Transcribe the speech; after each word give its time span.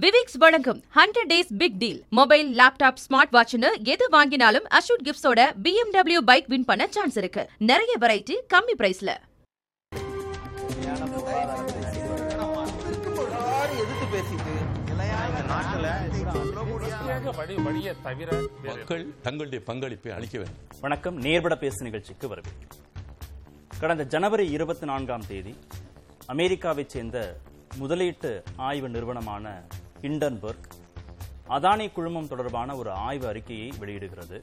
விவிக்ஸ் 0.00 0.38
வழங்கும் 0.38 0.82
hundred 0.94 1.28
days 1.28 1.56
big 1.58 1.78
deal 1.78 2.04
mobile 2.08 2.56
laptop 2.58 3.00
smart 3.04 3.32
வாட்ச்னு 3.32 3.70
எது 3.82 4.08
வாங்கினாலும் 4.12 4.66
அஷூட் 4.78 5.04
கிஃப்ட்ஸோட 5.04 5.40
BMW 5.64 6.18
பைக் 6.24 6.46
வின் 6.46 6.64
பண்ண 6.64 6.86
சான்ஸ் 6.86 7.16
இருக்கு. 7.16 7.50
நிறைய 7.58 7.94
வெரைட்டி 8.00 8.36
கம்மி 8.54 8.74
பிரைஸ்ல 8.78 9.12
மக்கள் 18.62 19.06
தங்களுடைய 19.22 19.64
பங்களிப்பை 19.64 20.12
அளிக்க 20.12 20.38
வேண்டும். 20.38 20.80
வணக்கம். 20.80 21.16
நேர்பட 21.16 21.56
பேசு 21.56 21.84
நிகழ்ச்சிக்கு 21.84 22.28
வரவேற்கிறேன் 22.28 22.82
கடந்த 23.80 24.04
ஜனவரி 24.04 24.50
இருபத்தி 24.50 24.86
நான்காம் 24.86 25.26
தேதி 25.26 25.54
அமெரிக்காவைச் 26.28 26.86
சேர்ந்த 26.86 27.18
முதலீட்டு 27.78 28.42
ஆய்வு 28.56 28.88
நிறுவனமான 28.88 29.62
ஹிண்டன்பர்க் 30.02 30.66
அதானி 31.48 31.92
குழுமம் 31.92 32.28
தொடர்பான 32.28 32.76
ஒரு 32.76 32.90
ஆய்வு 32.90 33.26
அறிக்கையை 33.26 33.68
வெளியிடுகிறது. 33.80 34.38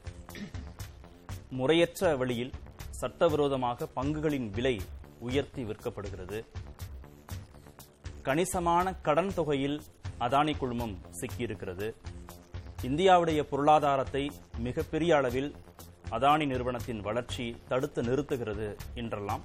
முறையற்ற 1.50 2.16
வழியில் 2.16 2.52
சட்டவிரோதமாக 2.90 3.88
பங்குகளின் 3.96 4.50
விலை 4.50 4.80
உயர்த்தி 5.18 5.64
விற்கப்படுகிறது. 5.64 6.38
கணிசமான 8.22 8.94
கடன் 8.94 9.32
தொகையில் 9.34 9.82
அதானி 10.20 10.54
குழுமம் 10.58 10.96
சிக்கியிருக்கிறது. 11.20 11.94
இந்தியாவுடைய 12.82 13.42
பொருளாதாரத்தை 13.42 14.30
மிகப்பெரிய 14.58 15.16
அளவில் 15.16 15.54
அதானி 16.10 16.46
நிறுவனத்தின் 16.46 17.00
வளர்ச்சி 17.00 17.56
தடுத்து 17.68 18.02
நிறுத்துகிறது 18.02 18.76
என்றெல்லாம் 18.94 19.44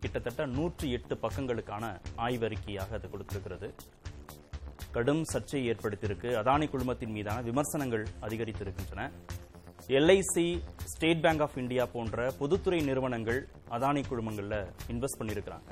கிட்டத்தட்ட 0.00 0.46
நூற்றி 0.46 0.90
எட்டு 0.90 1.14
பக்கங்களுக்கான 1.14 1.84
ஆய்வறிக்கையாக 2.16 2.90
அது 2.98 3.08
கொடுத்திருக்கிறது. 3.10 3.74
கடும் 4.96 5.22
சர்ச்சையை 5.32 5.64
ஏற்படுத்தியிருக்கு. 5.70 6.28
அதானி 6.40 6.66
குழுமத்தின் 6.72 7.14
மீதான 7.16 7.40
விமர்சனங்கள் 7.48 8.04
அதிகரித்திருக்கின்றன. 8.26 9.08
LIC 9.98 10.46
State 10.92 11.22
Bank 11.24 11.42
of 11.46 11.56
India 11.62 11.84
போன்ற 11.94 12.26
பொதுத்துறை 12.38 12.80
நிறுவனங்கள் 12.90 13.40
அதானி 13.76 14.02
குழுமங்களில் 14.10 14.60
இன்வெஸ்ட் 14.92 15.20
பண்ணியிருக்கிறாங்க. 15.20 15.70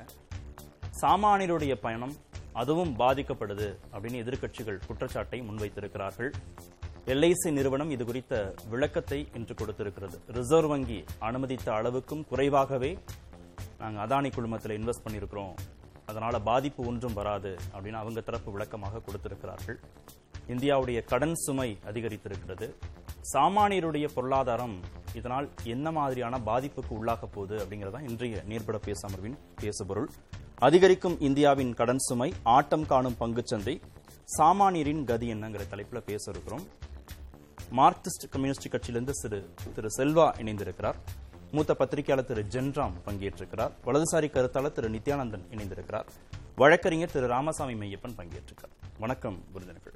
சாமானியருடைய 1.01 1.75
பயணம் 1.85 2.15
அதுவும் 2.61 2.93
பாதிக்கப்படுது 2.99 3.67
அப்படின்னு 3.93 4.19
எதிர்க்கட்சிகள் 4.23 4.79
குற்றச்சாட்டை 4.87 5.39
முன்வைத்திருக்கிறார்கள். 5.47 6.31
எல்ஐசி 7.13 7.49
நிறுவனம் 7.57 7.93
இது 7.95 8.03
குறித்த 8.09 8.33
விளக்கத்தை 8.73 9.19
இன்று 9.37 9.53
கொடுத்திருக்கிறது. 9.61 10.17
ரிசர்வ் 10.37 10.71
வங்கி 10.73 10.99
அனுமதித்த 11.29 11.67
அளவுக்கும் 11.79 12.25
குறைவாகவே 12.31 12.91
நாங்கள் 13.79 14.03
அதானி 14.05 14.29
குழுமத்தில் 14.35 14.75
இன்வெஸ்ட் 14.79 15.05
பண்ணியிருக்கிறோம். 15.05 15.55
அதனால 16.05 16.39
பாதிப்பு 16.39 16.81
ஒன்றும் 16.87 17.13
வராது 17.13 17.51
அப்படின்னு 17.75 18.01
அவங்க 18.03 18.21
தரப்பு 18.21 18.51
விளக்கமாக 18.51 19.01
கொடுத்திருக்கிறார்கள். 19.05 19.79
இந்தியாவுடைய 20.47 21.03
கடன் 21.03 21.35
சுமை 21.35 21.77
அதிகரித்திருக்கிறது. 21.91 22.67
சாமானியருடைய 23.33 24.07
பொருளாதாரம் 24.13 24.75
இதனால் 25.13 25.49
என்ன 25.63 25.91
மாதிரியான 25.91 26.39
பாதிப்புக்கு 26.45 26.93
உள்ளாக 26.99 27.25
போகுது 27.25 27.57
அப்படிங்கறதா 27.63 28.09
இன்றைய 28.09 28.43
நீர்பட 28.45 28.77
பேச 28.77 29.07
அமர்வின் 29.07 29.37
பேசுபொருள். 29.61 30.09
அதிகரிக்கும் 30.55 31.19
இந்தியாவின் 31.19 31.73
கடன் 31.73 32.03
சுமை 32.07 32.33
ஆட்டம் 32.43 32.85
காணும் 32.85 33.15
பங்குச்சந்தை 33.19 33.75
சாமானியரின் 34.37 35.03
கதி 35.03 35.33
என்னங்கிற 35.33 35.63
தலைப்புல 35.71 35.99
பேச 35.99 36.31
இருக்கிறோம். 36.31 36.65
மார்க்சிஸ்ட் 37.79 38.25
கம்யூனிஸ்ட் 38.29 38.71
கட்சியிலிருந்து 38.73 39.13
சிறு 39.21 39.39
திரு 39.75 39.89
செல்வா 39.97 40.25
இணைந்திருக்கிறார். 40.41 40.99
மூத்த 41.55 41.73
பத்திரிகையாளர் 41.75 42.29
திரு 42.29 42.45
ஜென்ராம் 42.49 42.93
பங்கேற்றிருக்கிறார். 43.05 43.71
வலதுசாரி 43.85 44.27
கருத்தாளர் 44.27 44.71
திரு 44.71 44.89
நித்யானந்தன் 44.89 45.43
இணைந்திருக்கிறார். 45.51 46.05
வழக்கறிஞர் 46.55 47.11
திரு 47.11 47.27
ராமசாமி 47.27 47.73
மையப்பன் 47.73 48.15
பங்கேற்றிருக்கிறார். 48.17 48.73
வணக்கம் 48.99 49.37
விருந்தினர்கள் 49.51 49.93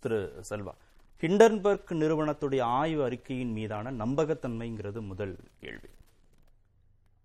திரு 0.00 0.42
செல்வா 0.50 0.74
ஹிண்டன்பர்க் 1.20 1.92
நிறுவனத்துடைய 1.92 2.62
ஆய்வு 2.62 3.04
அறிக்கையின் 3.04 3.52
மீதான 3.52 3.92
நம்பகத்தன்மைங்கிறது 3.92 5.06
முதல் 5.06 5.36
கேள்வி. 5.60 5.88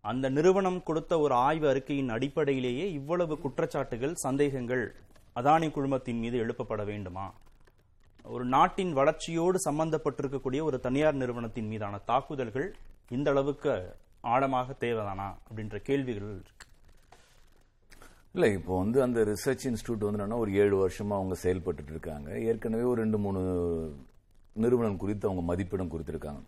அந்த 0.02 0.30
நிறுவனம் 0.30 0.84
கொடுத்த 0.84 1.20
ஒரு 1.20 1.34
ஆய்வு 1.34 1.68
அறிக்கையின் 1.70 2.10
அடிப்படையிலேயே 2.10 2.92
இவ்வளவு 2.92 3.40
குற்றச்சாட்டுகள் 3.44 4.14
சந்தேகங்கள் 4.14 4.96
அதானி 5.36 5.70
குழுமத்தின் 5.72 6.20
மீது 6.20 6.46
எழுப்பப்பட 6.46 6.86
வேண்டுமா? 6.86 7.34
ஒரு 8.24 8.46
நாட்டின் 8.46 8.94
வளர்ச்சியோடு 8.94 9.58
சம்பந்தப்பட்டிருக்கக்கூடிய 9.70 10.62
ஒரு 10.62 10.80
தனியார் 10.80 11.16
நிறுவனத்தின் 11.16 11.68
மீதான 11.68 11.98
தாக்குதல்கள் 12.06 12.74
இந்த 13.10 13.30
அளவுக்கு 13.32 13.96
ஆழமாக 14.22 14.76
தேவைதானா 14.80 15.28
அப்படின்ற 15.48 15.78
கேள்விகள் 15.78 16.42
இருக்கு. 16.42 16.66
இல்ல 18.34 18.48
இப்போ 18.48 18.78
வந்து 18.78 19.02
அந்த 19.02 19.20
ரிசர்ச் 19.24 19.66
இன்ஸ்டியூட் 19.70 20.06
வந்து 20.06 20.20
என்னன்னா 20.20 20.38
ஒரு 20.38 20.52
ஏழு 20.54 20.88
வருஷமா 20.88 21.16
அவங்க 21.20 21.36
செயல்பட்டுட்டு 21.44 21.94
இருக்காங்க. 21.96 22.40
ஏற்கனவே 22.40 22.84
ஒரு 22.84 23.02
ரெண்டு 23.02 23.18
மூணு 23.18 23.42
நிறுவனம் 24.54 24.98
குறித்து 24.98 25.30
அவங்க 25.30 25.44
மதிப்பிடம் 25.50 25.92
கொடுத்திருக்காங்க. 25.94 26.44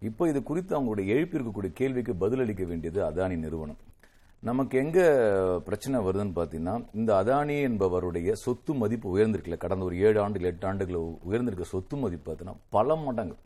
இப்போ 0.00 0.28
இது 0.28 0.42
குறித்து 0.42 0.72
அவங்களுடைய 0.78 1.06
எழுப்பியிருக்கக்கூடிய 1.16 1.72
கேள்விக்கு 1.72 2.14
பதிலளிக்க 2.14 2.64
வேண்டியது 2.64 3.00
அதானி 3.10 3.36
நிறுவனம். 3.36 3.78
நமக்கு 4.42 4.78
எங்க 4.78 4.98
பிரச்சனை 5.64 6.00
வருதுன்னு 6.00 6.34
பாத்தீங்கன்னா 6.34 6.84
இந்த 6.94 7.24
அதானி 7.24 7.54
என்பவருடைய 7.68 8.32
சொத்து 8.32 8.74
மதிப்பு 8.74 9.18
உயர்ந்திருக்கல 9.18 9.56
கடந்த 9.56 9.84
ஒரு 9.84 9.98
ஏழு 9.98 10.20
ஆண்டுகள் 10.20 10.50
எட்டு 10.50 10.66
ஆண்டுகள் 10.66 10.98
உயர்ந்திருக்க 11.30 11.64
சொத்து 11.64 11.96
மதிப்பு 11.96 12.26
பார்த்தீங்கன்னா 12.26 12.54
பல 12.68 12.96
மடங்கு 12.96 13.36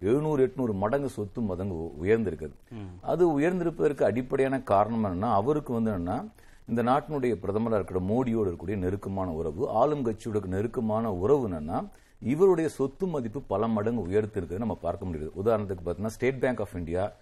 எழுநூறு 0.00 0.46
எட்நூறு 0.46 0.72
மடங்கு 0.72 1.08
சொத்து 1.08 1.40
மடங்கு 1.40 1.76
உயர்ந்திருக்குது. 2.04 2.54
அது 3.00 3.40
உயர்ந்திருப்பதற்கு 3.40 4.02
அடிப்படையான 4.02 4.62
காரணம் 4.62 5.04
என்னன்னா 5.04 5.30
அவருக்கு 5.32 5.72
வந்து 5.72 5.90
என்னன்னா 5.90 6.24
இந்த 6.68 6.82
நாட்டினுடைய 6.82 7.34
பிரதமராக 7.42 7.78
இருக்கிற 7.80 8.00
மோடியோடு 8.00 8.48
இருக்கக்கூடிய 8.48 8.76
நெருக்கமான 8.76 9.30
உறவு 9.30 9.68
ஆளும் 9.68 10.04
கட்சியோட 10.06 10.44
நெருக்கமான 10.46 11.14
உறவு 11.14 11.48
என்னன்னா 11.48 11.78
இவருடைய 12.22 12.68
சொத்து 12.68 13.06
மதிப்பு 13.06 13.40
பல 13.42 13.68
மடங்கு 13.68 14.02
உயர்த்தி 14.02 14.38
இருக்கிறது 14.38 14.64
நம்ம 14.66 14.78
பார்க்க 14.82 15.06
முடியுது. 15.06 15.30
உதாரணத்துக்கு 15.42 15.84
பார்த்தீங்கன்னா 15.84 16.14
ஸ்டேட் 16.16 16.40
பேங்க் 16.40 16.60
ஆஃப் 16.60 16.76
இந்தியா 16.76 17.12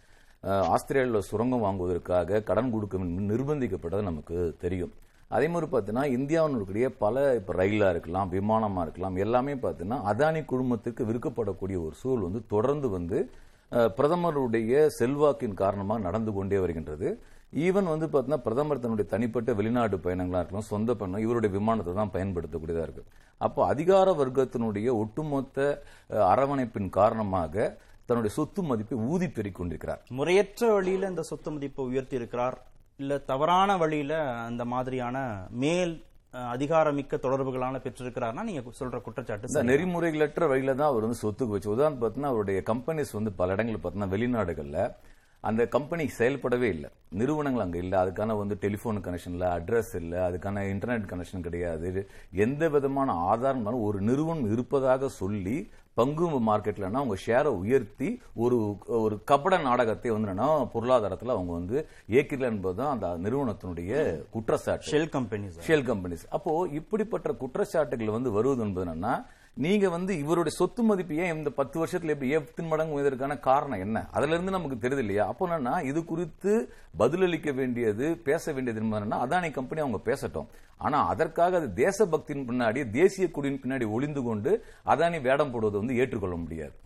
ஆஸ்திரேலியாவில் 0.75 1.29
சுரங்கம் 1.31 1.65
வாங்குவதற்காக 1.67 2.41
கடன் 2.49 2.73
கொடுக்க 2.75 2.99
நிர்பந்திக்கப்பட்டது 3.33 4.03
நமக்கு 4.11 4.37
தெரியும். 4.65 4.93
அதே 5.37 5.47
மாதிரி 5.53 5.67
பார்த்தீங்கன்னா 5.71 6.05
இந்தியாவினுடைய 6.17 6.89
பல 7.03 7.23
இப்போ 7.39 7.53
ரயிலாக 7.61 7.93
இருக்கலாம் 7.95 8.29
விமானமாக 8.35 8.85
இருக்கலாம் 8.87 9.17
எல்லாமே 9.25 9.55
பார்த்தீங்கன்னா 9.65 9.99
அதானி 10.11 10.41
குழுமத்திற்கு 10.51 11.09
விற்கப்படக்கூடிய 11.09 11.79
ஒரு 11.87 11.95
சூழல் 12.03 12.27
வந்து 12.27 12.43
தொடர்ந்து 12.55 12.91
வந்து 12.97 13.19
பிரதமருடைய 13.97 14.83
செல்வாக்கின் 14.99 15.61
காரணமாக 15.63 16.05
நடந்து 16.07 16.33
கொண்டே 16.37 16.59
வருகின்றது. 16.65 17.09
ஈவன் 17.67 17.89
வந்து 17.93 18.07
பார்த்தீங்கன்னா 18.07 18.45
பிரதமர் 18.47 18.83
தன்னுடைய 18.83 19.07
தனிப்பட்ட 19.15 19.51
வெளிநாட்டு 19.59 19.97
பயணங்களாக 20.05 20.43
இருக்கலாம் 20.43 20.71
சொந்த 20.73 20.95
பயணம் 21.01 21.25
இவருடைய 21.25 21.51
விமானத்தை 21.57 21.93
தான் 21.99 22.13
பயன்படுத்தக்கூடியதாக 22.17 22.87
இருக்கு. 22.87 23.05
அப்போ 23.41 23.61
அதிகார 23.73 24.13
வர்க்கத்தினுடைய 24.21 24.89
ஒட்டுமொத்த 25.03 25.67
அரவணைப்பின் 26.33 26.91
காரணமாக 26.99 27.67
தன்னுடைய 28.09 28.33
சொத்து 28.35 28.61
மதிப்பை 28.63 28.97
ஊதி 29.13 29.29
பெருக்கிக் 29.29 29.61
கொண்டிருக்கிறார் 29.61 30.03
முறையற்ற 30.19 30.67
வழியில 30.75 31.09
இந்த 31.09 31.23
சொத்து 31.23 31.51
மதிப்பை 31.51 31.85
உயர்த்தி 31.87 32.17
இருக்கிறார் 32.17 32.57
இல்ல 33.01 33.17
தவறான 33.31 33.71
வழியில 33.77 34.13
அந்த 34.49 34.63
மாதிரியான 34.65 35.17
மேல் 35.63 35.95
அதிகாரமிக்க 36.53 37.19
தொடர்புகளான 37.19 37.77
பெற்றிருக்கிறார்னா 37.83 38.43
நீங்க 38.43 38.73
சொல்ற 38.81 38.99
குற்றச்சாட்டு 39.01 39.67
நெறிமுறைகளற்ற 39.71 40.49
வழியில 40.49 40.75
தான் 40.75 40.91
அவர் 40.93 41.07
வந்து 41.07 41.23
சொத்துக்கு 41.23 41.55
வச்சு 41.55 41.75
உதாரணம் 41.75 42.01
பார்த்தீங்கன்னா 42.01 42.33
அவருடைய 42.35 42.61
கம்பெனிஸ் 42.71 43.13
வந்து 43.13 43.33
பல 43.33 43.55
இடங்களில் 43.57 43.79
பார்த்தீங்கன்னா 43.79 44.15
வெளிநாடுகள்ல 44.15 44.81
அந்த 45.41 45.67
கம்பெனி 45.69 46.11
செயல்படவே 46.19 46.69
இல்லை. 46.77 46.91
நிறுவனங்கள் 47.11 47.65
அங்கே 47.65 47.79
இல்லை. 47.79 47.99
அதுக்கான 47.99 48.37
வந்து 48.39 48.59
டெலிஃபோன் 48.61 49.01
கனெக்ஷன் 49.07 49.35
இல்லை 49.37 49.49
அட்ரஸ் 49.49 49.95
இல்லை 49.95 50.19
அதுக்கான 50.19 50.63
இன்டர்நெட் 50.73 51.11
கனெக்ஷன் 51.13 51.41
கிடையாது. 51.41 52.09
எந்த 52.33 52.69
விதமான 52.69 53.13
ஆதாரம் 53.13 53.83
ஒரு 53.89 54.01
நிறுவனம் 54.01 54.53
இருப்பதாக 54.53 55.09
சொல்லி 55.09 55.71
பங்கு 55.95 56.27
மார்க்கெட்லன்னா 56.49 57.01
அவங்க 57.01 57.17
ஷேரை 57.27 57.51
உயர்த்தி 57.63 58.21
ஒரு 58.35 58.79
ஒரு 58.87 59.23
கபட 59.25 59.59
நாடகத்தை 59.59 60.11
வந்து 60.11 60.35
பொருளாதாரத்தில் 60.73 61.29
அவங்க 61.29 61.53
வந்து 61.53 61.89
ஏக்கிரல் 62.07 62.51
என்பதுதான் 62.51 62.93
அந்த 62.95 63.31
நிறுவனத்தினுடைய 63.31 63.93
குற்றச்சாட்டு. 64.31 64.91
ஷெல் 64.91 65.09
கம்பெனிஸ் 65.17 65.57
ஷெல் 65.69 65.87
கம்பெனிஸ் 65.91 66.27
அப்போ 66.29 66.69
இப்படிப்பட்ட 66.73 67.33
குற்றச்சாட்டுகள் 67.43 68.17
வந்து 68.17 68.31
வருவது 68.31 68.63
என்பது 68.63 68.87
என்னன்னா 68.87 69.15
நீங்க 69.59 69.89
வந்து 69.89 70.19
இவருடைய 70.19 70.57
சொத்து 70.57 70.83
மதிப்பு 70.83 71.15
ஏன் 71.17 71.37
இந்த 71.37 71.51
பத்து 71.51 71.85
வருஷத்துல 71.85 72.13
எப்படி 72.15 72.37
ஏத்தின் 72.37 72.67
மடங்கு 72.67 72.97
உயர்ந்ததற்கான 72.97 73.39
காரணம் 73.39 73.81
என்ன? 73.81 74.09
அதுல 74.11 74.33
இருந்து 74.33 74.51
நமக்கு 74.51 74.89
தெரியுது 74.89 74.99
இல்லையா 74.99 75.27
அப்போ 75.27 75.49
என்னன்னா 75.49 75.83
இது 75.83 76.05
குறித்து 76.05 76.73
பதிலளிக்க 76.97 77.53
வேண்டியது 77.53 78.17
பேச 78.17 78.53
வேண்டியது 78.53 78.85
என்னன்னா 78.85 79.19
அதானி 79.25 79.51
கம்பெனி 79.51 79.81
அவங்க 79.81 80.01
பேசட்டும். 80.05 80.49
ஆனா 80.77 81.07
அதற்காக 81.07 81.57
அது 81.57 81.69
தேசபக்தியின் 81.75 82.49
பின்னாடி 82.49 82.91
தேசிய 82.91 83.31
குடியின் 83.31 83.61
பின்னாடி 83.63 83.91
ஒளிந்து 83.91 84.23
கொண்டு 84.23 84.65
அதானி 84.87 85.23
வேடம் 85.23 85.51
போடுவதை 85.51 85.79
வந்து 85.79 85.97
ஏற்றுக்கொள்ள 85.97 86.37
முடியாது. 86.37 86.77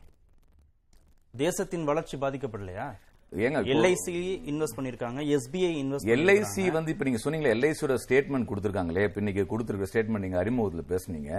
தேசத்தின் 1.36 1.84
வளர்ச்சி 1.84 2.18
பாதிக்கப்படலையா? 2.18 2.86
ஏங்க 3.32 3.60
எல்ஐசி 3.72 4.14
இன்வெஸ்ட் 4.50 4.76
பண்ணிருக்காங்க 4.76 5.20
எஸ்பிஐ 5.34 5.68
இன்வெஸ்ட் 5.82 6.08
எல்ஐசி 6.14 6.70
வந்து 6.76 6.90
இப்ப 6.92 7.04
நீங்க 7.08 7.20
சொன்னீங்களே 7.24 7.52
எல்ஐசியோட 7.56 7.96
ஸ்டேட்மெண்ட் 8.04 8.48
கொடுத்திருக்காங்களே 8.50 9.02
இப்ப 9.08 9.20
இன்னைக்கு 9.22 9.46
கொடுத்திருக்க 9.46 9.88
ஸ்டேட்மெண்ட் 9.90 10.24
நீங்க 10.26 10.38
அறிமுகத்துல 10.42 10.82
பேசுனீங்க. 10.92 11.30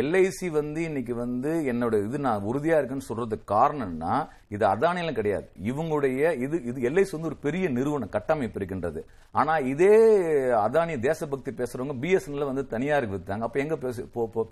எல்ஐசி 0.00 0.48
வந்து 0.50 0.82
இன்னைக்கு 0.82 1.14
வந்து 1.14 1.50
என்னோட 1.72 1.98
இது 2.06 2.18
நான் 2.18 2.46
உறுதியா 2.52 2.78
இருக்குன்னு 2.78 3.08
சொல்றதுக்கு 3.08 3.46
காரணம்னா 3.56 4.14
இது 4.48 4.66
அதானியம் 4.66 5.18
கிடையாது. 5.18 5.46
இவங்களுடைய 5.70 6.32
இது 6.44 6.56
இது 6.64 6.88
எல்ஐசி 6.90 7.14
வந்து 7.16 7.30
ஒரு 7.32 7.38
பெரிய 7.46 7.68
நிறுவன 7.68 8.08
கட்டமைப்பு 8.16 8.58
இருக்கின்றது. 8.60 9.02
ஆனா 9.32 9.56
இதே 9.72 9.94
அதானி 10.64 10.96
தேசபக்தி 11.08 11.50
பேசுறவங்க 11.60 11.96
பிஎஸ்என்எல் 12.04 12.50
வந்து 12.52 12.64
தனியாருக்கு 12.66 13.18
வித்தாங்க 13.18 13.46
அப்ப 13.48 13.60
எங்க 13.64 13.78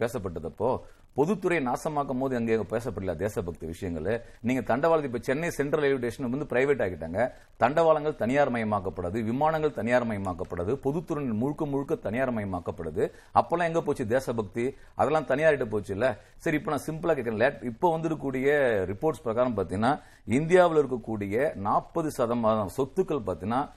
பேசப்பட்டது 0.03 0.51
அப்போ? 0.53 0.71
பொதுத்துறை 1.19 1.59
நாசமாக்கும் 1.67 2.23
போது 2.23 2.35
எங்க 2.39 2.55
பேசப்படல 2.71 3.13
தேசபக்தி 3.17 3.65
விஷயங்கள். 3.73 4.09
நீங்க 4.49 4.63
தண்டவாளத்தை 4.71 5.11
இப்ப 5.11 5.21
சென்னை 5.29 5.51
சென்ட்ரல் 5.59 5.85
ரயில்வே 5.85 6.01
ஸ்டேஷன் 6.01 6.33
வந்து 6.35 6.49
பிரைவேட் 6.53 6.74
ஆக்கிட்டாங்க. 6.83 7.33
தண்டவாளங்கள் 7.61 8.17
தனியார் 8.17 8.53
மயமாக்கப்படுது 8.53 9.23
விமானங்கள் 9.25 9.73
தனியார் 9.73 10.07
மயமாக்கப்படுது 10.07 10.73
பொதுத்துறை 10.73 11.25
முழுக்க 11.25 11.67
முழுக்க 11.67 11.95
தனியார் 11.95 12.33
மயமாக்கப்படுது 12.35 13.11
அப்பெல்லாம் 13.35 13.69
எங்க 13.71 13.81
போச்சு? 13.83 14.07
தேசபக்தி. 14.07 14.77
அதெல்லாம் 14.95 15.25
தனியார்கிட்ட 15.25 15.65
போச்சு 15.65 15.93
இல்ல 15.95 16.19
சரி 16.37 16.57
இப்ப 16.57 16.71
நான் 16.71 16.87
சிம்பிளா 16.87 17.15
கேட்கிறேன் 17.15 17.63
இப்போ 17.63 17.99
வந்திருக்கக்கூடிய 17.99 18.49
ரிப்போர்ட்ஸ் 18.93 19.23
பிரகாரம் 19.23 19.57
பாத்தீங்கன்னா 19.57 20.01
இந்தியாவில் 20.25 20.81
இருக்கக்கூடிய 20.83 21.55
நாற்பது 21.55 22.11
சதமானம் 22.19 22.75
சொத்துக்கள் 22.77 23.27
பாத்தீங்கன்னா 23.27 23.69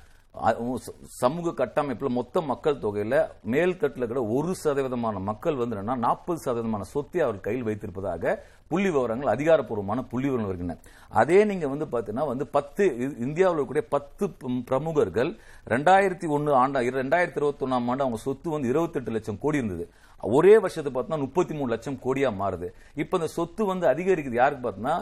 சமூக 1.19 1.53
கட்டமைப்புல 1.59 2.09
மொத்த 2.17 2.41
மக்கள் 2.41 2.81
தொகையில 2.83 3.15
மேல்கட்டில் 3.53 4.07
கூட 4.07 4.21
ஒரு 4.35 4.53
சதவீதமான 4.61 5.19
மக்கள் 5.29 5.59
வந்து 5.61 5.75
என்னன்னா 5.75 5.95
நாற்பது 6.05 6.39
சதவீதமான 6.45 6.87
சொத்தை 6.93 7.21
அவர் 7.21 7.45
கையில் 7.47 7.67
வைத்திருப்பதாக 7.67 8.33
புள்ளி 8.71 8.89
விவரங்கள் 8.89 9.33
அதிகாரப்பூர்வமான 9.33 9.99
புள்ளி 10.11 10.27
விவரங்கள் 10.29 10.51
வருகின்றன 10.51 10.79
அதே 11.11 11.39
நீங்க 11.51 11.67
வந்து 11.73 11.85
பாத்தீங்கன்னா 11.93 12.25
வந்து 12.31 12.47
பத்து 12.57 12.85
இந்தியாவில் 13.27 13.57
இருக்கக்கூடிய 13.57 13.85
பத்து 13.95 14.25
பிரமுகர்கள் 14.69 15.31
ரெண்டாயிரத்தி 15.67 16.29
ஒன்னு 16.37 16.57
ஆண்டு 16.63 16.97
ரெண்டாயிரத்தி 17.01 17.41
இருபத்தி 17.41 17.65
ஒன்னாம் 17.67 17.89
ஆண்டு 17.91 18.05
அவங்க 18.05 18.19
சொத்து 18.27 18.55
வந்து 18.55 18.71
இருபத்தெட்டு 18.73 19.15
லட்சம் 19.17 19.41
கோடி 19.45 19.61
இருந்தது. 19.61 19.87
ஒரே 20.21 20.59
வருஷத்தை 20.59 20.91
பார்த்தா 20.93 21.19
முப்பத்தி 21.19 21.53
மூணு 21.55 21.69
லட்சம் 21.73 21.99
கோடியா 22.05 22.29
மாறுது. 22.39 22.67
இப்ப 22.95 23.17
இந்த 23.17 23.27
சொத்து 23.27 23.65
வந்து 23.65 23.87
அதிகரிக்குது. 23.87 24.37
யாருக்கு 24.41 24.63
பார்த்தீங்கன்னா 24.63 24.97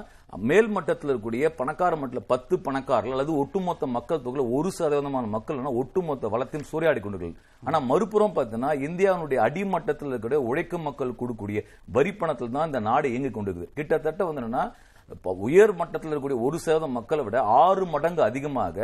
மேல் 0.49 0.67
மட்டத்தில் 0.67 1.09
இருக்கக்கூடிய 1.09 1.49
பணக்கார 1.59 1.95
மட்டத்தில் 1.95 2.27
பத்து 2.27 2.59
பணக்காரர்கள் 2.59 3.15
அல்லது 3.15 3.37
ஒட்டுமொத்த 3.37 3.87
மக்கள் 3.87 4.21
தொகையில் 4.21 4.51
ஒரு 4.57 4.69
சதவீதமான 4.77 5.25
மக்கள் 5.35 5.61
ஒட்டுமொத்த 5.81 6.27
வளத்தையும் 6.33 6.67
சூறையாடி 6.71 6.99
கொண்டுகள் 6.99 7.33
ஆனா 7.63 7.79
மறுபுறம் 7.91 8.35
பார்த்தீங்கன்னா 8.37 8.71
இந்தியாவினுடைய 8.87 9.39
அடிமட்டத்தில் 9.47 10.09
இருக்கக்கூடிய 10.09 10.41
உழைக்கும் 10.49 10.81
மக்கள் 10.81 11.17
கொடுக்கக்கூடிய 11.21 11.61
வரி 11.97 12.13
பணத்தில் 12.13 12.51
தான் 12.51 12.65
இந்த 12.65 12.79
நாடு 12.79 13.11
இயங்கி 13.11 13.31
கொண்டிருக்குது. 13.39 13.69
கிட்டத்தட்ட 13.73 14.25
வந்து 14.25 14.65
உயர் 15.45 15.73
மட்டத்தில் 15.79 16.11
இருக்கக்கூடிய 16.11 16.39
ஒரு 16.47 16.57
சதவீதம் 16.63 16.95
மக்களை 16.97 17.23
விட 17.25 17.37
ஆறு 17.63 17.83
மடங்கு 17.93 18.21
அதிகமாக 18.29 18.77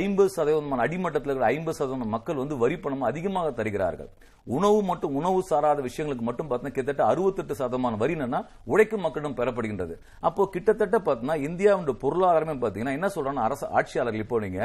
ஐம்பது 0.00 0.30
சதவீதமான 0.36 0.84
அடிமட்டத்தில் 0.86 1.30
இருக்கிற 1.30 1.48
ஐம்பது 1.54 1.76
சதவீதம் 1.78 2.14
மக்கள் 2.16 2.40
வந்து 2.42 2.56
வரி 2.62 2.76
பணம் 2.84 3.08
அதிகமாக 3.10 3.48
தருகிறார்கள். 3.58 4.10
உணவு 4.56 4.78
மட்டும் 4.90 5.14
உணவு 5.18 5.38
சாராத 5.50 5.82
விஷயங்களுக்கு 5.88 6.24
மட்டும் 6.28 6.48
பார்த்தீங்கன்னா 6.48 6.78
கிட்டத்தட்ட 6.78 7.10
அறுபத்தெட்டு 7.12 7.54
சதமான 7.60 7.98
வரி 8.02 8.14
என்னன்னா 8.16 8.40
உழைக்கும் 8.72 9.04
மக்களிடம் 9.06 9.38
பெறப்படுகின்றது. 9.38 9.94
அப்போ 10.28 10.42
கிட்டத்தட்ட 10.56 10.96
பார்த்தீங்கன்னா 11.06 11.38
இந்தியாவுடைய 11.48 11.96
பொருளாதாரமே 12.04 12.56
பார்த்தீங்கன்னா 12.64 12.96
என்ன 12.98 13.10
சொல்றாங்க 13.16 13.42
அரசு 13.48 13.66
ஆட்சியாளர்கள் 13.78 14.24
இப்போ 14.26 14.40
நீங்க 14.46 14.60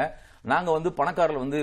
நாங்க 0.52 0.70
வந்து 0.76 0.90
பணக்காரர்கள் 0.98 1.42
வந்து 1.44 1.58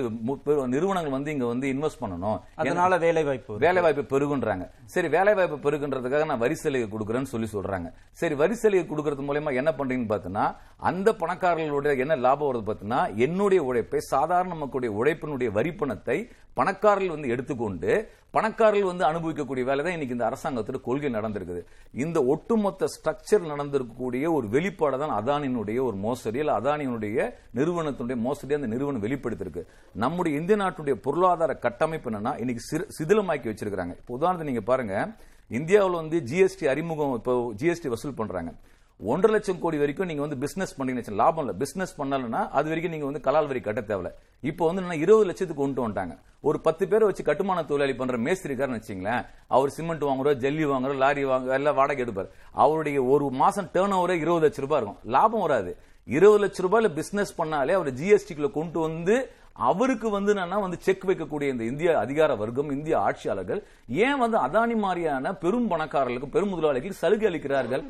நிறுவனங்கள் 0.74 1.14
வந்து 1.16 1.32
இங்க 1.34 1.46
வந்து 1.52 1.66
இன்வெஸ்ட் 1.74 2.00
பண்ணணும். 2.02 2.38
அதனால 2.62 2.98
வேலை 3.04 3.22
வாய்ப்பு 3.28 3.54
வேலை 3.64 3.80
வாய்ப்பு 3.84 4.04
பெருகுன்றாங்க. 4.12 4.66
சரி 4.94 5.08
வேலை 5.16 5.34
வாய்ப்பு 5.38 5.58
பெருகுன்றதுக்காக 5.64 6.26
நான் 6.30 6.42
வரி 6.44 6.56
சலுகை 6.62 6.88
கொடுக்குறேன்னு 6.94 7.32
சொல்லி 7.34 7.48
சொல்றாங்க. 7.54 7.90
சரி 8.20 8.36
வரி 8.42 8.58
சலுகை 8.62 8.84
கொடுக்கறது 8.86 9.26
மூலயமா 9.28 9.54
என்ன 9.62 9.72
பண்றீங்கன்னு 9.78 10.12
பார்த்தீங்கன்னா 10.12 10.46
அந்த 10.90 11.08
பணக்காரர்களுடைய 11.22 12.04
என்ன 12.06 12.18
லாபம் 12.26 12.50
வருது 12.50 12.66
பார்த்தீங்கன்னா 12.68 13.02
என்னுடைய 13.26 13.62
உழைப்பை 13.70 14.02
சாதாரண 14.14 14.54
மக்களுடைய 14.62 14.92
உழைப்பினுடைய 15.00 15.50
வரி 15.58 15.74
பணத்தை 15.82 16.18
பணக்காரர்கள் 16.60 17.16
வந்து 17.16 17.32
எடுத்துக்கொண்டு 17.34 17.90
பணக்காரர்கள் 18.30 18.84
வந்து 18.84 19.04
அனுபவிக்கக்கூடிய 19.04 19.64
வேலை 19.64 19.84
தான் 19.84 19.92
இன்னைக்கு 19.92 20.16
இந்த 20.16 20.28
அரசாங்கத்தோட 20.28 20.80
கொள்கை 20.80 21.10
நடந்திருக்குது. 21.10 21.62
இந்த 21.94 22.24
ஒட்டுமொத்த 22.24 22.86
ஸ்ட்ரக்சர் 22.86 23.46
நடந்திருக்கக்கூடிய 23.46 24.32
ஒரு 24.32 24.48
வெளிப்பாடு 24.48 24.98
தான் 24.98 25.10
அதானியினுடைய 25.10 25.82
ஒரு 25.82 25.96
மோசடி 25.96 26.38
இல்லை 26.38 26.54
அதானியினுடைய 26.54 27.32
நிறுவனத்தினுடைய 27.54 28.16
மோசடி 28.16 28.54
அந்த 28.54 28.66
நிறுவனம் 28.66 29.02
வெளிப்படுத்திருக்கு 29.02 29.62
நம்முடைய 29.94 30.38
இந்திய 30.38 30.64
நாட்டுடைய 30.64 30.92
பொருளாதார 30.92 31.54
கட்டமைப்பு 31.54 32.10
என்னன்னா 32.10 32.38
இன்னைக்கு 32.38 32.62
சிறு- 32.70 32.88
சிதிலமாக்கி 32.98 33.48
வச்சிருக்காங்க 33.48 33.96
இப்போ 33.96 34.14
உதாரணத்தை 34.14 34.46
நீங்க 34.46 34.60
பாருங்க 34.60 34.94
இந்தியாவில் 35.50 35.94
வந்து 35.94 36.20
ஜிஎஸ்டி 36.20 36.68
அறிமுகம் 36.68 37.14
இப்போ 37.14 37.52
ஜிஎஸ்டி 37.58 37.88
வசூல் 37.88 38.14
பண்றாங்க. 38.14 38.50
ஒன்றரை 39.00 39.36
லட்சம் 39.36 39.60
கோடி 39.60 39.76
வரைக்கும் 39.78 40.06
நீங்க 40.06 40.20
வந்து 40.20 40.36
பிசினஸ் 40.36 40.80
பண்ணீங்கன்னு 40.80 41.12
லாபம் 41.12 41.44
இல்ல. 41.44 41.56
பிசினஸ் 41.56 42.00
பண்ணலன்னா 42.00 42.48
அது 42.48 42.68
வரைக்கும் 42.68 42.90
நீங்க 42.90 43.04
வந்து 43.04 43.20
கலால் 43.24 43.46
வரி 43.46 43.60
கட்ட 43.60 43.80
தேவை 43.80 44.10
இப்போ 44.40 44.66
வந்து 44.66 44.82
என்னன்னா 44.82 45.00
இருபது 45.00 45.24
லட்சத்துக்கு 45.24 45.62
கொண்டு 45.62 45.88
வந்துட்டாங்க. 45.88 46.18
ஒரு 46.40 46.60
பத்து 46.60 46.88
பேரை 46.88 47.06
வச்சு 47.06 47.24
கட்டுமான 47.24 47.64
தொழிலாளி 47.64 47.94
பண்ற 47.94 48.18
மேஸ்திரிக்காரன்னு 48.18 48.80
வச்சுங்களேன் 48.80 49.26
அவர் 49.48 49.70
சிமெண்ட் 49.70 50.02
வாங்குறோம் 50.02 50.40
ஜல்லி 50.44 50.64
வாங்குறோம் 50.70 50.96
லாரி 50.96 51.24
வாங்குற 51.24 51.52
எல்லாம் 51.52 51.74
வாடகை 51.74 52.02
எடுப்பார். 52.02 52.28
அவருடைய 52.52 53.02
ஒரு 53.02 53.30
மாசம் 53.30 53.70
டேர்ன் 53.74 53.94
ஓவரே 54.00 54.18
இருபது 54.24 54.40
லட்சம் 54.40 54.64
ரூபாய் 54.64 54.82
இருக்கும். 54.82 55.10
லாபம் 55.10 55.40
வராது. 55.40 55.76
இருபது 56.04 56.38
லட்சம் 56.38 56.72
ரூபாயில 56.72 56.94
பிசினஸ் 56.94 57.40
பண்ணாலே 57.40 57.70
அவர் 57.70 57.94
ஜிஎஸ்டிக்குள்ள 57.94 58.50
கொண்டு 58.50 58.80
வந்து 58.80 59.30
அவருக்கு 59.66 60.08
வந்து 60.16 60.32
என்னன்னா 60.34 60.58
வந்து 60.64 60.78
செக் 60.86 61.06
வைக்கக்கூடிய 61.08 61.54
இந்த 61.54 61.64
இந்திய 61.70 61.98
அதிகார 62.04 62.30
வர்க்கம் 62.42 62.70
இந்திய 62.76 62.94
ஆட்சியாளர்கள் 63.06 63.60
ஏன் 64.06 64.20
வந்து 64.24 64.38
அதானி 64.46 64.76
மாதிரியான 64.84 65.32
பெரும் 65.44 65.68
பணக்காரர்களுக்கு 65.72 66.34
பெரும் 66.36 66.52
முதலாளிகளுக்கு 66.52 67.02
சலுகை 67.02 67.26
அளிக்கிறார்கள்? 67.30 67.84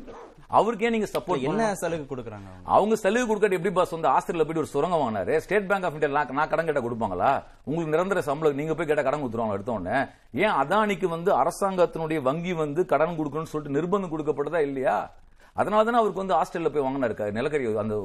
அவருக்கே 0.57 0.89
நீங்க 0.93 1.07
சப்போர்ட் 1.13 1.43
என்ன 1.49 1.65
சலுகை 1.81 2.05
கொடுக்கறாங்க 2.11 2.49
அவங்க? 2.75 2.95
சலுகை 3.03 3.25
கொடுக்கறது 3.25 3.57
எப்படி 3.57 3.73
பாஸ் 3.77 3.95
வந்து 3.95 4.09
ஆஸ்திரேலியா 4.13 4.45
போயிட்டு 4.45 4.63
ஒரு 4.63 4.71
சுரங்கம் 4.73 5.01
வாங்கினாரு? 5.01 5.33
ஸ்டேட் 5.45 5.67
பேங்க் 5.71 5.85
ஆஃப் 5.87 5.95
இந்தியா 5.97 6.11
நான் 6.15 6.35
நான் 6.39 6.51
கடன் 6.53 6.69
கேட்ட 6.69 6.81
கொடுப்பாங்களா? 6.85 7.31
உங்களுக்கு 7.67 7.95
நிரந்தர 7.95 8.21
சம்பளம் 8.29 8.59
நீங்க 8.61 8.75
போய் 8.75 8.89
கேட்ட 8.91 9.03
கடன் 9.07 9.23
கொடுத்துருவாங்க 9.23 9.57
எடுத்த 9.57 9.77
உடனே. 9.77 9.97
ஏன் 10.43 10.55
அதானிக்கு 10.61 11.09
வந்து 11.15 11.31
அரசாங்கத்தினுடைய 11.41 12.21
வங்கி 12.29 12.55
வந்து 12.63 12.83
கடன் 12.93 13.17
கொடுக்கணும்னு 13.19 13.53
சொல்லிட்டு 13.53 13.77
நிர்பந்தம் 13.77 14.13
கொடுக்கப்பட்டதா 14.13 14.61
இல்லையா? 14.69 14.97
அதனால 15.59 15.83
தானே 15.83 15.99
அவருக்கு 16.01 16.23
வந்து 16.23 16.37
ஆஸ்திரேலியா 16.39 16.73
போய் 16.73 16.87
வாங்கினாரு. 16.87 17.31
நிலக்கரி 17.37 17.71
அந்த 17.85 17.95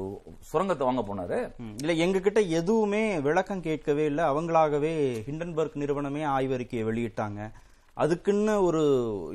சுரங்கத்தை 0.51 0.87
வாங்க 0.87 1.03
போனாரு. 1.09 1.39
இல்ல 1.81 1.93
எங்க 2.05 2.19
கிட்ட 2.25 2.41
எதுவுமே 2.61 3.03
விளக்கம் 3.27 3.67
கேட்கவே 3.67 4.05
இல்ல. 4.13 4.23
அவங்களாகவே 4.31 4.95
ஹிண்டன்பர்க் 5.29 5.81
நிறுவனமே 5.83 6.25
ஆய்வறிக்கையை 6.37 6.85
வெளியிட்டாங்க. 6.89 7.51
அதுக்குன்னு 8.03 8.53
ஒரு 8.67 8.81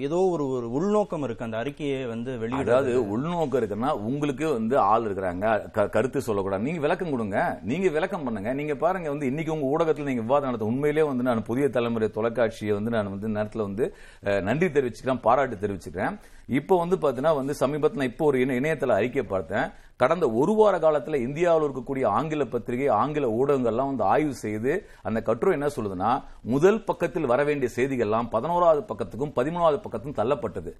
ஏதோ 0.07 0.17
ஒரு 0.33 0.45
ஒரு 0.55 0.67
உள்நோக்கம் 0.79 1.23
இருக்கு. 1.27 1.47
அந்த 1.47 1.57
அறிக்கையை 1.61 2.01
வந்து 2.11 2.31
வெளியிட 2.43 2.65
அதாவது 2.65 2.91
உள்நோக்கம் 3.13 3.59
இருக்குன்னா 3.61 3.91
உங்களுக்கு 4.09 4.47
வந்து 4.57 4.75
ஆள் 4.89 5.07
இருக்கிறாங்க. 5.07 5.47
கருத்து 5.95 6.21
சொல்லக்கூடாது. 6.27 6.67
நீங்க 6.67 6.81
விளக்கம் 6.87 7.13
கொடுங்க. 7.15 7.39
நீங்க 7.71 7.89
விளக்கம் 7.97 8.27
பண்ணுங்க. 8.27 8.53
நீங்க 8.59 8.75
பாருங்க 8.83 9.09
வந்து 9.15 9.31
இன்னைக்கு 9.31 9.55
உங்க 9.55 9.69
ஊடகத்துல 9.75 10.09
நீங்க 10.11 10.25
விவாதம் 10.27 10.49
நடத்த 10.49 10.71
உண்மையிலேயே 10.73 11.07
வந்து 11.13 11.27
நான் 11.29 11.49
புதிய 11.51 11.69
தலைமுறை 11.77 12.09
தொலைக்காட்சியை 12.19 12.75
வந்து 12.79 12.95
நான் 12.97 13.13
வந்து 13.15 13.31
நேரத்துல 13.39 13.67
வந்து 13.69 13.87
நன்றி 14.49 14.69
தெரிவிச்சுக்கிறேன் 14.77 15.25
பாராட்டு 15.29 15.63
தெரிவிச்சுக்கிறேன். 15.65 16.19
இப்போ 16.59 16.75
வந்து 16.83 16.97
பாத்தீங்கன்னா 17.03 17.35
வந்து 17.39 17.55
சமீபத்துல 17.63 18.07
இப்போ 18.11 18.25
ஒரு 18.31 18.39
இணையத்தில் 18.45 18.97
அறிக்கை 18.97 19.25
பார்த்தேன் 19.33 19.67
கடந்த 20.03 20.27
ஒரு 20.41 20.53
வார 20.59 20.75
காலத்தில் 20.85 21.17
இந்தியாவில் 21.25 21.65
இருக்கக்கூடிய 21.67 22.05
ஆங்கில 22.19 22.43
பத்திரிகை 22.53 22.87
ஆங்கில 23.01 23.27
ஊடகங்கள்லாம் 23.39 23.91
வந்து 23.91 24.05
ஆய்வு 24.13 24.35
செய்து 24.45 24.73
அந்த 25.09 25.19
கட்டுரை 25.29 25.53
என்ன 25.59 25.69
சொல்லுதுன்னா 25.77 26.11
முதல் 26.55 26.81
பக்கத்தில் 26.89 27.31
வர 27.33 27.41
வேண்டிய 27.49 27.71
செய்திகள்லாம் 27.77 28.31
பதினோராவது 28.35 28.83
பக்கத்துக்கும் 28.91 29.35
பதிமூணாவது 29.39 29.81
பக்கத்துக்கும் 29.85 30.19
தள்ளப்பட்டது. 30.21 30.73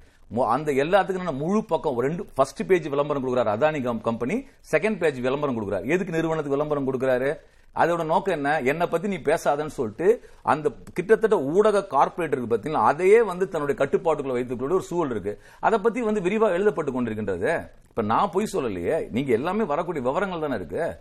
அந்த 0.57 0.71
எல்லாத்துக்கும் 0.85 1.25
என்ன 1.25 1.37
முழு 1.45 1.63
பக்கம் 1.75 2.03
ரெண்டு 2.07 2.25
ஃபர்ஸ்ட் 2.35 2.67
பேஜ் 2.73 2.89
விளம்பரம் 2.97 3.25
கொடுக்குறாரு 3.25 3.53
அதானி 3.57 3.81
கம்பெனி 4.09 4.39
செகண்ட் 4.73 5.01
பேஜ் 5.05 5.21
விளம்பரம் 5.29 5.59
கொடுக்குறாரு. 5.59 5.87
எதுக்கு 5.95 6.17
நிறுவனத்துக்கு 6.19 6.59
விளம்பரம் 6.59 6.89
கொடுக்குறாரு? 6.91 7.31
அதோட 7.75 8.05
நோக்கம் 8.05 8.35
என்ன? 8.35 8.61
என்னை 8.61 8.87
பத்தி 8.87 9.09
நீ 9.09 9.17
பேசாதன்னு 9.17 9.67
சொல்லிட்டு 9.67 10.29
அந்த 10.43 10.71
கிட்டத்தட்ட 10.93 11.41
ஊடக 11.41 11.87
கார்பரேட் 11.91 12.47
இருக்கு 12.47 12.77
அதையே 12.77 13.23
வந்து 13.23 13.49
தன்னுடைய 13.49 13.85
கட்டுப்பாட்டுக்குள்ள 13.85 14.33
வைத்துக்கொள்ள 14.33 14.75
ஒரு 14.75 14.83
சூழல் 14.83 15.11
இருக்கு. 15.11 15.41
அதை 15.61 15.79
பத்தி 15.79 16.03
வந்து 16.03 16.21
விரிவாக 16.21 16.59
எழுதப்பட்டு 16.59 17.03
கொண்டிருக்கின்றது. 17.03 17.71
இப்ப 17.89 18.03
நான் 18.03 18.31
பொய் 18.31 18.49
சொல்லலையே. 18.53 19.11
நீங்க 19.11 19.33
எல்லாமே 19.33 19.63
வரக்கூடிய 19.63 20.05
விவரங்கள் 20.05 20.41
தானே 20.41 20.55
இருக்கு. 20.55 20.97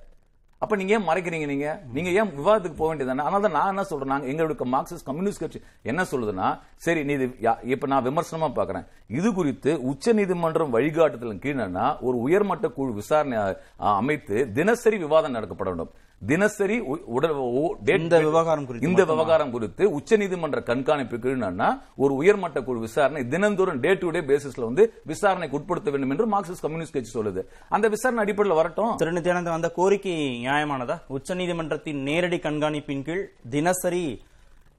அப்ப 0.57 0.75
நீங்க 0.75 0.93
ஏன் 0.93 1.07
மறைக்கிறீங்க 1.07 1.45
நீங்க? 1.45 1.81
நீங்க 1.93 2.09
ஏன் 2.09 2.35
விவாதத்துக்கு 2.35 2.77
போக 2.77 2.95
வேண்டியது 2.95 3.19
அதனால 3.19 3.41
தான் 3.41 3.51
நான் 3.51 3.67
என்ன 3.67 3.83
சொல்றேன்? 3.83 4.07
நாங்க 4.07 4.27
எங்களுடைய 4.27 4.77
மார்க்சிஸ்ட் 4.77 5.05
கம்யூனிஸ்ட் 5.05 5.39
கட்சி 5.39 5.61
என்ன 5.81 6.01
சொல்லுதுன்னா 6.01 6.59
சரி 6.75 7.03
நீ 7.03 7.13
இது 7.13 7.25
யா- 7.25 7.63
இப்ப 7.63 7.87
நான் 7.87 8.05
விமர்சனமா 8.05 8.51
பாக்குறேன். 8.55 8.87
இது 9.07 9.33
குறித்து 9.33 9.81
உச்ச 9.81 10.13
நீதிமன்றம் 10.13 10.73
வழிகாட்டுதலின் 10.73 11.39
கீழனா 11.39 11.99
ஒரு 11.99 12.17
உயர்மட்ட 12.17 12.67
குழு 12.67 12.93
விசாரணை 12.93 13.57
அமைத்து 13.77 14.51
தினசரி 14.51 14.97
விவாதம் 14.97 15.35
நடக்கப்பட 15.35 15.63
வேண்டும். 15.63 15.91
தினசரி 16.25 16.75
இந்த 17.85 18.19
விவகாரம் 18.19 18.65
குறித்து 18.65 18.89
இந்த? 18.89 19.05
விவகாரம் 19.05 19.51
குறித்து 19.51 19.99
உச்சநீதிமன்ற 19.99 20.63
கண்காணிப்பு 20.63 21.17
கீழ்னா 21.17 21.81
ஒரு 21.95 22.13
உயர்மட்ட 22.13 22.61
குழு 22.61 22.79
விசாரணை 22.79 23.27
தினந்தோறும் 23.27 23.79
டே 23.79 23.93
டு 23.93 24.09
டே 24.09 24.19
பேசிஸ்ல 24.19 24.63
வந்து 24.63 24.93
விசாரணைக்கு 25.05 25.57
உட்படுத்த 25.57 25.89
வேண்டும் 25.89 26.09
என்று 26.09 26.25
மார்க்சிஸ்ட் 26.25 26.61
கம்யூனிஸ்ட் 26.61 26.93
கட்சி 26.93 27.19
சொல்லுது. 27.19 27.43
அந்த 27.69 27.87
விசாரணை 27.87 28.23
அடிப்படையில் 28.23 28.61
வரட்டும். 28.61 28.95
திரு 28.95 29.11
நித்யானந்தம் 29.11 29.57
அந்த 29.59 29.71
கோரிக்கை 29.71 30.45
நியாயமானதா? 30.45 31.01
உச்சநீதிமன்றத்தின் 31.09 32.01
நேரடி 32.01 32.37
கண்காணிப்பின் 32.37 33.03
கீழ் 33.03 33.31
தினசரி 33.49 34.21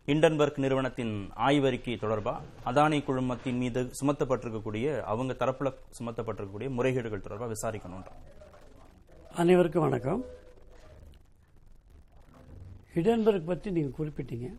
ஹிண்டன்பர்க் 0.06 0.58
நிறுவனத்தின் 0.58 1.30
ஆய்வறிக்கை 1.36 1.96
தொடர்பா? 1.96 2.34
அதானி 2.66 3.04
குழுமத்தின் 3.04 3.58
மீது 3.58 3.90
சுமத்தப்பட்டிருக்கக்கூடிய 4.02 5.00
அவங்க 5.00 5.36
தரப்புல 5.38 5.72
சுமத்தப்பட்டிருக்கக்கூடிய 5.98 6.68
முறைகேடுகள் 6.78 7.24
தொடர்பா 7.28 7.52
விசாரிக்கணும் 7.52 8.04
அனைவருக்கும் 9.34 9.82
வணக்கம். 9.82 10.24
ஹிடன்பர்க் 12.94 13.46
பற்றி 13.46 13.70
நீங்கள் 13.70 14.06
குறிப்பிட்டீங்க. 14.06 14.54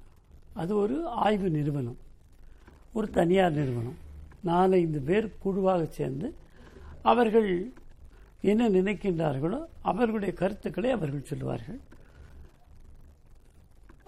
அது 0.53 0.75
ஒரு 0.75 1.07
ஆய்வு 1.07 1.49
நிறுவனம். 1.49 1.97
ஒரு 2.93 3.09
தனியார் 3.09 3.51
நிறுவனம். 3.51 3.97
நாலைந்து 4.41 4.99
பேர் 4.99 5.37
குழுவாக 5.39 5.85
சேர்ந்து 5.85 6.35
அவர்கள் 7.01 7.71
என்ன 8.41 8.69
நினைக்கின்றார்களோ 8.69 9.65
அவர்களுடைய 9.81 10.33
கருத்துக்களை 10.33 10.91
அவர்கள் 10.91 11.23
சொல்லுவார்கள் 11.23 11.79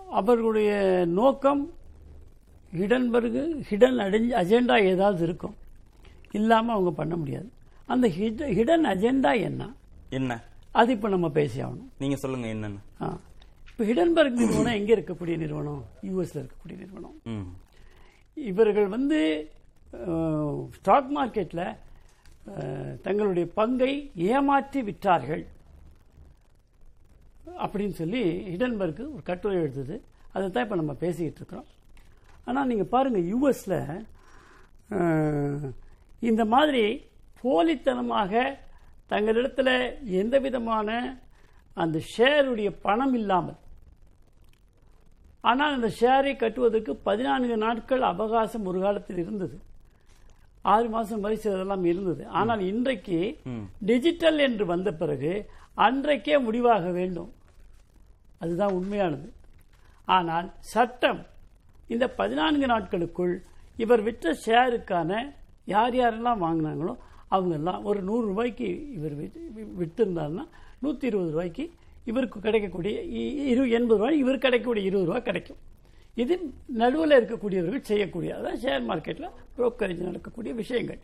அவர்களுடைய 0.09 1.03
நோக்கம் 1.07 1.73
ஹிடன்பர்கு 2.73 3.63
ஹிடன் 3.69 3.99
அஜெண்டா 4.31 4.83
ஏதாவது 4.83 5.23
இருக்கும். 5.23 5.55
இல்லாமல் 6.31 6.71
அவங்க 6.71 6.91
பண்ண 6.91 7.15
முடியாது. 7.15 7.49
அந்த 7.85 8.07
ஹிடன் 8.07 8.85
அஜெண்டா 8.85 9.41
என்ன? 9.41 9.73
என்ன? 10.09 10.41
அது 10.71 10.91
இப்போ 10.91 11.09
நம்ம 11.09 11.29
பேசி 11.29 11.63
ஆகணும் 11.63 11.87
நீங்க 11.99 12.15
சொல்லுங்க 12.15 12.47
என்னன்னு. 12.47 12.79
ஆ. 13.01 13.17
இப்போ 13.83 13.93
ஹிடன்பர்க் 13.95 14.37
நிறுவனம் 14.41 14.77
எங்கே 14.79 14.91
இருக்கக்கூடிய 14.95 15.35
நிறுவனம்? 15.41 15.79
யூஎஸ்ல 16.07 16.37
இருக்கக்கூடிய 16.41 16.75
நிறுவனம். 16.81 17.15
இவர்கள் 18.49 18.85
வந்து 18.93 19.17
ஸ்டாக் 20.75 21.09
மார்க்கெட்டில் 21.15 21.65
தங்களுடைய 23.05 23.45
பங்கை 23.57 23.89
ஏமாற்றி 24.27 24.81
விற்றார்கள் 24.89 25.43
அப்படின்னு 27.63 27.95
சொல்லி 28.01 28.21
ஹிடன்பர்க் 28.51 29.01
ஒரு 29.13 29.23
கட்டுரை 29.29 29.55
எழுதுது. 29.63 29.97
அதை 30.33 30.45
தான் 30.45 30.65
இப்போ 30.65 30.77
நம்ம 30.81 30.95
பேசிக்கிட்டு 31.03 31.41
இருக்கிறோம். 31.41 31.67
ஆனால் 32.47 32.69
நீங்கள் 32.71 32.91
பாருங்கள் 32.93 33.27
யூஎஸில் 33.31 33.79
இந்த 36.29 36.45
மாதிரி 36.53 36.85
போலித்தனமாக 37.43 38.45
தங்களிடத்தில் 39.15 39.75
எந்த 40.21 40.35
விதமான 40.47 41.01
அந்த 41.85 41.97
ஷேருடைய 42.13 42.71
பணம் 42.87 43.17
இல்லாமல் 43.21 43.59
ஆனால் 45.43 45.75
அந்த 45.77 45.89
ஷேரை 45.99 46.33
கட்டுவதற்கு 46.41 46.93
பதினான்கு 47.07 47.55
நாட்கள் 47.65 48.03
அவகாசம் 48.11 48.67
ஒரு 48.69 48.79
காலத்தில் 48.85 49.21
இருந்தது. 49.23 49.57
ஆறு 50.73 50.87
மாசம் 50.95 51.23
வரை 51.23 51.37
சிலதெல்லாம் 51.37 51.85
இருந்தது. 51.91 52.23
ஆனால் 52.39 52.61
இன்றைக்கு 52.71 53.19
டிஜிட்டல் 53.89 54.39
என்று 54.47 54.65
வந்த 54.73 54.89
பிறகு 55.01 55.33
அன்றைக்கே 55.85 56.35
முடிவாக 56.47 56.85
வேண்டும். 56.99 57.31
அதுதான் 58.43 58.75
உண்மையானது. 58.79 59.27
ஆனால் 60.07 60.47
சட்டம் 60.73 61.21
இந்த 61.93 62.05
பதினான்கு 62.19 62.65
நாட்களுக்குள் 62.73 63.33
இவர் 63.83 64.01
விற்ற 64.07 64.35
ஷேருக்கான 64.45 65.11
யார் 65.73 65.95
யாரெல்லாம் 65.99 66.43
வாங்கினாங்களோ 66.45 66.93
அவங்கெல்லாம் 67.35 67.83
ஒரு 67.89 67.99
நூறு 68.07 68.25
ரூபாய்க்கு 68.31 68.67
இவர் 68.97 69.15
விற்றிருந்தாருன்னா 69.79 70.45
நூற்றி 70.83 71.05
இருபது 71.09 71.31
ரூபாய்க்கு 71.35 71.65
இவருக்கு 72.05 72.39
கிடைக்கக்கூடிய 72.39 72.99
இ- 73.01 73.45
இரு 73.45 73.69
எண்பது 73.69 73.99
ரூபாய் 73.99 74.17
இவருக்கு 74.17 74.41
கிடைக்கக்கூடிய 74.41 74.85
இருபது 74.85 75.05
ரூபாய் 75.05 75.21
கிடைக்கும். 75.21 75.57
இது 76.13 76.53
நடுவில் 76.67 77.11
இருக்கக்கூடியவர்கள் 77.11 77.81
செய்யக்கூடிய 77.81 78.35
அதான் 78.35 78.65
ஷேர் 78.65 78.83
மார்க்கெட்டில் 78.89 79.29
புரோக்கரேஜ் 79.57 80.03
நடக்கக்கூடிய 80.03 80.53
விஷயங்கள். 80.53 80.99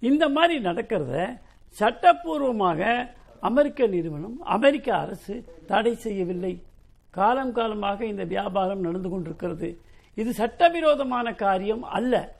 இந்த 0.00 0.28
மாதிரி 0.28 0.64
நடக்கிறத 0.64 1.40
சட்டப்பூர்வமாக 1.80 3.10
அமெரிக்க 3.40 3.86
நிறுவனம் 3.86 4.40
அமெரிக்க 4.40 4.96
அரசு 4.96 5.44
தடை 5.66 5.94
செய்யவில்லை. 5.94 6.62
காலம் 7.10 7.52
காலமாக 7.52 8.04
இந்த 8.04 8.24
வியாபாரம் 8.24 8.80
நடந்து 8.80 9.08
கொண்டிருக்கிறது. 9.08 9.80
இது 10.14 10.32
சட்டவிரோதமான 10.32 11.34
காரியம் 11.34 11.82
அல்ல. 11.82 12.36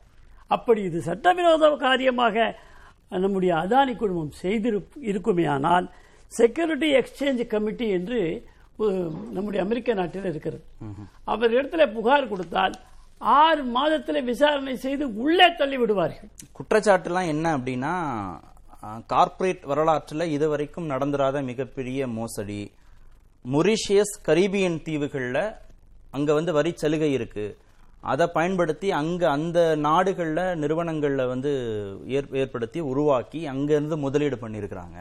அப்படி 0.47 0.83
இது 0.83 1.01
சட்டவிரோத 1.01 1.77
காரியமாக 1.77 2.59
நம்முடைய 3.11 3.55
அதானி 3.55 3.97
குழுமம் 3.97 4.33
செய்திரு 4.43 4.85
இருக்குமேயானால் 5.03 5.91
செக்யூரிட்டி 6.33 6.89
எக்ஸ்சேஞ்ச் 7.01 7.43
கமிட்டி 7.55 7.87
என்று 7.99 8.21
நம்முடைய 9.37 9.61
அமெரிக்க 9.67 9.95
நாட்டில் 10.01 10.29
இருக்கிறது. 10.31 10.63
அவர் 11.33 11.55
இடத்துல 11.59 11.85
புகார் 11.95 12.31
கொடுத்தால் 12.33 12.75
ஆறு 13.43 13.63
மாதத்தில் 13.77 14.27
விசாரணை 14.31 14.75
செய்து 14.85 15.05
உள்ளே 15.23 15.49
தள்ளி 15.61 15.77
விடுவார்கள். 15.83 16.31
குற்றச்சாட்டுலாம் 16.57 17.31
என்ன 17.35 17.47
அப்படின்னா 17.59 17.95
கார்ப்பரேட் 19.13 19.65
வரலாற்றில் 19.71 20.33
இதுவரைக்கும் 20.35 20.91
நடந்துராத 20.93 21.43
மிகப்பெரிய 21.49 22.07
மோசடி. 22.19 22.61
மொரிஷியஸ் 23.55 24.15
கரீபியன் 24.29 24.79
தீவுகளில் 24.87 25.43
அங்கே 26.17 26.33
வந்து 26.39 26.53
வரி 26.59 26.73
சலுகை 26.83 27.11
இருக்கு. 27.19 27.47
அதை 28.13 28.27
பயன்படுத்தி 28.37 28.89
அங்க 29.01 29.23
அந்த 29.37 29.61
நாடுகளில் 29.87 30.59
நிறுவனங்களில் 30.63 31.31
வந்து 31.33 31.53
ஏற்படுத்தி 32.41 32.81
உருவாக்கி 32.91 33.41
அங்கேருந்து 33.55 33.97
முதலீடு 34.05 34.37
பண்ணியிருக்கிறாங்க 34.43 34.99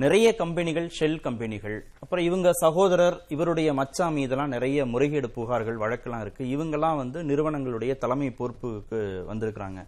நிறைய 0.00 0.28
கம்பெனிகள் 0.34 0.86
ஷெல் 0.98 1.18
கம்பெனிகள். 1.20 1.74
அப்புறம் 2.02 2.24
இவங்க 2.24 2.48
சகோதரர் 2.60 3.16
இவருடைய 3.34 3.70
மச்சான் 3.78 4.14
மீதெல்லாம் 4.18 4.52
நிறைய 4.54 4.84
முறைகேடு 4.92 5.28
புகார்கள் 5.34 5.80
வழக்கெல்லாம் 5.82 6.20
இருக்கு. 6.20 6.44
இவங்கெல்லாம் 6.54 7.00
வந்து 7.00 7.18
நிறுவனங்களுடைய 7.30 7.92
தலைமை 8.02 8.28
பொறுப்புக்கு 8.38 8.98
வந்திருக்கிறாங்க. 9.30 9.80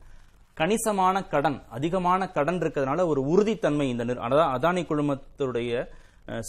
கணிசமான 0.61 1.23
கடன் 1.33 1.57
அதிகமான 1.77 2.29
கடன் 2.35 2.59
இருக்கிறதுனால 2.63 3.07
ஒரு 3.13 3.21
உறுதித்தன்மை 3.33 3.87
இந்த 3.93 4.05
அதான் 4.27 4.53
அதானி 4.57 4.83
குழுமத்துடைய 4.91 5.85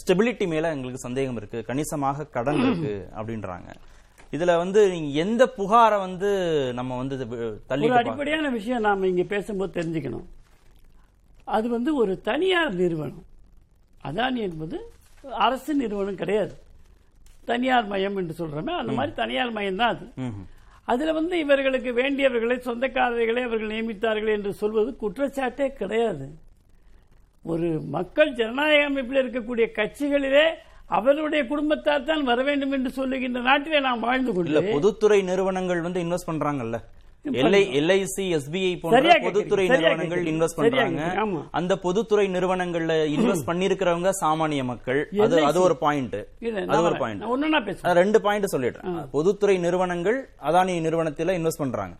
ஸ்டெபிலிட்டி 0.00 0.46
மேல 0.52 0.72
எங்களுக்கு 0.74 1.00
சந்தேகம் 1.06 1.38
இருக்கு. 1.40 1.60
கணிசமாக 1.70 2.26
கடன் 2.36 2.60
இருக்கு 2.64 2.94
அப்படின்றாங்க. 3.18 3.70
இதுல 4.36 4.56
வந்து 4.62 4.82
எந்த 5.24 5.42
புகாரை 5.56 5.98
வந்து 6.06 6.30
நம்ம 6.80 6.96
வந்து 7.02 7.16
தள்ளி 7.72 7.90
அடிப்படையான 8.00 8.50
விஷயம் 8.58 8.84
நாம 8.88 9.06
இங்க 9.12 9.24
பேசும்போது 9.32 9.74
தெரிஞ்சுக்கணும். 9.78 10.26
அது 11.56 11.66
வந்து 11.76 11.90
ஒரு 12.02 12.12
தனியார் 12.28 12.76
நிறுவனம். 12.82 13.24
அதானி 14.08 14.40
என்பது 14.48 14.76
அரசு 15.46 15.72
நிறுவனம் 15.82 16.20
கிடையாது. 16.22 16.54
தனியார் 17.50 17.88
மயம் 17.92 18.16
என்று 18.20 18.34
சொல்றோமே 18.40 18.72
அந்த 18.80 18.92
மாதிரி 18.98 19.12
தனியார் 19.22 19.56
மயம் 19.58 19.80
தான் 19.82 19.94
அது. 19.94 20.06
அதுல 20.92 21.12
வந்து 21.18 21.36
இவர்களுக்கு 21.44 21.90
வேண்டியவர்களை 22.00 22.56
சொந்தக்காரர்களை 22.66 23.42
அவர்கள் 23.46 23.72
நியமித்தார்கள் 23.74 24.34
என்று 24.36 24.52
சொல்வது 24.62 24.90
குற்றச்சாட்டே 25.02 25.66
கிடையாது. 25.80 26.26
ஒரு 27.52 27.68
மக்கள் 27.96 28.30
ஜனநாயக 28.40 28.86
அமைப்பில் 28.90 29.22
இருக்கக்கூடிய 29.22 29.66
கட்சிகளிலே 29.78 30.46
அவருடைய 30.98 31.42
குடும்பத்தார் 31.50 32.08
தான் 32.10 32.22
வர 32.30 32.40
வேண்டும் 32.48 32.74
என்று 32.76 32.90
சொல்லுகின்ற 32.98 33.40
நாட்டிலே 33.48 33.80
நாம் 33.86 34.04
வாழ்ந்து 34.08 34.32
கொண்டு 34.34 34.62
பொதுத்துறை 34.76 35.18
நிறுவனங்கள் 35.30 35.84
வந்து 35.86 36.02
இன்வெஸ்ட் 36.04 36.30
பண்றாங்கல்ல. 36.30 36.78
எல்ஐ 37.26 37.60
எல்ஐசி 37.78 38.24
எஸ்பிஐ 38.36 38.72
போன்ற. 38.80 38.96
பொதுத்துறை 39.26 39.64
நிறுவனங்கள். 39.68 40.22
இன்வெஸ்ட் 40.32 40.58
பண்றாங்க. 40.58 41.00
அந்த 41.52 41.72
பொதுத்துறை 41.78 42.26
நிறுவனங்கள்ல 42.28 42.92
இன்வெஸ்ட் 43.16 43.46
பண்ணிருக்கிறவங்க 43.50 44.10
சாமானிய 44.22 44.64
மக்கள் 44.64 45.00
அது 45.24 45.36
அது 45.44 45.60
ஒரு 45.60 45.76
பாயிண்ட் 45.76 46.16
அது 46.68 46.82
ஒரு. 46.82 46.96
பாயிண்ட் 46.98 47.24
ரெண்டு 48.00 48.20
பாயிண்ட் 48.20 48.52
சொல்லிடுறேன் 48.54 49.00
பொதுத்துறை 49.10 49.58
நிறுவனங்கள் 49.58 50.18
அதானி 50.48 50.74
நிறுவனத்துல 50.86 51.36
இன்வெஸ்ட் 51.38 51.62
பண்றாங்க. 51.64 51.94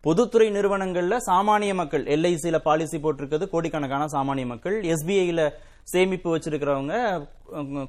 பொதுத்துறை 0.00 0.50
நிறுவனங்கள்ல 0.50 1.16
சாமானிய 1.28 1.74
மக்கள் 1.74 2.04
எல்ஐசில 2.16 2.58
பாலிசி 2.58 2.98
போட்டிருக்கிறது 2.98 3.48
கோடிக்கணக்கான 3.48 4.04
சாமானிய 4.12 4.46
மக்கள் 4.46 4.76
எஸ்பிஐல 4.92 5.42
சேமிப்பு 5.92 6.28
வச்சிருக்கிறவங்க 6.32 6.94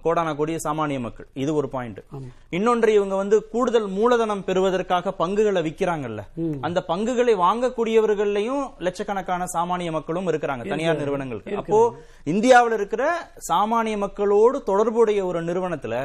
கோடான 0.03 0.29
கோடி 0.39 0.53
சாமானிய 0.65 0.99
மக்கள். 1.05 1.27
இது 1.43 1.51
ஒரு 1.59 1.67
பாயிண்ட் 1.73 1.99
இன்னொன்று 2.57 2.91
இவங்க 2.97 3.15
வந்து 3.21 3.37
கூடுதல் 3.53 3.87
மூலதனம் 3.97 4.43
பெறுவதற்காக 4.49 5.13
பங்குகளை 5.21 5.61
விக்கிறாங்கல்ல. 5.67 6.21
அந்த 6.67 6.79
பங்குகளை 6.91 7.33
வாங்கக்கூடியவர்களையும் 7.45 8.63
லட்சக்கணக்கான 8.87 9.47
சாமானிய 9.55 9.91
மக்களும் 9.97 10.29
இருக்கிறாங்க 10.31 10.65
தனியார் 10.73 11.01
நிறுவனங்களுக்கு 11.03 11.59
அப்போ 11.61 11.79
இந்தியாவில் 12.33 12.77
இருக்கிற 12.79 13.03
சாமானிய 13.51 13.97
மக்களோடு 14.05 14.59
தொடர்புடைய 14.71 15.19
ஒரு 15.31 15.41
நிறுவனத்துல 15.49 15.95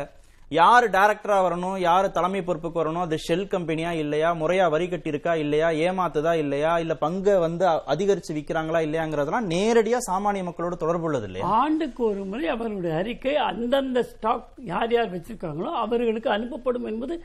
யாரு 0.54 0.90
டைரக்டரா 0.90 1.36
வரணும்? 1.46 1.78
யாரு 1.78 2.10
தலைமை 2.10 2.42
பொறுப்புக்கு 2.42 2.84
வரணும்? 2.84 3.00
அது 3.00 3.18
ஷெல் 3.28 3.48
கம்பெனியா 3.48 3.92
இல்லையா? 3.92 4.34
முறையா 4.34 4.70
வரி 4.70 4.86
கட்டியிருக்கா 4.86 5.34
இல்லையா? 5.34 5.68
ஏமாத்துதா 5.68 6.34
இல்லையா? 6.34 6.78
இல்ல 6.78 6.94
பங்கை 6.94 7.38
வந்து 7.38 7.66
அதிகரிச்சு 7.66 8.32
விக்கிறாங்களா 8.32 8.80
இல்லையாங்கிறதெல்லாம் 8.86 9.48
நேரடியா 9.48 9.96
சாமானிய 10.10 10.42
மக்களோட 10.42 10.76
தொடர்பு 10.76 11.02
உள்ளது 11.02 11.24
இல்லையா? 11.24 11.46
ஆண்டுக்கு 11.46 12.04
ஒரு 12.04 12.24
முறை 12.24 12.48
அவர்களுடைய 12.48 12.96
அறிக்கை 12.96 13.36
அந்தந்த 13.36 14.02
ஸ்டாக் 14.02 14.48
யார் 14.56 14.92
யார் 14.92 15.16
வச்சிருக்காங்களோ 15.16 15.72
அவர்களுக்கு 15.72 16.30
அனுப்பப்படும் 16.30 16.84
என்பது 16.84 17.24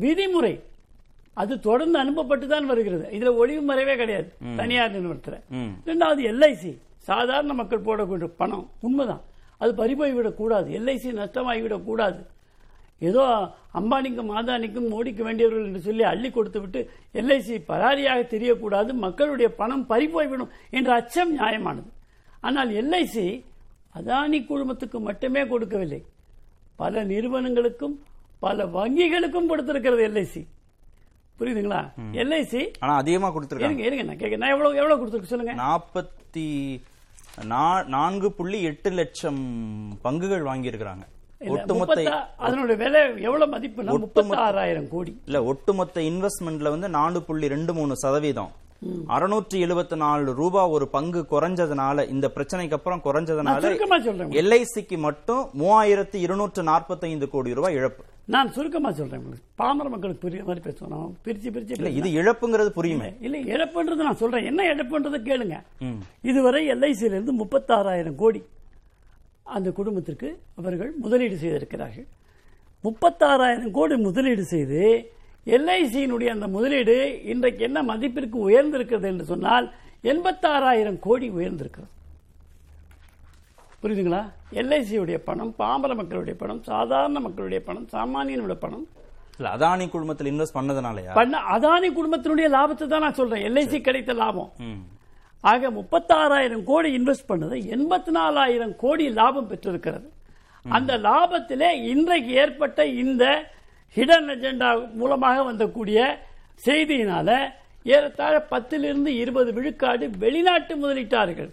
விதிமுறை. 0.00 0.60
அது 1.34 1.60
தொடர்ந்து 1.60 1.98
அனுப்பப்பட்டு 1.98 2.46
தான் 2.46 2.66
வருகிறது. 2.66 3.08
இதுல 3.12 3.36
ஒளிவு 3.36 3.74
மறைவே 3.74 3.96
கிடையாது. 3.96 4.32
தனியார் 4.56 4.92
நிறுவனத்துல. 4.92 5.40
ம். 5.48 5.80
இரண்டாவது 5.84 6.22
எல்ஐசி. 6.22 6.78
சாதாரண 6.98 7.52
மக்கள் 7.52 7.82
போடக்கூடிய 7.82 8.24
பணம். 8.24 8.70
உண்மைதான். 8.80 9.20
அது 9.58 9.74
பறிபோய் 9.74 10.12
விடக்கூடாது 10.12 10.78
எல்ஐசி 10.78 11.12
நஷ்டமாகிவிடக் 11.12 11.84
கூடாது 11.84 12.26
ஏதோ 13.08 13.24
அம்பானிக்கும் 13.78 14.30
மாதானிக்கும் 14.32 14.88
மோடிக்கு 14.92 15.22
வேண்டியவர்கள் 15.26 15.66
என்று 15.68 15.82
சொல்லி 15.86 16.04
அள்ளி 16.12 16.28
கொடுத்து 16.36 16.60
விட்டு 16.62 16.80
எல்ஐசி 17.20 17.56
பராரியாக 17.70 18.20
தெரியக்கூடாது 18.34 18.92
மக்களுடைய 19.04 19.48
பணம் 19.60 19.84
பறிபோய்விடும் 19.92 20.52
என்ற 20.78 20.90
அச்சம் 21.00 21.32
நியாயமானது. 21.38 21.90
ஆனால் 22.46 22.70
எல்ஐசி 22.82 23.26
அதானி 23.98 24.38
குழுமத்துக்கு 24.50 24.98
மட்டுமே 25.08 25.42
கொடுக்கவில்லை. 25.52 26.00
பல 26.82 27.02
நிறுவனங்களுக்கும் 27.12 27.96
பல 28.44 28.66
வங்கிகளுக்கும் 28.78 29.50
கொடுத்திருக்கிறது 29.52 30.02
எல்ஐசி. 30.08 30.42
புரியுதுங்களா? 31.38 31.80
எல்ஐசி 32.22 32.62
ஆனா 32.84 32.94
அதிகமா 33.02 33.28
கொடுத்திருக்காங்க. 33.34 33.84
இருங்க 33.88 34.04
நான் 34.08 34.20
கேட்க 34.22 34.42
நான் 34.42 34.54
எவ்வளவு 34.54 34.80
எவ்வளவு 34.80 35.00
கொடுத்துருக்கு 35.00 35.32
சொல்லுங்க. 35.32 35.54
நாற்பத்தி 35.64 36.48
நான்கு 37.94 38.28
புள்ளி 38.38 38.58
எட்டு 38.70 38.90
லட்சம் 38.98 39.42
பங்குகள் 40.04 40.48
வாங்கியிருக்கிறாங்க. 40.50 41.04
ஒட்டுமொத்த 41.48 42.26
அதனுடைய 42.36 42.76
விலை 42.84 43.22
எவ்வளவு 43.22 43.58
மதிப்புனா 43.58 43.98
முப்பத்தி 43.98 44.34
ஆறாயிரம் 44.34 44.88
கோடி. 44.88 45.20
இல்ல 45.24 45.44
ஒட்டுமொத்த 45.44 46.00
இன்வெஸ்ட்மெண்ட்ல 46.00 46.68
வந்து 46.74 46.88
நாலு 46.88 47.22
புள்ளி 47.22 47.48
ரெண்டு 47.48 47.74
மூணு 47.74 47.96
சதவீதம். 47.96 48.50
அறுநூற்றி 49.08 49.56
எழுபத்தி 49.66 49.96
நாலு 49.96 50.34
ரூபாய் 50.34 50.68
ஒரு 50.68 50.88
பங்கு 50.88 51.26
குறைஞ்சதுனால 51.30 52.08
இந்த 52.08 52.30
பிரச்சனைக்கு 52.34 52.72
அப்புறம் 52.72 53.00
குறைஞ்சதுனால 53.04 53.72
எல்ஐசிக்கு 54.42 54.98
மட்டும் 54.98 55.48
மூவாயிரத்தி 55.58 56.14
இருநூற்று 56.14 56.62
நாற்பத்தைந்து 56.62 57.28
கோடி 57.28 57.54
ரூபாய் 57.54 57.74
இழப்பு. 57.74 58.04
நான் 58.24 58.52
சுருக்கமா 58.52 58.92
சொல்றேன் 58.92 59.24
பாமர 59.54 59.88
மக்களுக்கு 59.88 60.28
புரியுற 60.28 60.44
மாதிரி 60.44 60.62
பேசுவோம். 60.66 60.88
நான் 60.88 61.16
பிரிச்சு 61.24 61.48
பிரிச்சு 61.54 61.70
இல்ல. 61.70 61.88
இது 61.88 62.08
இழப்புங்கிறது 62.22 62.70
புரியுமே. 62.78 63.14
இல்ல 63.20 63.38
இழப்புன்றது 63.38 64.06
நான் 64.08 64.16
சொல்றேன். 64.16 64.44
என்ன 64.44 64.74
இழப்புன்றது 64.74 65.20
கேளுங்க. 65.28 65.56
இதுவரை 66.22 66.68
எல்ஐசியில 66.68 67.18
இருந்து 67.18 67.34
முப்பத்தாறாயிரம் 67.44 68.14
கோடி 68.14 68.42
அந்த 69.46 69.68
குடும்பத்திற்கு 69.78 70.28
அவர்கள் 70.60 70.90
முதலீடு 71.04 71.36
செய்திருக்கிறார்கள். 71.42 72.06
முப்பத்தாறாயிரம் 72.84 73.72
கோடி 73.78 73.96
முதலீடு 74.08 74.44
செய்து 74.52 74.82
எல்ஐசியினுடைய 75.56 76.28
அந்த 76.34 76.46
முதலீடு 76.56 76.96
இன்றைக்கு 77.32 77.62
என்ன 77.68 77.78
மதிப்பிற்கு 77.90 78.36
உயர்ந்திருக்கிறது 78.48 79.08
என்று 79.12 79.24
சொன்னால் 79.32 79.66
எண்பத்தாறாயிரம் 80.12 80.98
கோடி 81.06 81.26
உயர்ந்திருக்கிறது. 81.38 81.90
புரியுதுங்களா? 83.82 84.22
எல்ஐசியுடைய 84.60 85.18
பணம் 85.28 85.52
பாமர 85.60 85.90
மக்களுடைய 86.00 86.34
பணம் 86.42 86.62
சாதாரண 86.70 87.20
மக்களுடைய 87.26 87.60
பணம் 87.68 87.86
சாமானியனுடைய 87.94 88.58
பணம். 88.64 88.86
அதானி 89.54 89.84
குழுமத்தில் 89.92 90.30
இன்வெஸ்ட் 90.32 90.56
பண்ணதுனாலயா? 90.56 91.12
பண்ண 91.18 91.36
அதானி 91.54 91.88
குடும்பத்தினுடைய 91.98 92.48
லாபத்தை 92.56 92.86
தான் 92.86 93.04
நான் 93.06 93.18
சொல்றேன். 93.20 93.44
எல்ஐசி 93.50 93.78
கிடைத்த 93.86 94.12
லாபம். 94.22 94.50
ஆக 95.40 95.70
முப்பத்தாறாயிரம் 95.70 96.64
கோடி 96.64 96.88
இன்வெஸ்ட் 96.98 97.28
பண்ணது. 97.28 97.56
எண்பத்தி 97.74 98.10
நாலாயிரம் 98.10 98.76
கோடி 98.76 99.08
லாபம் 99.08 99.46
பெற்றிருக்கிறது. 99.46 100.08
அந்த 100.64 100.98
லாபத்திலே 100.98 101.70
இன்றைக்கு 101.92 102.32
ஏற்பட்ட 102.32 102.86
இந்த 102.86 103.24
ஹிடன் 103.96 104.28
அஜெண்டா 104.34 104.92
மூலமாக 104.94 105.52
வந்தக்கூடிய 105.52 106.00
செய்தியினால 106.66 107.38
ஏறத்தாழ 107.84 108.46
பத்திலிருந்து 108.50 109.06
இருபது 109.06 109.52
விழுக்காடு 109.52 110.10
வெளிநாட்டு 110.18 110.74
முதலீட்டாளர்கள் 110.76 111.50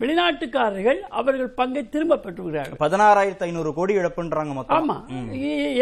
வெளிநாட்டுக்காரர்கள் 0.00 1.00
அவர்கள் 1.20 1.48
பங்கை 1.60 1.82
திரும்ப 1.94 2.18
பெற்றுகிறார்கள் 2.24 2.80
பதினாறாயிரத்தி 2.82 3.44
ஐநூறு 3.46 3.70
கோடி 3.78 3.92
இழப்புன்றாங்க 4.00 4.52
மொத்தம். 4.58 4.76
ஆமா. 4.78 4.96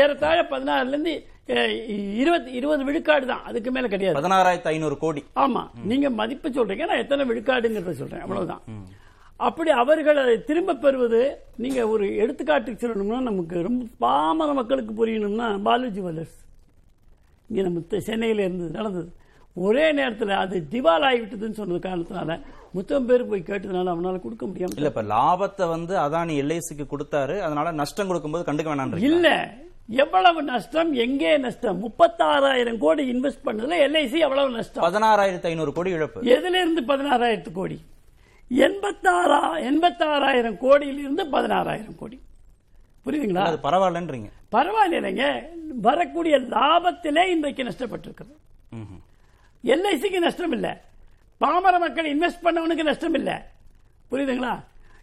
ஏறத்தாழ 0.02 0.38
பதினாறுல 0.52 0.94
இருந்து 0.94 1.12
இருபது 2.22 2.48
இருபது 2.58 2.82
விழுக்காடு 2.88 3.26
தான். 3.30 3.44
அதுக்கு 3.50 3.70
மேல 3.74 3.88
கிடையாது. 3.92 4.18
பதினாறாயிரத்தி 4.18 4.70
ஐநூறு 4.72 4.96
கோடி. 5.04 5.20
ஆமா. 5.44 5.62
நீங்க 5.90 6.08
மதிப்பு 6.20 6.48
சொல்றீங்க 6.56 6.86
நான் 6.90 7.02
எத்தனை 7.04 7.24
விழுக்காடுங்கிறத 7.30 7.94
சொல்றேன். 8.00 8.24
அவ்வளவுதான். 8.24 8.64
அப்படி 9.48 9.70
அவர்கள் 9.82 10.20
அதை 10.22 10.34
திரும்ப 10.48 10.76
பெறுவது 10.84 11.20
நீங்க 11.64 11.80
ஒரு 11.88 12.06
எடுத்துக்காட்டுக்கு 12.22 12.82
சொல்லணும்னா 12.84 13.20
நமக்கு 13.28 13.62
ரொம்ப 13.68 13.84
பாமர 14.04 14.52
மக்களுக்கு 14.60 14.92
புரியணும்னா 15.00 15.48
பாலு 15.68 15.88
ஜுவல்லர்ஸ் 15.96 16.36
இங்க 17.50 17.62
நம்ம 17.68 18.00
சென்னையில 18.08 18.44
இருந்து 18.46 18.66
நடந்தது. 18.78 19.08
ஒரே 19.58 19.92
நேரத்தில் 19.92 20.28
அது 20.28 20.66
திவால் 20.70 21.06
ஆகிவிட்டதுன்னு 21.10 21.58
சொன்னது 21.60 21.88
காரணத்தினால 21.88 22.40
முத்தம் 22.72 23.06
பேர் 23.06 23.28
போய் 23.28 23.44
கேட்டதுனால 23.46 23.92
அவனால 23.94 24.20
கொடுக்க 24.20 24.46
முடியாம 24.46 24.76
இல்ல 24.76 24.88
இப்ப 24.88 25.02
லாபத்தை 25.02 25.68
வந்து 25.68 25.96
அதானி 25.96 26.34
எல்ஐசிக்கு 26.42 26.86
கொடுத்தாரு 26.90 27.38
அதனால 27.38 27.72
நஷ்டம் 27.72 28.06
கொடுக்கும்போது 28.06 28.52
கண்டுக்க 28.52 28.66
வேணாம் 28.74 28.98
இல்ல 28.98 29.54
எவ்வளவு 29.90 30.42
நஷ்டம் 30.42 30.92
எங்கே 30.92 31.38
நஷ்டம்? 31.38 31.78
முப்பத்தாறாயிரம் 31.84 32.78
கோடி 32.78 33.12
இன்வெஸ்ட் 33.12 33.44
பண்ணதுல 33.44 33.76
எல்ஐசி 33.86 34.18
எவ்வளவு 34.18 34.50
நஷ்டம்? 34.50 34.84
பதினாறாயிரத்தி 34.84 35.42
ஐநூறு 35.42 35.72
கோடி 35.72 35.90
இழப்பு. 35.90 36.20
எதுல 36.20 36.54
இருந்து 36.54 36.82
பதினாறாயிரத்து 36.82 37.52
கோடி? 37.52 37.80
எண்பத்தாறா 38.50 39.40
எண்பத்தாறாயிரம் 39.68 40.58
கோடியிலிருந்து 40.58 41.24
பதினாறாயிரம் 41.24 41.96
கோடி. 41.96 42.20
புரியுதுங்களா? 43.06 43.44
அது 43.44 43.58
பரவாயில்லன்றீங்க. 43.62 44.30
பரவாயில்லைங்க. 44.52 45.48
வரக்கூடிய 45.80 46.38
லாபத்திலே 46.38 47.24
இன்றைக்கு 47.28 47.62
நஷ்டப்பட்டிருக்கிறது. 47.62 48.36
எல்ஐசிக்கு 49.64 50.18
நஷ்டம் 50.18 50.52
இல்ல? 50.52 50.68
பாமர 51.40 51.78
மக்கள் 51.78 52.12
இன்வெஸ்ட் 52.14 52.44
பண்ணவனுக்கு 52.44 52.82
நஷ்டம் 52.82 53.14
இல்ல. 53.14 53.30
புரியுதுங்களா? 54.10 54.54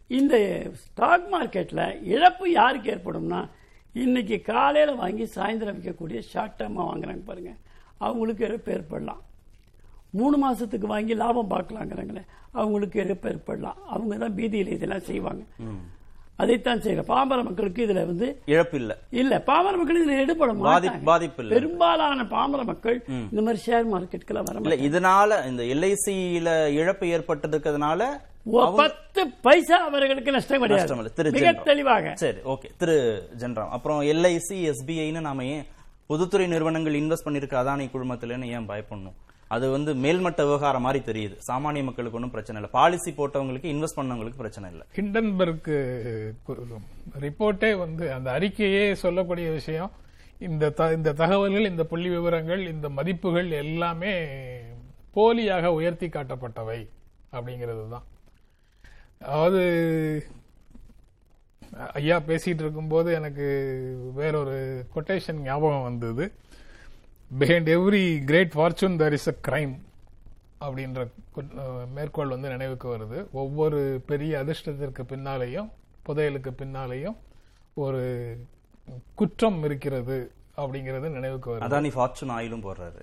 இந்த 0.07 0.35
ஸ்டாக் 0.73 1.27
மார்க்கெட்ல 1.33 2.03
இழப்பு 2.03 2.51
யாருக்கு 2.51 2.91
ஏற்படும்னா 2.95 3.49
இன்னைக்கு 3.93 4.41
காலையில 4.41 4.91
வாங்கி 4.91 5.25
சாயந்தரம் 5.35 5.77
விற்கக்கூடிய 5.77 6.19
ஷார்ட் 6.19 6.57
டேர்மாக 6.59 6.87
வாங்குறாங்க 6.89 7.23
பாருங்க. 7.25 7.51
அவங்களுக்கு 7.97 8.45
இழப்பு 8.45 8.71
ஏற்படலாம். 8.71 9.21
மூணு 10.09 10.35
மாசத்துக்கு 10.45 10.87
வாங்கி 10.95 11.13
லாபம் 11.13 11.49
பார்க்கலாங்கிறாங்களே 11.49 12.23
அவங்களுக்கு 12.51 12.97
இழப்பு 13.03 13.29
ஏற்படலாம். 13.29 13.77
அவங்க 13.85 14.17
தான் 14.17 14.35
பீதியில் 14.35 14.67
இதெல்லாம் 14.67 15.07
செய்வாங்க. 15.09 15.43
அதைத்தான் 16.39 16.81
செய்யற 16.83 17.01
பாமர 17.09 17.39
மக்களுக்கு 17.43 17.81
இதுல 17.83 18.01
வந்து 18.05 18.27
இழப்பு 18.51 18.75
இல்ல 18.79 18.93
இல்ல 19.15 19.33
பாமர 19.45 19.73
மக்கள் 19.77 19.99
இதுல 19.99 20.15
ஈடுபட. 20.21 20.53
பாதிப்பு 21.05 21.41
இல்ல. 21.43 21.51
பெரும்பாலான 21.55 22.25
பாமர 22.33 22.61
மக்கள் 22.65 22.97
இந்த 23.25 23.41
மாதிரி 23.41 23.61
ஷேர் 23.65 23.85
மார்க்கெட்டுக்கெல்லாம் 23.91 24.47
வர. 24.65 24.77
இதனால 24.87 25.37
இந்த 25.47 25.63
எல்ஐசியில 25.73 26.49
இழப்பு 26.79 27.07
ஏற்பட்டிருக்கிறதுனால 27.15 28.01
பத்து 28.79 29.21
பைசா 29.43 29.77
அவர்களுக்கு 29.85 30.33
நஷ்டம் 30.33 30.65
இல்ல. 30.65 31.11
திரு 31.11 31.29
கிடையாது 31.29 31.57
மிக. 31.57 31.65
தெளிவாக 31.65 32.11
சரி 32.17 32.41
ஓகே 32.53 32.69
திரு 32.77 32.97
ஜென்ராம் 33.39 33.71
அப்புறம் 33.75 34.01
எல்ஐசி 34.11 34.57
எஸ்பிஐன்னு 34.71 35.21
நாம 35.21 35.45
ஏன் 35.53 35.65
பொதுத்துறை 36.09 36.47
நிறுவனங்கள் 36.47 36.99
இன்வெஸ்ட் 36.99 37.27
பண்ணிருக்க 37.27 37.55
அதானி 37.61 37.85
குழுமத்திலன்னு 37.93 38.51
ஏன் 38.55 38.67
பயப்படணும் 38.69 39.17
அது 39.47 39.71
வந்து 39.71 39.93
மேல்மட்ட 39.93 40.35
விவகாரம் 40.35 40.81
மாதிரி 40.81 41.03
தெரியுது. 41.11 41.29
சாமானிய 41.29 41.83
மக்களுக்கு 41.83 42.11
ஒன்றும் 42.11 42.29
பிரச்சனை 42.29 42.61
இல்லை. 42.61 42.69
பாலிசி 42.69 43.11
போட்டவங்களுக்கு 43.11 43.65
இன்வெஸ்ட் 43.65 43.99
பண்ணவங்களுக்கு 44.01 44.35
பிரச்சனை 44.35 44.69
இல்லை. 44.69 44.87
ஹிண்டன்பர்க் 44.95 46.31
ரிப்போர்ட்டே 47.19 47.77
வந்து 47.77 48.13
அந்த 48.13 48.31
அறிக்கையே 48.31 48.93
சொல்லக்கூடிய 48.93 49.51
விஷயம். 49.51 49.91
இந்த 50.39 50.69
த- 50.69 50.93
இந்த 50.93 51.13
தகவல்கள் 51.13 51.69
இந்த 51.69 51.83
புள்ளி 51.83 52.09
விவரங்கள் 52.09 52.67
இந்த 52.67 52.89
மதிப்புகள் 52.89 53.51
எல்லாமே 53.51 54.27
போலியாக 55.15 55.65
உயர்த்தி 55.65 56.07
காட்டப்பட்டவை 56.07 56.89
அப்படிங்கிறது 57.31 57.89
தான் 57.89 58.03
அதாவது 59.19 60.23
ஐயா 61.93 62.19
பேசிட்டு 62.19 62.59
இருக்கும்போது 62.59 63.13
எனக்கு 63.13 63.43
வேறொரு 64.15 64.85
கொட்டேஷன் 64.95 65.41
ஞாபகம் 65.41 65.83
வந்தது. 65.83 66.31
Behind 67.39 67.69
every 67.69 68.23
great 68.23 68.51
fortune 68.55 68.97
there 68.99 69.11
is 69.11 69.27
a 69.27 69.35
crime 69.47 69.77
அப்படின்ற 70.61 71.07
மேற்கோள் 71.93 72.27
வந்து 72.27 72.49
நினைவுக்கு 72.49 72.97
வருது. 72.97 73.31
ஒவ்வொரு 73.31 74.03
பெரிய 74.05 74.43
அதிர்ஷ்டத்திற்கு 74.43 75.03
பின்னாலேயும் 75.09 75.69
புதையலுக்கு 76.05 76.51
பின்னாலேயும் 76.57 77.15
ஒரு 77.73 78.37
குற்றம் 79.15 79.63
இருக்கிறது 79.63 80.31
அப்படிங்கிறது 80.57 81.09
நினைவுக்கு 81.09 81.57
வருது. 81.57 81.61
அதானி 81.61 81.91
ஃபார்ச்சூன் 81.95 82.31
ஆயிலும் 82.31 82.63
போடுறாரு. 82.63 83.01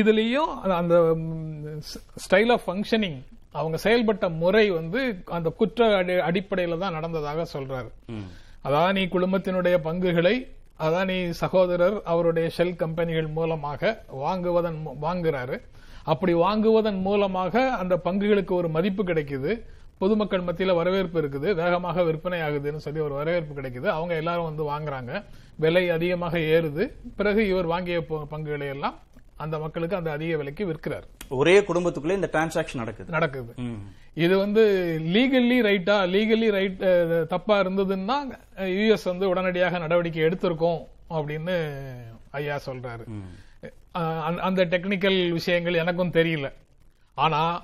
இதுலயும் 0.00 0.60
அந்த 0.60 1.16
ஸ்டைல் 2.30 2.52
ஆஃப் 2.52 2.68
ஃபங்க்ஷனிங் 2.68 3.22
அவங்க 3.52 3.78
செயல்பட்ட 3.82 4.36
முறை 4.36 4.70
வந்து 4.70 5.22
அந்த 5.24 5.50
குற்ற 5.50 6.04
அடி- 6.04 6.18
அடிப்படையில 6.18 6.78
தான் 6.78 6.92
நடந்ததாக 6.92 7.46
சொல்றாரு. 7.52 7.90
அதானி 8.64 9.06
குழுமத்தினுடைய 9.06 9.78
பங்குகளை 9.78 10.48
அதானி 10.80 11.30
சகோதரர் 11.30 12.02
அவருடைய 12.04 12.50
ஷெல் 12.58 12.76
கம்பெனிகள் 12.76 13.26
மூலமாக 13.26 14.04
வாங்குவதன் 14.24 14.76
வாங்குறாரு. 15.02 15.60
அப்படி 16.04 16.34
வாங்குவதன் 16.34 17.00
மூலமாக 17.00 17.74
அந்த 17.74 17.96
பங்குகளுக்கு 17.96 18.50
ஒரு 18.50 18.68
மதிப்பு 18.68 19.04
கிடைக்குது. 19.04 19.62
பொதுமக்கள் 19.98 20.40
மத்தியில் 20.40 20.74
வரவேற்பு 20.74 21.22
இருக்குது. 21.22 21.54
வேகமாக 21.54 22.02
விற்பனை 22.02 22.40
ஆகுதுன்னு 22.40 22.76
சொல்லி 22.76 23.00
ஒரு 23.00 23.14
வரவேற்பு 23.14 23.60
கிடைக்குது. 23.60 23.86
அவங்க 23.86 24.14
எல்லாரும் 24.14 24.54
வந்து 24.54 24.64
வாங்குறாங்க. 24.64 25.24
விலை 25.56 25.90
அதிகமாக 25.90 26.38
ஏறுது. 26.38 26.92
பிறகு 27.16 27.48
இவர் 27.48 27.66
வாங்கிய 27.66 28.04
ப- 28.04 28.24
பங்குகளை 28.24 28.66
எல்லாம் 28.66 28.98
அந்த 29.40 29.58
மக்களுக்கு 29.58 29.96
அந்த 29.96 30.10
அதிக 30.10 30.36
விலைக்கு 30.36 30.66
விற்கிறார். 30.66 31.02
ஒரே 31.28 31.60
குடும்பத்துக்குள்ளே 31.60 32.10
இந்த 32.10 32.28
டிரான்சாக்ஷன் 32.32 32.74
நடக்குது. 32.74 33.10
நடக்குது. 33.10 33.54
இது 34.14 34.38
வந்து 34.38 34.62
லீகல்லி 35.02 35.66
ரைட்டா 35.66 36.06
லீகல்லி 36.08 36.50
ரைட் 36.50 37.28
தப்பா 37.28 37.60
இருந்ததுன்னா 37.60 38.38
யுஎஸ் 38.56 39.04
வந்து 39.04 39.28
உடனடியாக 39.28 39.78
நடவடிக்கை 39.78 40.22
எடுத்திருக்கோம் 40.22 40.86
அப்படின்னு 41.10 41.56
ஐயா 42.30 42.60
சொல்றாரு. 42.66 43.04
அந்த- 43.92 44.64
டெக்னிக்கல் 44.64 45.30
விஷயங்கள் 45.30 45.74
எனக்கும் 45.74 46.10
தெரியல. 46.10 46.52
ஆனா 47.14 47.62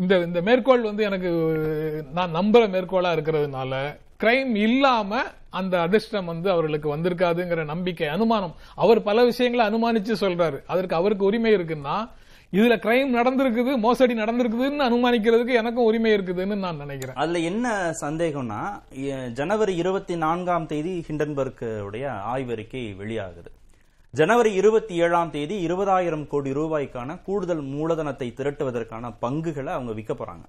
இந்த 0.00 0.18
இந்த 0.18 0.40
மேற்கோள் 0.42 0.82
வந்து 0.82 1.04
எனக்கு 1.04 1.30
நான் 2.12 2.34
நம்புற 2.34 2.68
மேற்கோளா 2.68 3.10
இருக்கிறதுனால 3.16 3.96
கிரைம் 4.20 4.54
இல்லாம 4.64 5.20
அந்த 5.50 5.74
அதிர்ஷ்டம் 5.80 6.30
வந்து 6.30 6.48
அவர்களுக்கு 6.50 6.88
வந்திருக்காதுங்கிற 6.90 7.62
நம்பிக்கை 7.64 8.08
அனுமானம் 8.08 8.56
அவர் 8.76 9.00
பல 9.02 9.24
விஷயங்களை 9.24 9.62
அனுமானிச்சு 9.66 10.14
சொல்றாரு 10.22 10.58
அதற்கு 10.66 10.94
அவருக்கு 10.94 11.24
உரிமை 11.24 11.52
இருக்குன்னா 11.56 11.96
இதுல 12.52 12.74
கிரைம் 12.76 13.10
நடந்திருக்குது 13.10 13.72
மோசடி 13.78 14.14
நடந்திருக்குதுன்னு 14.14 14.86
அனுமானிக்கிறதுக்கு 14.86 15.54
எனக்கும் 15.54 15.88
உரிமை 15.90 16.12
இருக்குதுன்னு 16.12 16.56
நான் 16.56 16.82
நினைக்கிறேன் 16.84 17.18
அதுல 17.18 17.42
என்ன 17.50 17.66
சந்தேகம்னா 18.00 18.60
ஜனவரி 19.34 19.74
இருபத்தி 19.76 20.14
நான்காம் 20.16 20.66
தேதி 20.66 20.94
ஹிண்டன்பர்க் 21.08 21.64
உடைய 21.86 22.06
ஆய்வறிக்கை 22.32 22.82
வெளியாகுது 23.00 23.50
ஜனவரி 24.14 24.50
இருபத்தி 24.54 24.94
ஏழாம் 25.00 25.30
தேதி 25.30 25.56
இருபதாயிரம் 25.66 26.26
கோடி 26.26 26.52
ரூபாய்க்கான 26.52 27.16
கூடுதல் 27.22 27.62
மூலதனத்தை 27.74 28.28
திரட்டுவதற்கான 28.38 29.12
பங்குகளை 29.20 29.72
அவங்க 29.72 29.92
விற்க 29.92 30.14
போறாங்க 30.14 30.44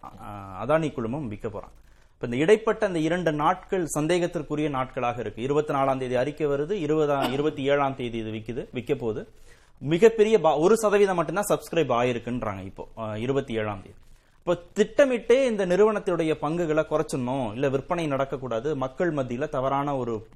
அதானி 0.62 0.89
குழுமம் 0.91 1.27
விற்க 1.27 1.49
போறாங்க 1.49 1.77
இப்ப 2.21 2.36
இந்த 2.36 2.45
இடைப்பட்ட 2.45 2.86
அந்த 2.86 2.99
இரண்டு 2.99 3.31
நாட்கள் 3.31 3.88
சந்தேகத்திற்குரிய 3.99 4.69
நாட்களாக 4.69 5.21
இருக்கு. 5.21 5.41
இருபத்தி 5.41 5.73
நாலாம் 5.73 5.97
தேதி 5.97 6.15
அறிக்கை 6.15 6.47
வருது 6.47 6.71
இருபதாம் 6.71 7.31
இருபத்தி 7.31 7.63
ஏழாம் 7.63 7.95
தேதி 7.95 8.17
இது 8.17 8.31
விக்குது 8.31 8.67
விற்க 8.71 8.95
போகுது. 8.95 9.27
மிகப்பெரிய 9.79 10.39
பா- 10.39 10.60
ஒரு 10.60 10.77
சதவீதம் 10.77 11.15
மட்டும்தான் 11.15 11.45
சப்ஸ்கிரைப் 11.49 11.91
ஆயிருக்குன்றாங்க 11.91 12.65
இப்போ 12.65 12.88
இருபத்தி 13.17 13.53
ஏழாம் 13.53 13.81
தேதி. 13.81 13.95
இப்போ 14.43 14.62
திட்டமிட்டே 14.73 15.45
இந்த 15.45 15.65
நிறுவனத்துடைய 15.65 16.34
பங்குகளை 16.34 16.86
குறைச்சிடணும் 16.89 17.54
இல்ல 17.54 17.69
விற்பனை 17.69 18.08
நடக்கக்கூடாது 18.08 18.75
மக்கள் 18.75 19.13
மத்தியில 19.13 19.49
தவறான 19.49 19.95
ஒரு 19.97 20.27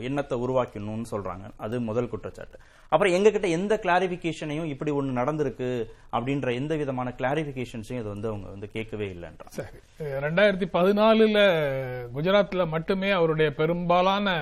எண்ணத்தை 0.00 0.38
உருவாக்கணும்னு 0.38 1.04
சொல்றாங்க. 1.10 1.50
அது 1.56 1.80
முதல் 1.80 2.08
குற்றச்சாட்டு. 2.08 2.58
அப்புறம் 2.88 3.12
எங்க 3.12 3.30
கிட்ட 3.30 3.48
எந்த 3.48 3.80
கிளாரிபிகேஷனையும் 3.82 4.64
இப்படி 4.64 4.90
ஒண்ணு 4.90 5.18
நடந்திருக்கு 5.20 5.86
அப்படின்ற 6.12 6.54
எந்த 6.54 6.76
விதமான 6.76 7.14
கிளாரிபிகேஷன்ஸையும் 7.18 8.00
இது 8.00 8.08
வந்து 8.08 8.28
அவங்க 8.28 8.48
வந்து 8.48 8.70
கேட்கவே 8.70 9.08
இல்லைன்றாங்க. 9.08 9.48
சரி. 9.48 9.78
ரெண்டாயிரத்தி 10.00 10.68
பதினாலுல 10.72 11.38
குஜராத்ல 12.16 12.68
மட்டுமே 12.68 13.10
அவருடைய 13.10 13.54
பெரும்பாலான 13.54 14.36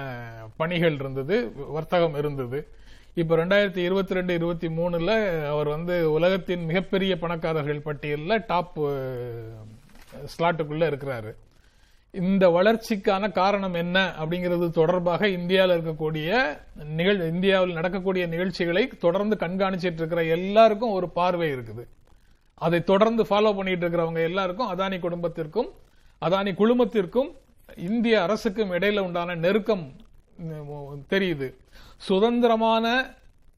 பணிகள் 0.56 0.94
இருந்தது 0.94 1.52
வர்த்தகம் 1.56 2.14
இருந்தது. 2.14 2.68
இப்ப 3.20 3.36
ரெண்டாயிரத்தி 3.38 3.80
இருபத்தி 3.86 4.16
ரெண்டு 4.16 4.32
இருபத்தி 4.38 4.68
மூணுல 4.78 5.12
அவர் 5.52 5.68
வந்து 5.74 5.94
உலகத்தின் 6.16 6.64
மிகப்பெரிய 6.70 7.12
பணக்காரர்கள் 7.22 7.86
பட்டியலில் 7.86 8.44
டாப் 8.50 8.76
ஸ்லாட்டுக்குள்ள 10.32 10.84
இருக்கிறாரு. 10.90 11.30
இந்த 12.14 12.44
வளர்ச்சிக்கான 12.56 13.30
காரணம் 13.40 13.76
என்ன 13.82 13.96
அப்படிங்கிறது 14.20 14.66
தொடர்பாக 14.78 15.28
இந்தியாவில் 15.38 15.74
இருக்கக்கூடிய 15.76 16.28
நிகழ் 17.00 17.20
இந்தியாவில் 17.32 17.76
நடக்கக்கூடிய 17.78 18.26
நிகழ்ச்சிகளை 18.34 18.84
தொடர்ந்து 19.06 19.36
கண்காணிச்சிட்டு 19.44 20.00
இருக்கிற 20.02 20.24
எல்லாருக்கும் 20.38 20.96
ஒரு 20.98 21.08
பார்வை 21.18 21.48
இருக்குது. 21.56 21.84
அதை 22.66 22.80
தொடர்ந்து 22.92 23.24
ஃபாலோ 23.30 23.52
பண்ணிட்டு 23.58 23.84
இருக்கிறவங்க 23.84 24.22
எல்லாருக்கும் 24.30 24.72
அதானி 24.74 24.98
குடும்பத்திற்கும் 25.06 25.70
அதானி 26.26 26.52
குழுமத்திற்கும் 26.60 27.30
இந்திய 27.90 28.22
அரசுக்கும் 28.26 28.72
இடையில 28.76 29.00
உண்டான 29.08 29.34
நெருக்கம் 29.46 29.86
தெரியுது. 31.12 31.46
சுதந்திரமான 32.00 32.86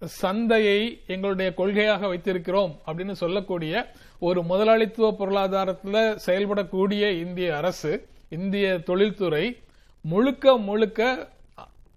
சந்தையை 0.03 0.79
எங்களுடைய 1.07 1.49
கொள்கையாக 1.55 2.09
வைத்திருக்கிறோம் 2.09 2.73
அப்படின்னு 2.87 3.15
சொல்லக்கூடிய 3.15 3.75
ஒரு 4.23 4.41
முதலாளித்துவ 4.43 5.09
பொருளாதாரத்தில் 5.13 6.01
செயல்படக்கூடிய 6.27 7.05
இந்திய 7.19 7.51
அரசு 7.57 7.93
இந்திய 8.29 8.67
தொழில்துறை 8.81 9.45
முழுக்க 10.05 10.57
முழுக்க 10.61 11.01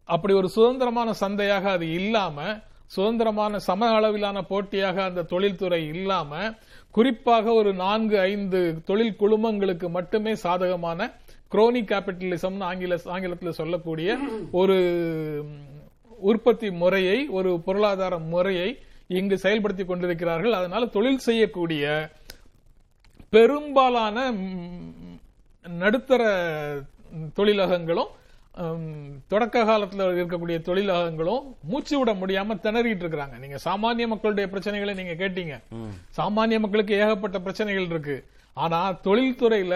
அப்படி 0.09 0.33
ஒரு 0.33 0.49
சுதந்திரமான 0.49 1.09
சந்தையாக 1.13 1.65
அது 1.71 1.87
இல்லாம 1.93 2.37
சுதந்திரமான 2.91 3.59
சம 3.59 3.87
அளவிலான 3.89 4.39
போட்டியாக 4.43 4.97
அந்த 5.03 5.27
தொழில்துறை 5.29 5.81
இல்லாம 5.93 6.31
குறிப்பாக 6.95 7.53
ஒரு 7.53 7.71
நான்கு 7.75 8.17
ஐந்து 8.25 8.59
தொழில் 8.85 9.19
குழுமங்களுக்கு 9.19 9.87
மட்டுமே 9.89 10.33
சாதகமான 10.37 11.07
குரோனி 11.51 11.81
கேபிட்டலிசம்னு 11.83 12.67
ஆங்கில 12.67 12.97
ஆங்கிலத்தில் 13.05 13.57
சொல்லக்கூடிய 13.57 14.11
ஒரு 14.53 14.77
உற்பத்தி 16.29 16.67
முறையை 16.81 17.19
ஒரு 17.37 17.51
பொருளாதார 17.67 18.13
முறையை 18.33 18.69
இங்கு 19.19 19.35
செயல்படுத்தி 19.43 19.83
கொண்டிருக்கிறார்கள். 19.85 20.57
அதனால 20.59 20.85
தொழில் 20.95 21.25
செய்யக்கூடிய 21.27 21.83
பெரும்பாலான 23.35 24.17
நடுத்தர 25.81 26.23
தொழிலகங்களும் 27.37 28.11
தொடக்க 29.31 29.63
காலத்துல 29.69 30.05
இருக்கக்கூடிய 30.15 30.57
தொழிலகங்களும் 30.67 31.45
மூச்சு 31.69 31.95
விட 31.99 32.11
முடியாம 32.13 32.57
திணறிட்டு 32.65 33.03
இருக்கிறாங்க. 33.03 33.35
நீங்க 33.43 33.57
சாமானிய 33.67 34.07
மக்களுடைய 34.11 34.45
பிரச்சனைகளை 34.53 34.93
நீங்க 34.99 35.15
கேட்டீங்க. 35.23 35.55
சாமானிய 36.17 36.59
மக்களுக்கு 36.65 36.99
ஏகப்பட்ட 37.01 37.39
பிரச்சனைகள் 37.39 37.89
இருக்கு. 37.93 38.17
ஆனா 38.63 38.79
தொழில்துறையில 39.07 39.75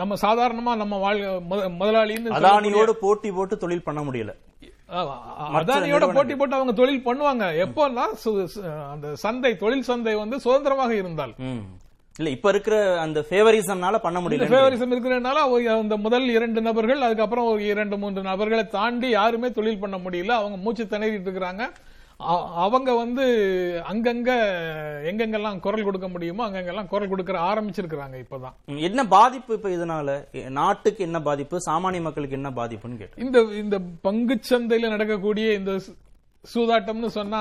நம்ம 0.00 0.14
சாதாரணமா 0.22 0.72
நம்ம 0.82 0.94
முதலாளின்னு 1.80 2.98
போட்டி 3.04 3.30
போட்டு 3.38 3.56
தொழில் 3.62 3.86
பண்ண 3.86 4.00
முடியல. 4.08 4.32
அதானியோட 4.88 6.06
போட்டி 6.16 6.34
போட்டு 6.40 6.58
அவங்க 6.58 6.72
தொழில் 6.80 7.06
பண்ணுவாங்க. 7.06 7.44
எப்போன்னா 7.64 8.04
அந்த 8.92 9.08
சந்தை 9.24 9.52
தொழில் 9.62 9.88
சந்தை 9.90 10.14
வந்து 10.22 10.36
சுதந்திரமாக 10.44 10.94
இருந்தால். 11.00 11.34
இல்ல 12.18 12.30
இப்ப 12.34 12.48
இருக்கிற 12.54 12.76
அந்த 13.00 13.20
ஃபேவரிசம்னால 13.28 13.96
பண்ண 14.04 14.18
முடியல 14.20 14.46
ஃபேவரிசம் 14.52 14.92
இருக்கிறதுனால 14.94 15.38
அந்த 15.80 15.96
முதல் 16.04 16.28
இரண்டு 16.36 16.60
நபர்கள் 16.68 17.06
அதுக்கப்புறம் 17.08 17.50
ஒரு 17.52 17.62
இரண்டு 17.72 17.98
மூன்று 18.02 18.22
நபர்களை 18.30 18.64
தாண்டி 18.76 19.08
யாருமே 19.18 19.50
தொழில் 19.58 19.82
பண்ண 19.84 19.98
முடியல. 20.04 20.32
அவங்க 20.40 20.58
மூச்சு 20.66 20.84
திணறிட்டு 20.84 21.28
இருக்கிறாங்க. 21.28 21.64
அவங்க 22.20 22.94
வந்து 22.94 23.24
அங்கங்க 23.88 24.30
எங்கெங்கெல்லாம் 25.04 25.60
குரல் 25.60 25.84
கொடுக்க 25.84 26.08
முடியுமோ 26.08 26.50
அங்கங்கெல்லாம் 26.50 26.88
குரல் 26.88 27.10
கொடுக்கற 27.10 27.38
ஆரம்பிச்சிருக்கிறாங்க 27.50 28.24
இப்பதான். 28.24 28.54
என்ன 28.80 29.06
பாதிப்பு 29.06 29.54
இப்ப 29.54 29.68
இதனால? 29.68 30.10
நாட்டுக்கு 30.50 31.04
என்ன 31.04 31.20
பாதிப்பு? 31.22 31.60
சாமானிய 31.70 32.00
மக்களுக்கு 32.02 32.36
என்ன 32.36 32.50
பாதிப்புன்னு 32.50 32.96
கேட்டேன் 32.96 33.26
இந்த 33.26 33.40
இந்த 33.54 33.78
பங்குச் 34.02 34.54
சந்தையில 34.54 34.88
நடக்கக்கூடிய 34.88 35.54
இந்த 35.54 35.72
சூதாட்டம்னு 36.46 37.08
சொன்னா 37.14 37.40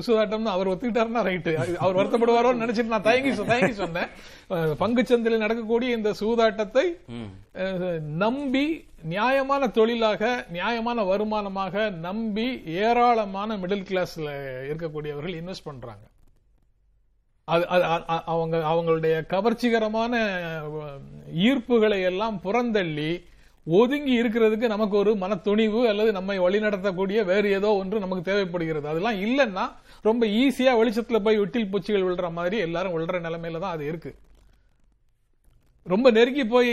சூதாட்டம்னு 0.00 0.52
அவர் 0.52 0.68
ஒத்துக்கிட்டாருன்னா 0.68 1.22
ரைட்டு 1.24 1.52
அவர் 1.78 1.98
வருத்தப்படுவாரோன்னு 1.98 2.62
நினைச்சிட்டு 2.64 2.84
நான் 2.86 3.02
தயங்கி 3.02 3.32
தயங்கி 3.46 3.74
சொன்னேன். 3.74 4.08
அஹ், 4.50 4.74
பங்குச் 4.74 5.12
சந்தையில 5.12 5.38
நடக்கக்கூடிய 5.38 5.96
இந்த 5.96 6.10
சூதாட்டத்தை 6.20 6.84
நம்பி 8.18 8.64
நியாயமான 9.04 9.68
தொழிலாக 9.70 10.22
நியாயமான 10.50 11.02
வருமானமாக 11.04 11.74
நம்பி 12.00 12.46
ஏராளமான 12.80 13.56
மிடில் 13.56 13.88
கிளாஸ்ல 13.88 14.28
இருக்கக்கூடியவர்கள் 14.68 15.38
இன்வெஸ்ட் 15.40 15.64
பண்றாங்க. 15.64 16.04
அது 17.48 17.64
அவங்க 18.26 18.56
அவங்களுடைய 18.68 19.14
கவர்ச்சிகரமான 19.26 20.12
ஈர்ப்புகளை 21.42 22.00
எல்லாம் 22.02 22.36
புறந்தள்ளி 22.44 23.10
ஒதுங்கி 23.66 24.22
இருக்கிறதுக்கு 24.22 24.66
நமக்கு 24.66 24.96
ஒரு 24.96 25.10
மனத்துணிவு 25.14 25.80
அல்லது 25.88 26.12
நம்மை 26.12 26.40
வழிநடத்தக்கூடிய 26.40 27.24
வேறு 27.24 27.50
ஏதோ 27.50 27.74
ஒன்று 27.74 28.04
நமக்கு 28.04 28.32
தேவைப்படுகிறது. 28.32 28.88
அதெல்லாம் 28.88 29.20
இல்லைன்னா 29.26 29.64
ரொம்ப 30.02 30.26
ஈஸியா 30.26 30.72
வெளிச்சத்துல 30.80 31.18
போய் 31.18 31.38
விட்டில் 31.38 31.70
பூச்சிகள் 31.70 32.02
விழுற 32.02 32.32
மாதிரி 32.32 32.58
எல்லாரும் 32.58 32.94
விழுற 32.98 33.20
நிலைமையில 33.26 33.58
தான் 33.58 33.70
அது 33.70 33.86
இருக்கு. 33.86 34.12
ரொம்ப 35.86 36.10
நெருங்கி 36.10 36.46
போய் 36.46 36.68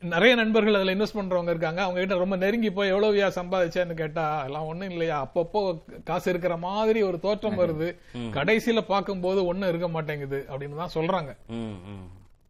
நிறைய 0.00 0.34
நண்பர்கள் 0.34 0.74
அதுல 0.74 0.94
இன்வெஸ்ட் 0.94 1.18
பண்றவங்க 1.18 1.48
இருக்காங்க. 1.48 1.82
அவங்க 1.82 2.00
கிட்ட 2.00 2.14
ரொம்ப 2.14 2.36
நெருங்கி 2.36 2.70
போய் 2.70 2.92
எவ்வளவுயா 2.92 3.28
சம்பாதிச்சேன்னு 3.38 3.94
கேட்டா 3.94 4.44
எல்லாம் 4.44 4.66
ஒண்ணும் 4.66 4.90
இல்லையா? 4.90 5.16
அப்பப்போ 5.26 5.60
காசு 6.04 6.30
இருக்கிற 6.30 6.56
மாதிரி 6.56 7.02
ஒரு 7.02 7.20
தோற்றம் 7.20 7.58
வருது. 7.58 7.96
கடைசியில 8.38 8.80
பார்க்கும்போது 8.80 9.46
ஒண்ணும் 9.46 9.68
இருக்க 9.68 9.88
மாட்டேங்குது. 9.88 10.46
அப்படின்னு 10.50 10.76
தான் 10.76 10.94
சொல்றாங்க. 10.94 11.32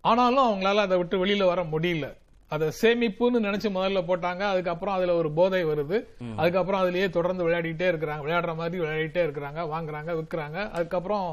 ஆனாலும் 0.00 0.46
அவங்களால 0.48 0.84
அதை 0.86 0.98
விட்டு 0.98 1.26
வெளியில 1.26 1.44
வர 1.44 1.62
முடியல. 1.62 2.08
அதை 2.54 2.66
சேமிப்புன்னு 2.80 3.38
நினைச்சு 3.46 3.68
முதல்ல 3.76 4.00
போட்டாங்க. 4.08 4.42
அதுக்கப்புறம் 4.52 4.96
அதுல 4.96 5.14
ஒரு 5.20 5.30
போதை 5.38 5.62
வருது. 5.70 5.98
அதுக்கப்புறம் 6.40 6.82
அதுலயே 6.82 7.06
தொடர்ந்து 7.16 7.46
விளையாடிட்டே 7.46 7.88
இருக்கிறாங்க. 7.92 8.22
விளையாடுற 8.26 8.54
மாதிரி 8.60 8.76
விளையாடிட்டே 8.82 9.24
இருக்கிறாங்க 9.26 9.62
வாங்குறாங்க 9.72 10.12
விற்கிறாங்க. 10.18 10.58
அதுக்கப்புறம் 10.76 11.26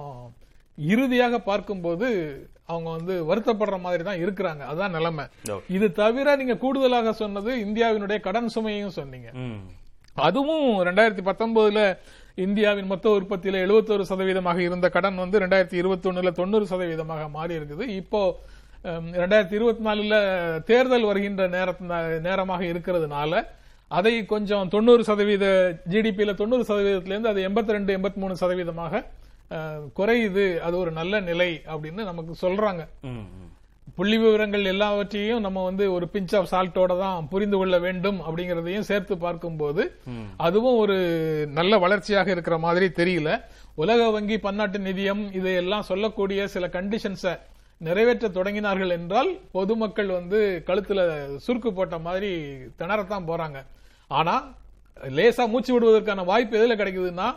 இறுதியாக 0.78 1.38
பார்க்கும்போது 1.50 2.08
அவங்க 2.72 2.90
வந்து 2.98 3.14
வருத்தப்படுற 3.30 3.78
மாதிரி 3.86 4.04
தான் 4.08 4.22
இருக்கிறாங்க. 4.24 4.64
அதான் 4.72 4.96
நிலைமை. 4.98 5.26
இது 5.78 5.88
தவிர 6.02 6.36
நீங்க 6.42 6.56
கூடுதலாக 6.64 7.14
சொன்னது 7.22 7.52
இந்தியாவினுடைய 7.66 8.20
கடன் 8.28 8.52
சுமையும் 8.56 8.98
சொன்னீங்க. 9.00 9.30
அதுவும் 10.28 10.68
ரெண்டாயிரத்தி 10.88 11.24
பத்தொன்பதுல 11.30 11.82
இந்தியாவின் 12.46 12.90
மொத்த 12.92 13.08
உற்பத்தியில 13.18 13.60
71% 13.66 14.06
சதவீதமாக 14.12 14.60
இருந்த 14.68 14.88
கடன் 14.96 15.22
வந்து 15.24 15.42
ரெண்டாயிரத்தி 15.44 15.78
இருபத்தி 15.82 16.08
ஒண்ணுல 16.10 16.32
தொண்ணூறு 16.40 16.66
சதவீதமாக 16.72 17.24
மாறி 17.38 17.54
இருக்குது. 17.60 17.86
இப்போ 18.02 18.22
ரெண்டாயிரத்தி 19.22 19.56
இருபத்தி 19.60 19.84
நாலுல 19.88 20.16
தேர்தல் 20.70 21.10
வருகின்ற 21.10 21.44
நேரமாக 22.28 22.64
இருக்கிறதுனால 22.72 23.42
அதை 23.98 24.14
கொஞ்சம் 24.34 24.70
தொண்ணூறு 24.74 25.04
சதவீத 25.10 25.46
ஜிடிபியில 25.94 26.32
தொண்ணூறு 26.42 26.64
சதவீதத்திலிருந்து 26.70 27.32
அது 27.32 27.46
எண்பத்தி 27.48 27.76
ரெண்டு 27.76 27.92
எண்பத்தி 27.98 28.20
மூணு 28.24 28.36
சதவீதமாக 28.42 29.04
குறையுது. 29.98 30.46
அது 30.66 30.76
ஒரு 30.84 30.92
நல்ல 31.00 31.20
நிலை 31.30 31.50
அப்படின்னு 31.74 32.02
நமக்கு 32.10 32.34
சொல்றாங்க. 32.44 32.84
புள்ளி 33.98 34.18
விவரங்கள் 34.22 34.70
எல்லாவற்றையும் 34.72 35.44
நம்ம 35.46 35.64
வந்து 35.70 35.86
ஒரு 35.96 36.06
பிஞ்ச் 36.14 36.34
ஆஃப் 36.38 36.50
சால்ட்டோட 36.52 36.94
தான் 37.04 37.28
புரிந்து 37.32 37.58
கொள்ள 37.62 37.76
வேண்டும் 37.86 38.20
அப்படிங்கறதையும் 38.28 38.88
சேர்த்து 38.90 39.16
பார்க்கும்போது 39.26 39.84
அதுவும் 40.48 40.80
ஒரு 40.84 40.98
நல்ல 41.60 41.78
வளர்ச்சியாக 41.86 42.32
இருக்கிற 42.36 42.58
மாதிரி 42.66 42.88
தெரியல. 43.02 43.30
உலக 43.84 44.10
வங்கி 44.16 44.38
பன்னாட்டு 44.46 44.80
நிதியம் 44.88 45.24
இதையெல்லாம் 45.40 45.90
சொல்லக்கூடிய 45.92 46.48
சில 46.56 46.68
கண்டிஷன்ஸை 46.78 47.34
நிறைவேற்ற 47.88 48.28
தொடங்கினார்கள் 48.38 48.92
என்றால் 48.98 49.32
பொதுமக்கள் 49.56 50.10
வந்து 50.18 50.40
கழுத்துல 50.68 51.02
சுருக்கு 51.46 51.72
போட்ட 51.72 51.98
மாதிரி 52.08 52.32
திணறத்தான் 52.80 53.30
போறாங்க. 53.32 53.60
ஆனா 54.20 54.36
லேசா 55.18 55.44
மூச்சு 55.54 55.72
விடுவதற்கான 55.74 56.24
வாய்ப்பு 56.32 56.58
எதுல 56.58 56.76
கிடைக்குதுன்னா 56.82 57.28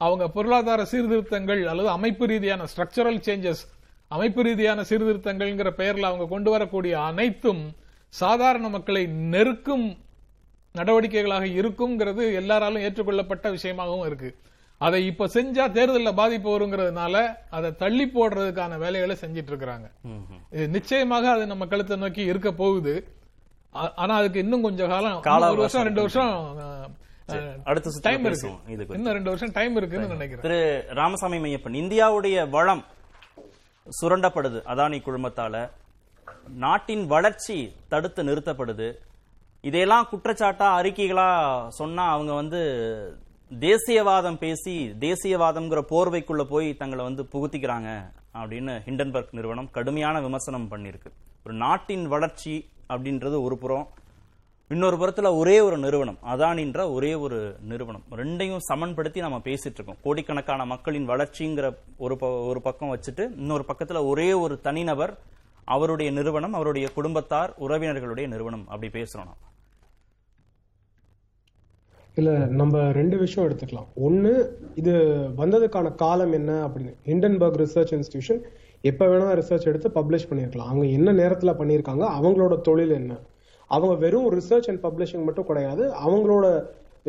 அவங்க 0.00 0.24
பொருளாதார 0.36 0.80
சீர்திருத்தங்கள் 0.92 1.62
அல்லது 1.72 1.88
அமைப்பு 1.88 2.26
ரீதியான 2.32 2.66
ஸ்ட்ரக்சரல் 2.72 3.20
சேஞ்சஸ் 3.28 3.62
அமைப்பு 4.16 4.42
ரீதியான 4.42 4.80
சீர்திருத்தங்கள்ங்கிற 4.90 5.70
பெயரில் 5.80 6.08
அவங்க 6.08 6.26
கொண்டு 6.34 6.50
வரக்கூடிய 6.50 6.94
அனைத்தும் 7.10 7.62
சாதாரண 8.14 8.66
மக்களை 8.68 9.02
நெருக்கும் 9.32 9.86
நடவடிக்கைகளாக 10.74 11.46
இருக்குங்கிறது 11.60 12.24
எல்லாராலும் 12.40 12.84
ஏற்றுக்கொள்ளப்பட்ட 12.86 13.46
விஷயமாகவும் 13.50 14.06
இருக்கு. 14.06 14.30
அதை 14.86 14.98
இப்ப 15.10 15.26
செஞ்சா 15.34 15.64
தேர்தல்ல 15.76 16.10
பாதிப்பு 16.14 16.48
வருங்கிறதுனால 16.50 17.14
அதை 17.50 17.68
தள்ளி 17.82 18.04
போடுறதுக்கான 18.14 18.78
வேலைகளை 18.84 19.16
செஞ்சிட்டு 19.22 19.50
இருக்கிறாங்க. 19.52 19.86
நிச்சயமாக 20.76 21.30
அது 21.30 21.46
நம்ம 21.52 21.66
கழுத்தை 21.66 21.96
நோக்கி 22.02 22.22
இருக்க 22.32 22.50
போகுது. 22.52 22.94
ஆனா 24.02 24.14
அதுக்கு 24.16 24.38
இன்னும் 24.44 24.66
கொஞ்சம் 24.66 24.92
காலம் 25.24 25.50
ஒரு 25.50 25.62
வருஷம் 25.62 25.88
ரெண்டு 25.88 26.00
வருஷம் 26.00 26.32
அடுத்த 27.70 27.98
டைம் 28.06 28.24
இருக்கு. 28.24 28.50
இது. 28.74 28.86
இன்னும் 28.96 29.12
ரெண்டு 29.12 29.32
வருஷம் 29.32 29.56
டைம் 29.58 29.74
இருக்குன்னு 29.76 30.14
நினைக்கிறேன். 30.14 30.44
திரு 30.46 30.60
ராமசாமி 31.00 31.38
மையப்பன் 31.38 31.78
இந்தியாவுடைய 31.82 32.48
வளம் 32.56 32.84
சுரண்டப்படுது 34.00 34.60
அதானி 34.72 34.98
குழுமத்தால. 35.08 35.68
நாட்டின் 36.64 37.04
வளர்ச்சி 37.06 37.58
தடுத்து 37.88 38.22
நிறுத்தப்படுது. 38.28 38.88
இதையெல்லாம் 39.68 40.08
குற்றச்சாட்டா 40.12 40.66
அறிக்கைகளா 40.80 41.28
சொன்னா 41.80 42.04
அவங்க 42.16 42.32
வந்து 42.32 42.60
தேசியவாதம் 43.52 44.38
பேசி 44.38 44.94
தேசியவாதம்ங்கிற 44.98 45.82
போர்வைக்குள்ள 45.90 46.44
போய் 46.44 46.76
தங்களை 46.76 47.04
வந்து 47.04 47.22
புகுத்திக்கிறாங்க 47.22 48.12
அப்படின்னு 48.34 48.80
ஹிண்டன்பர்க் 48.84 49.28
நிறுவனம் 49.30 49.70
கடுமையான 49.70 50.20
விமர்சனம் 50.20 50.70
பண்ணியிருக்கு. 50.70 51.10
ஒரு 51.44 51.54
நாட்டின் 51.54 52.08
வளர்ச்சி 52.08 52.68
அப்படின்றது 52.88 53.42
ஒரு 53.42 53.58
புறம் 53.58 53.88
இன்னொரு 54.68 54.96
புறத்துல 54.96 55.36
ஒரே 55.36 55.60
ஒரு 55.60 55.78
நிறுவனம் 55.78 56.18
அதானின்ற 56.26 56.92
ஒரே 56.92 57.14
ஒரு 57.14 57.56
நிறுவனம். 57.60 58.02
ரெண்டையும் 58.10 58.58
சமன்படுத்தி 58.58 59.20
நம்ம 59.20 59.38
பேசிட்டு 59.38 59.74
இருக்கோம். 59.74 59.96
கோடிக்கணக்கான 60.02 60.64
மக்களின் 60.64 61.08
வளர்ச்சிங்கிற 61.08 61.74
ஒரு 61.96 62.16
ப- 62.16 62.44
ஒரு 62.44 62.60
பக்கம் 62.60 62.96
வச்சுட்டு 62.96 63.30
இன்னொரு 63.36 63.64
பக்கத்துல 63.68 64.06
ஒரே 64.06 64.32
ஒரு 64.32 64.60
தனிநபர் 64.60 65.18
அவருடைய 65.64 66.10
நிறுவனம் 66.10 66.52
அவருடைய 66.52 66.88
குடும்பத்தார் 66.88 67.54
உறவினர்களுடைய 67.60 68.26
நிறுவனம் 68.28 68.68
அப்படி 68.68 69.00
பேசுறோம் 69.00 69.34
இல்ல 72.18 72.30
நம்ம 72.60 72.92
ரெண்டு 72.92 73.16
விஷயம் 73.16 73.46
எடுத்துக்கலாம். 73.48 73.88
ஒன்னு 74.06 74.30
இது 74.74 74.92
வந்ததுக்கான 75.36 75.94
காலம் 75.94 76.32
என்ன 76.32 76.52
அப்படின்னு. 76.66 76.92
ஹிண்டன்பர்க் 77.06 77.58
ரிசர்ச் 77.62 77.92
இன்ஸ்டிடியூஷன் 77.96 78.40
எப்ப 78.84 79.06
வேணா 79.06 79.28
ரிசர்ச் 79.40 79.66
எடுத்து 79.66 79.88
பப்ளிஷ் 79.88 80.28
பண்ணிருக்கலாம். 80.30 80.70
அவங்க 80.72 80.86
என்ன 80.86 81.12
நேரத்துல 81.12 81.52
பண்ணிருக்காங்க 81.60 82.04
அவங்களோட 82.18 82.60
தொழில் 82.60 82.90
என்ன? 82.90 83.12
அவங்க 83.70 83.94
வெறும் 83.94 84.28
ரிசர்ச் 84.32 84.68
அண்ட் 84.68 84.82
பப்ளிஷிங் 84.82 85.24
மட்டும் 85.24 85.46
கிடையாது 85.46 85.84
அவங்களோட 86.06 86.46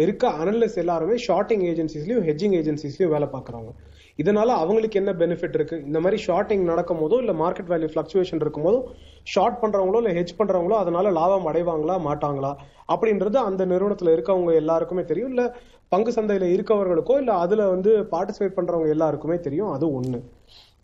இருக்க 0.04 0.28
அனலிஸ்ட் 0.42 0.82
எல்லாருமே 0.84 1.16
ஷார்ட்டிங் 1.18 1.64
ஏஜென்சிஸ்லயும் 1.72 2.26
ஹெட்ஜிங் 2.28 2.56
ஏஜென்சிஸ்லயும் 2.60 3.14
வேலை 3.14 3.28
பார்க்கறவங்க. 3.32 3.72
இதனால 4.20 4.56
அவங்களுக்கு 4.64 5.00
என்ன 5.00 5.12
பெனிஃபிட் 5.14 5.56
இருக்கு? 5.58 5.78
இந்த 5.86 6.00
மாதிரி 6.00 6.18
ஷார்ட்டிங் 6.22 6.64
நடக்கும் 6.64 7.02
போதோ 7.02 7.18
இல்ல 7.18 7.34
மார்க்கெட் 7.34 7.70
வேல்யூ 7.74 7.90
ஃபிளக்சுவேஷன் 7.94 8.42
இருக்கும் 8.46 8.66
போதோ 8.68 8.80
ஷார்ட் 9.24 9.60
பண்றவங்களோ 9.62 10.00
இல்ல 10.02 10.12
ஹெட்ஜ் 10.18 10.34
பண்றவங்களோ 10.40 10.76
அதனால 10.78 11.12
லாபம் 11.12 11.48
அடைவாங்களா 11.52 11.96
மாட்டாங்களா? 12.08 12.52
அப்படின்றது 12.94 13.40
அந்த 13.50 13.66
நிறுவனத்துல 13.66 14.14
இருக்கவங்க 14.16 14.54
எல்லாருக்குமே 14.56 15.04
தெரியும். 15.04 15.30
இல்ல 15.30 15.44
பங்கு 15.92 16.12
சந்தையில 16.12 16.48
இருக்கவர்களுக்கோ 16.56 17.16
இல்ல 17.18 17.32
அதுல 17.44 17.68
வந்து 17.68 17.92
பார்ட்டிசிபேட் 18.12 18.58
பண்றவங்க 18.58 18.90
எல்லாருக்குமே 18.90 19.40
தெரியும். 19.40 19.72
அது 19.72 19.88
ஒண்ணு. 20.00 20.20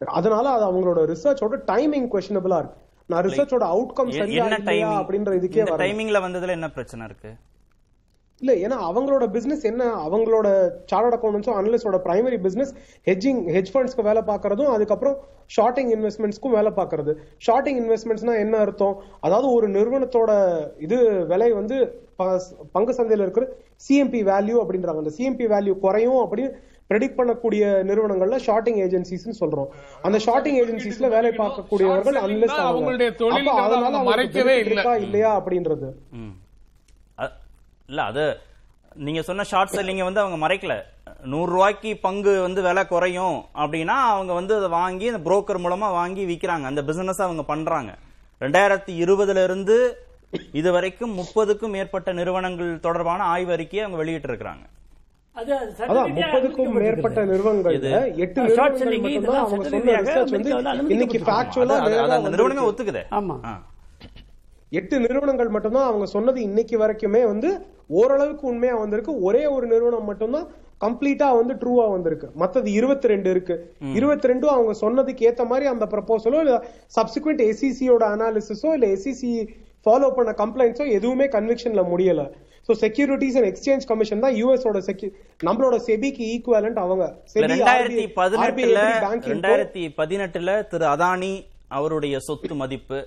அதனால 0.02 0.46
அது 0.50 0.66
அவங்களோட 0.70 1.02
ரிசர்ச்சோட 1.12 1.58
டைமிங் 1.72 2.08
கொஸ்டினபிளா 2.14 2.58
இருக்கு. 2.58 2.80
நான் 3.10 3.26
ரிசர்ச்சோட 3.28 3.66
அவுட்கம் 3.74 4.14
சரியா 4.22 4.46
இல்லையா 4.58 4.92
அப்படின்ற 5.02 5.34
இதுக்கே 5.40 5.66
டைமிங்ல 5.84 6.20
வந்ததுல 6.26 6.56
என்ன 6.60 6.70
பிரச்சனை 6.70 7.06
இருக்கு? 7.06 7.32
இல்ல 8.40 8.68
ஏன்னா 8.68 8.80
அவங்களோட 8.80 9.28
பிசினஸ் 9.28 9.64
என்ன? 9.64 10.08
அவங்களோட 10.08 10.70
சார்ட் 10.86 11.14
அக்கௌண்ட்ஸும் 11.14 11.58
அனலிஸ்டோட 11.60 12.00
பிரைமரி 12.04 12.40
பிசினஸ் 12.42 12.74
ஹெட்ஜிங் 13.06 13.40
ஹெட்ஜ் 13.48 13.66
ஃபண்ட்ஸ்க்கு 13.74 14.04
வேலை 14.04 14.22
பார்க்கறதும் 14.22 14.66
அதுக்கப்புறம் 14.66 15.18
ஷார்ட்டிங் 15.46 15.92
இன்வெஸ்ட்மெண்ட்ஸ்க்கும் 15.92 16.50
வேலை 16.50 16.72
பார்க்கறது. 16.76 17.14
ஷார்ட்டிங் 17.38 17.88
இன்வெஸ்ட்மெண்ட்ஸ்னா 17.88 18.38
என்ன 18.38 18.58
அர்த்தம்? 18.58 19.02
அதாவது 19.20 19.52
ஒரு 19.52 19.70
நிறுவனத்தோட 19.70 20.58
இது 20.80 21.26
விலை 21.26 21.52
வந்து 21.52 22.04
ப- 22.16 22.42
பங்கு 22.72 22.92
சந்தையில 22.94 23.20
இருக்கிற 23.20 23.46
சிஎம்பி 23.90 24.24
வேல்யூ 24.32 24.64
அப்படின்றாங்க. 24.64 24.98
அந்த 24.98 25.12
சிஎம்பி 25.18 25.52
வேல்யூ 25.52 25.80
குறையும் 25.80 26.14
அப்படின்னு 26.14 26.52
ப்ரெடிக்ட் 26.90 27.18
பண்ணக்கூடிய 27.18 27.64
நிறுவனங்கள்ல 27.84 28.36
ஷார்ட்டிங் 28.36 28.76
ஏஜென்சிஸ் 28.76 29.34
சொல்றோம். 29.40 29.68
அந்த 30.02 30.18
ஷார்ட்டிங் 30.18 30.56
ஏஜென்சிஸ்ல 30.56 31.10
வேலை 31.10 31.32
பார்க்கக்கூடியவர்கள் 31.38 32.14
தான் 32.46 32.76
அவங்களுடைய 32.76 33.16
தொழில் 33.16 33.48
அதனால 33.48 33.98
மறைக்கவே 34.16 34.58
இல்லையா 34.96 35.46
அப்படின்றது. 35.46 35.90
இல்ல 37.90 38.04
அது 38.12 38.24
நீங்க 39.06 39.22
சொன்ன 39.28 39.44
ஷார்ட் 39.52 39.74
செல்லிங்க 39.76 40.04
வந்து 40.08 40.22
அவங்க 40.24 40.38
மறைக்கல. 40.48 40.76
நூறு 41.32 41.50
ரூபாய்க்கு 41.52 41.90
பங்கு 42.06 42.34
வந்து 42.42 42.62
விலை 42.62 42.84
குறையும் 42.88 43.38
அப்படின்னா 43.64 43.96
அவங்க 44.14 44.34
வந்து 44.40 44.54
அதை 44.60 44.70
வாங்கி 44.70 45.08
அந்த 45.12 45.22
புரோக்கர் 45.30 45.64
மூலமா 45.66 45.88
வாங்கி 46.00 46.24
விக்கிறாங்க. 46.32 46.66
அந்த 46.72 46.84
பிசினஸ் 46.90 47.22
அவங்க 47.26 47.44
பண்றாங்க. 47.52 47.92
ரெண்டாயிரத்தி 48.42 48.94
இருபதுல 49.04 49.44
இருந்து 49.44 49.78
இது 50.60 50.70
வரைக்கும் 50.76 51.14
முப்பதுக்கும் 51.20 51.74
மேற்பட்ட 51.76 52.10
நிறுவனங்கள் 52.20 52.72
தொடர்பான 52.86 53.22
ஆய்வறிக்கையை 53.34 53.84
அவங்க 53.84 54.00
வெளியிட்டு 54.04 54.30
இருக்கிறாங்க 54.32 54.66
முப்பதுக்கும். 56.18 56.74
மேற்பட்ட 56.82 57.20
நிறுவனங்கள் 57.32 57.78
ஒத்துக்குதே. 62.70 63.04
எட்டு 64.80 65.00
நிறுவனங்கள் 65.06 65.54
மட்டும்தான் 65.56 65.90
அவங்க 65.90 66.06
சொன்னது 66.16 66.40
இன்னைக்கு 66.42 66.76
வரைக்குமே 66.84 67.22
வந்து 67.32 67.50
ஓரளவுக்கு 68.00 68.46
உண்மையா 68.52 68.76
வந்திருக்கு. 68.84 69.14
ஒரே 69.28 69.44
ஒரு 69.56 69.66
நிறுவனம் 69.74 70.08
மட்டும்தான் 70.10 70.48
கம்ப்ளீட்டா 70.86 71.28
வந்து 71.40 71.54
ட்ரூவா 71.62 71.86
வந்திருக்கு. 71.96 72.28
மத்தது 72.42 72.70
இருபத்தி 72.80 73.08
ரெண்டு 73.14 73.30
இருக்கு. 73.34 73.56
இருபத்தி 74.00 74.30
ரெண்டும் 74.32 74.54
அவங்க 74.56 74.74
சொன்னதுக்கு 74.82 75.28
ஏத்த 75.30 75.46
மாதிரி 75.52 75.66
அந்த 75.74 75.86
ப்ரப்போசலோ 75.94 76.40
இல்ல 76.46 76.56
சப்சிக்வெண்ட் 76.98 77.44
எஸ்சிசியோட 77.50 78.04
அனாலிசிஸோ 78.16 78.72
இல்ல 78.78 78.88
எஸ்சிசி 78.96 79.32
ஃபாலோ 79.86 80.10
பண்ண 80.18 80.32
கம்ப்ளைண்ட்ஸோ 80.44 80.86
எதுவுமே 80.98 81.26
கன்விக்ஷன்ல 81.38 81.82
முடியல. 81.92 82.22
So 82.68 82.74
securities 82.84 83.36
and 83.40 83.50
exchange 83.50 83.84
commission 83.90 84.24
தான் 84.26 84.36
யூஎஸ் 84.42 84.66
ஓட 84.70 84.80
செக்யூ 84.88 85.10
நம்மளோட 85.48 85.76
செபிக்கு 85.88 86.24
ஈக்குவலண்ட் 86.36 86.80
அவங்க. 86.86 87.06
ரெண்டாயிரத்தி 87.36 88.06
பதினெட்டுல 88.20 88.80
ரெண்டாயிரத்தி 89.34 89.84
பதினெட்டுல 90.00 90.54
திரு 90.72 90.88
அதானி 90.94 91.34
அவருடைய 91.78 92.16
சொத்து 92.28 92.56
மதிப்பு 92.64 93.00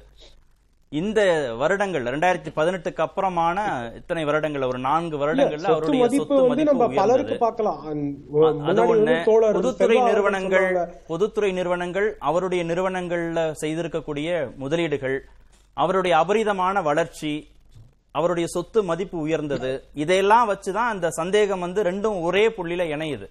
இந்த 0.92 1.20
வருடங்கள் 1.56 2.04
ரெண்டாயிரத்தி 2.04 2.50
பதினெட்டுக்கு 2.56 3.02
அப்புறமான 3.04 3.56
இத்தனை 3.94 4.24
வருடங்கள் 4.24 4.62
ஒரு 4.62 4.78
நான்கு 4.78 5.16
வருடங்கள்ல 5.16 5.68
அவருடைய 5.68 6.04
சொத்து 6.08 6.38
மதிப்பு 6.44 6.76
பொதுத்துறை 9.54 9.98
நிறுவனங்கள். 10.00 10.68
பொதுத்துறை 11.06 11.52
நிறுவனங்கள் 11.52 12.16
அவருடைய 12.18 12.64
நிறுவனங்கள்ல 12.64 13.52
செய்திருக்கக்கூடிய 13.62 14.28
முதலீடுகள் 14.56 15.16
அவருடைய 15.76 16.16
அபரிதமான 16.16 16.82
வளர்ச்சி 16.82 17.32
அவருடைய 18.14 18.46
சொத்து 18.48 18.82
மதிப்பு 18.82 19.18
உயர்ந்தது 19.18 19.72
இதையெல்லாம் 19.94 20.50
வச்சுதான் 20.50 20.88
அந்த 20.88 21.10
சந்தேகம் 21.10 21.60
வந்து 21.60 21.82
ரெண்டும் 21.82 22.20
ஒரே 22.20 22.48
புள்ளியில 22.48 22.82
இணையுது. 22.94 23.26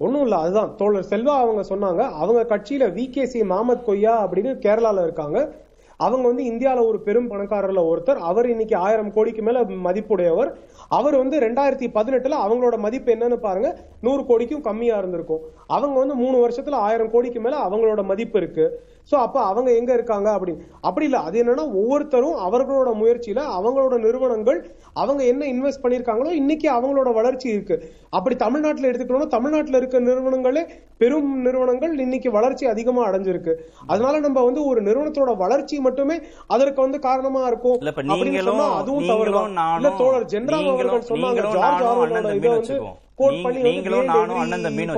ஒண்ணும் 0.00 0.22
இல்ல 0.22 0.36
அதுதான். 0.36 0.76
தோழர் 0.76 1.08
செல்வா 1.10 1.34
அவங்க 1.36 1.62
சொன்னாங்க 1.68 2.02
அவங்க 2.16 2.40
கட்சியில 2.44 2.84
வி 2.94 3.10
கே 3.10 3.26
சி 3.26 3.42
மாமத் 3.44 3.84
கொய்யா 3.84 4.24
அப்படின்னு 4.24 4.52
கேரளால 4.58 5.02
இருக்காங்க. 5.02 5.38
அவங்க 5.96 6.26
வந்து 6.26 6.42
இந்தியால 6.44 6.86
ஒரு 6.86 7.00
பெரும் 7.00 7.30
பணக்காரர்ல 7.30 7.82
ஒருத்தர். 7.90 8.18
அவர் 8.30 8.48
இன்னைக்கு 8.50 8.76
ஆயிரம் 8.76 9.12
கோடிக்கு 9.12 9.42
மேல 9.42 9.64
மதிப்புடையவர். 9.64 10.50
அவர் 10.88 11.16
வந்து 11.16 11.40
ரெண்டாயிரத்தி 11.40 11.86
பதினெட்டுல 11.94 12.36
அவங்களோட 12.46 12.78
மதிப்பு 12.78 13.14
என்னன்னு 13.14 13.36
பாருங்க 13.36 13.78
நூறு 14.00 14.26
கோடிக்கும் 14.26 14.60
கம்மியா 14.60 14.98
இருந்திருக்கும். 14.98 15.40
அவங்க 15.66 15.98
வந்து 15.98 16.14
மூணு 16.14 16.48
வருஷத்துல 16.48 16.70
ஆயிரம் 16.70 17.10
கோடிக்கு 17.10 17.40
மேல 17.40 17.56
அவங்களோட 17.68 18.04
மதிப்பு 18.04 18.38
இருக்கு. 18.38 18.66
சோ 19.10 19.16
அப்ப 19.24 19.38
அவங்க 19.50 19.70
எங்க 19.80 19.90
இருக்காங்க 19.98 20.28
அப்படின்னு 20.36 20.62
அப்படி 20.88 21.04
இல்ல. 21.08 21.18
அது 21.26 21.36
என்னன்னா 21.42 21.64
ஒவ்வொருத்தரும் 21.80 22.38
அவர்களோட 22.46 22.90
முயற்சியில 23.00 23.40
அவங்களோட 23.58 23.96
நிறுவனங்கள் 24.06 24.58
அவங்க 25.02 25.22
என்ன 25.32 25.42
இன்வெஸ்ட் 25.52 25.82
பண்ணிருக்காங்களோ 25.84 26.30
இன்னைக்கு 26.40 26.68
அவங்களோட 26.76 27.10
வளர்ச்சி 27.18 27.48
இருக்கு. 27.48 27.76
அப்படி 28.16 28.36
தமிழ்நாட்டுல 28.44 28.88
எடுத்துக்கிட்டோம்னா 28.90 29.34
தமிழ்நாட்டுல 29.36 29.80
இருக்க 29.80 30.00
நிறுவனங்களே 30.08 30.64
பெரும் 31.02 31.30
நிறுவனங்கள் 31.46 31.94
இன்னைக்கு 32.06 32.30
வளர்ச்சி 32.38 32.66
அதிகமா 32.72 33.02
அடைஞ்சிருக்கு. 33.08 33.54
அதனால 33.86 34.14
நம்ம 34.26 34.44
வந்து 34.48 34.62
ஒரு 34.70 34.82
நிறுவனத்தோட 34.88 35.34
வளர்ச்சி 35.44 35.78
மட்டுமே 35.86 36.18
அதற்கு 36.56 36.80
வந்து 36.86 37.00
காரணமா 37.08 37.42
இருக்கும் 37.52 37.78
அப்படின்னு 38.12 38.46
சொன்னா 38.50 38.68
அதுவும் 38.80 39.08
நானும், 39.60 39.80
இல்ல 39.80 39.90
தோழர் 40.02 40.30
ஜென்ரா 40.34 40.60
நீங்களும், 40.60 40.92
அவர்கள் 40.92 41.10
சொன்னாங்க 41.12 41.42
ஜார்ஜ் 41.56 41.84
அண்ணன் 42.06 42.38
இதை 42.38 42.50
வந்து 42.54 42.78
நீங்களும் 43.66 44.04
நானும் 44.04 44.36
every 44.36 44.40
அண்ணன் 44.42 44.64
தம்பின்னு. 44.66 44.96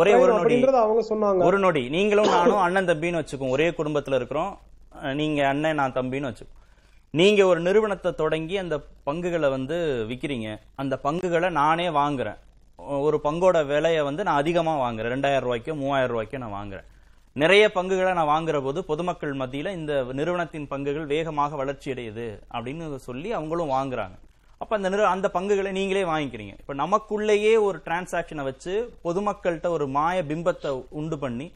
ஒரே 0.00 0.14
ஒரு 0.22 0.32
நொடி. 0.32 0.54
அப்படின்றத 0.54 0.78
அவங்க 0.84 1.02
சொன்னாங்க. 1.10 1.44
ஒரு 1.48 1.58
நொடி. 1.58 1.82
நீங்களும் 1.88 2.30
நானும் 2.36 2.62
அண்ணன் 2.66 2.88
தம்பின்னு 2.88 3.20
வச்சுக்கோம் 3.20 3.54
ஒரே 3.56 3.68
குடும்பத்துல 3.78 4.18
இருக்கிறோம். 4.20 4.52
நீங்க 5.20 5.40
அண்ணன் 5.48 5.78
நான் 5.80 5.96
தம்பின்னு 5.98 6.30
வச்சுக்கோம் 6.30 6.58
நீங்க 7.20 7.40
ஒரு 7.46 7.60
நிறுவனத்தை 7.60 8.10
தொடங்கி 8.14 8.56
அந்த 8.62 8.76
பங்குகளை 9.08 9.48
வந்து 9.56 9.76
விக்கிறீங்க. 10.10 10.48
அந்த 10.82 10.94
பங்குகளை 11.06 11.50
நானே 11.60 11.88
வாங்குறேன். 12.00 12.38
ஒரு 12.78 13.20
பங்கோட 13.24 13.66
விலையை 13.66 14.02
வந்து 14.08 14.22
நான் 14.28 14.40
அதிகமா 14.42 14.74
வாங்குறேன். 14.84 15.12
ரெண்டாயிரம் 15.14 15.44
ரூபாய்க்கோ 15.46 15.74
மூவாயிரம் 15.82 16.14
ரூபாய்க்கோ 16.14 16.38
நான் 16.44 16.56
வாங்குறேன். 16.58 16.86
நிறைய 17.32 17.64
பங்குகளை 17.72 18.12
நான் 18.18 18.32
வாங்குற 18.34 18.56
போது 18.62 18.80
பொதுமக்கள் 18.90 19.34
மத்தியில 19.42 19.72
இந்த 19.78 19.92
நிறுவனத்தின் 20.12 20.66
பங்குகள் 20.70 21.06
வேகமாக 21.14 21.56
வளர்ச்சி 21.56 21.88
அடையுது 21.92 22.26
அப்படின்னு 22.54 22.96
சொல்லி 23.08 23.32
அவங்களும் 23.38 23.74
வாங்குறாங்க. 23.78 24.16
அப்ப 24.62 24.76
அந்த 24.76 24.88
நிறு 24.88 25.04
அந்த 25.12 25.26
பங்குகளை 25.36 25.70
நீங்களே 25.76 26.02
வாங்கிக்கிறீங்க. 26.10 26.54
இப்ப 26.62 26.74
நமக்குள்ளேயே 26.82 27.52
ஒரு 27.66 27.78
டிரான்சாக்ஷனை 27.86 28.42
வச்சு 28.48 28.72
பொதுமக்கள்கிட்ட 29.06 29.68
ஒரு 29.76 29.86
மாய 29.96 30.22
பிம்பத்தை 30.30 30.70
உண்டு 31.00 31.16
பண்ணி 31.18 31.46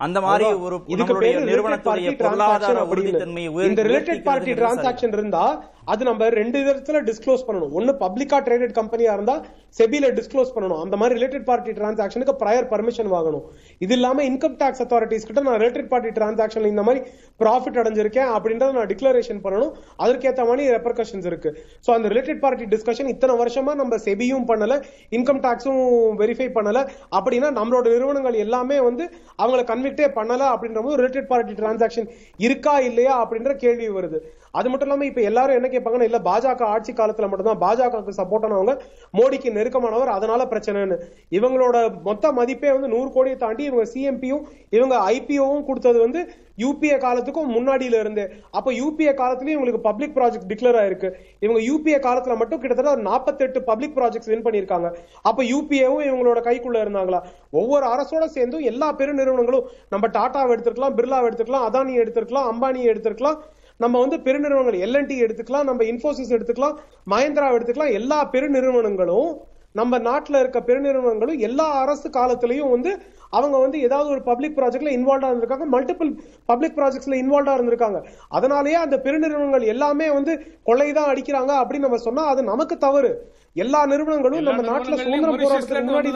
அந்த 0.00 0.18
மாதிரி. 0.22 0.46
ஒரு 0.66 0.76
இதுக்கு 0.94 1.14
நிறுவனத்துடைய 1.50 2.08
பொருளாதார. 2.20 2.78
உறுதித்தன்மையை 2.92 3.50
இந்த 3.68 3.82
ரிலேட்டட் 3.88 4.24
பார்ட்டி. 4.26 4.54
டிரான்சாக்ஷன் 4.60 5.14
இருந்தா 5.16 5.44
அது 5.92 6.02
நம்ம 6.04 6.28
ரெண்டு 6.36 6.58
விதத்துல 6.60 7.00
டிஸ்க்ளோஸ் 7.08 7.44
பண்ணணும் 7.46 7.72
ஒன்னு 7.78 7.92
பப்ளிக்கா 8.02 8.36
ட்ரேடட் 8.44 8.74
கம்பெனியா 8.78 9.12
இருந்தா 9.16 9.34
செபில 9.78 10.08
டிஸ்க்ளோஸ் 10.18 10.52
பண்ணணும் 10.54 10.80
அந்த 10.84 10.96
மாதிரி 11.00 11.14
ரிலேட்டட் 11.18 11.44
பார்ட்டி 11.48 11.72
டிரான்சாக்ஷனுக்கு 11.78 12.34
ப்ரையர் 12.42 12.68
பர்மிஷன் 12.70 13.10
வாங்கணும் 13.14 13.42
இது 13.80 13.94
இல்லாம 13.94 14.24
இன்கம் 14.24 14.56
டாக்ஸ் 14.60 14.82
அத்தாரிட்டிஸ் 14.84 15.26
கிட்ட 15.28 15.42
நான் 15.46 15.58
ரிலேட்டட் 15.58 15.90
பார்ட்டி 15.90 16.12
டிரான்சாக்ஷன்ல 16.18 16.70
இந்த 16.72 16.84
மாதிரி 16.88 17.00
ப்ராஃபிட் 17.40 17.78
அடைஞ்சிருக்கேன் 17.82 18.30
அப்படின்றத 18.36 18.76
நான் 18.78 18.90
டிக்ளரேஷன் 18.92 19.42
பண்ணணும் 19.44 19.72
அதற்கேத்த 19.98 20.46
மாதிரி 20.50 20.70
ரெப்பர்கஷன்ஸ் 20.76 21.28
இருக்கு 21.30 21.52
சோ 21.86 21.92
அந்த 21.96 22.08
ரிலேட்டட் 22.08 22.40
பார்ட்டி 22.40 22.70
டிஸ்கஷன் 22.74 23.12
இத்தனை 23.14 23.36
வருஷமா 23.42 23.74
நம்ம 23.74 23.98
செபியும் 24.06 24.48
பண்ணல 24.52 24.76
இன்கம் 25.12 25.42
டாக்ஸும் 25.44 25.82
வெரிஃபை 26.22 26.48
பண்ணல 26.56 26.80
அப்படின்னா 27.12 27.50
நம்மளோட 27.58 27.86
நிறுவனங்கள் 27.94 28.40
எல்லாமே 28.44 28.80
வந்து 28.88 29.06
அவங்கள 29.38 29.62
கன்விக்டே 29.84 30.06
பண்ணல 30.18 30.42
அப்படின்ற 30.54 30.80
போது 30.86 30.98
ரிலேட்டட் 31.00 31.30
பார்ட்டி 31.30 31.54
டிரான்சாக்ஷன் 31.60 32.08
இருக்கா 32.46 32.74
இல்லையா 32.88 33.14
அப்படின்ற 33.22 33.52
கேள்வி 33.64 33.88
வருது. 33.98 34.18
அது 34.54 34.68
மட்டும் 34.70 34.88
இல்லாம 34.88 35.06
இப்ப 35.10 35.20
எல்லாரும் 35.30 35.56
என்ன 35.58 35.68
கேட்பாங்கன்னா 35.74 36.08
இல்ல 36.10 36.20
பாஜக 36.28 36.64
ஆட்சி 36.74 36.92
காலத்துல 37.00 37.28
மட்டும்தான் 37.30 37.60
பாஜகவுக்கு 37.64 38.18
சப்போர்ட்டானவங்க 38.20 38.74
மோடிக்கு 39.18 39.50
நெருக்கமானவர் 39.56 40.14
அதனால 40.16 40.42
பிரச்சனைன்னு. 40.52 40.98
இவங்களோட 41.38 41.76
மொத்த 42.08 42.32
மதிப்பே 42.38 42.70
வந்து 42.76 42.92
நூறு 42.94 43.10
கோடியை 43.16 43.38
தாண்டி 43.44 43.64
இவங்க 43.70 43.86
சிஎம்பியும் 43.94 44.44
இவங்க 44.78 44.94
ஐபிஓவும் 45.14 45.66
கொடுத்தது 45.68 46.00
வந்து 46.06 46.22
யூபிஏ 46.62 46.96
காலத்துக்கும் 47.04 47.48
முன்னாடியில 47.54 48.00
இருந்தே. 48.02 48.24
அப்ப 48.58 48.68
யூபிஏ 48.80 49.12
காலத்துலயும் 49.20 49.56
இவங்களுக்கு 49.56 49.80
பப்ளிக் 49.86 50.14
ப்ராஜெக்ட் 50.18 50.48
டிக்ளேர் 50.52 50.78
ஆயிருக்கு. 50.82 51.08
இவங்க 51.44 51.60
யூபிஏ 51.68 51.98
காலத்துல 52.06 52.36
மட்டும் 52.42 52.60
கிட்டத்தட்ட 52.62 52.94
நாற்பத்தெட்டு 53.08 53.60
பப்ளிக் 53.70 53.96
ப்ராஜெக்ட்ஸ் 53.98 54.30
வின் 54.32 54.44
பண்ணிருக்காங்க 54.46 54.88
அப்ப 55.28 55.40
யூபிஏவும் 55.52 56.06
இவங்களோட 56.08 56.40
கைக்குள்ள 56.48 56.78
இருந்தாங்களா? 56.84 57.20
ஒவ்வொரு 57.60 57.86
அரசோட 57.94 58.24
சேர்ந்தும் 58.36 58.68
எல்லா 58.72 58.88
பெரு 59.00 59.12
நிறுவனங்களும் 59.20 59.66
நம்ம 59.94 60.04
டாட்டாவை 60.18 60.52
எடுத்துருக்கலாம் 60.54 60.96
பிர்லாவை 61.00 61.26
எடுத்துருக்கலாம் 61.28 61.68
அதானி 61.70 61.94
எடுத்துருக்கலாம் 62.02 62.48
அம்பானியை 62.52 62.88
எடுத்துருக்கலாம் 62.92 63.38
நம்ம 63.78 64.00
வந்து 64.00 64.16
பெருநிறுவனங்கள் 64.16 64.78
எல்என்டி 64.80 65.16
எடுத்துக்கலாம் 65.20 65.64
நம்ம 65.64 65.84
இன்ஃபோசிஸ் 65.84 66.34
எடுத்துக்கலாம் 66.34 66.76
மஹேந்திரா 67.10 67.48
எடுத்துக்கலாம் 67.56 67.92
எல்லா 67.92 68.30
பெருநிறுவனங்களும் 68.32 69.32
நம்ம 69.72 69.98
நாட்டில் 69.98 70.38
இருக்க 70.38 70.60
பெருநிறுவனங்களும் 70.60 71.38
எல்லா 71.38 71.72
அரசு 71.72 72.08
காலத்திலையும் 72.08 72.70
வந்து 72.70 72.98
அவங்க 73.30 73.58
வந்து 73.58 73.80
ஏதாவது 73.80 74.10
ஒரு 74.10 74.22
பப்ளிக் 74.22 74.58
ப்ராஜெக்ட்ல 74.58 74.90
இன்வால்வ் 74.96 75.28
இருந்திருக்காங்க. 75.30 75.66
மல்டிபிள் 75.72 76.10
பப்ளிக் 76.44 76.76
ப்ராஜெக்ட்ஸ்ல 76.78 77.18
இன்வால்வ் 77.22 77.56
இருந்திருக்காங்க. 77.56 78.04
அதனாலேயே 78.28 78.74
அந்த 78.74 78.96
பெருநிறுவனங்கள் 78.96 79.64
எல்லாமே 79.64 80.10
வந்து 80.10 80.60
கொள்ளைதான் 80.62 81.14
அடிக்கிறாங்க 81.14 81.52
அப்படின்னு 81.60 81.78
நம்ம 81.78 81.96
சொன்னா 81.96 82.26
அது 82.26 82.42
நமக்கு 82.42 82.78
தவறு. 82.78 83.12
எல்லா 83.56 83.86
நிறுவனங்களும் 83.86 84.42
நம்ம 84.42 84.62
நாட்டுல 84.62 84.94
சுதந்திர 84.94 85.32
போராட்டத்துக்கு 85.32 85.82
முன்னாடி 85.88 86.08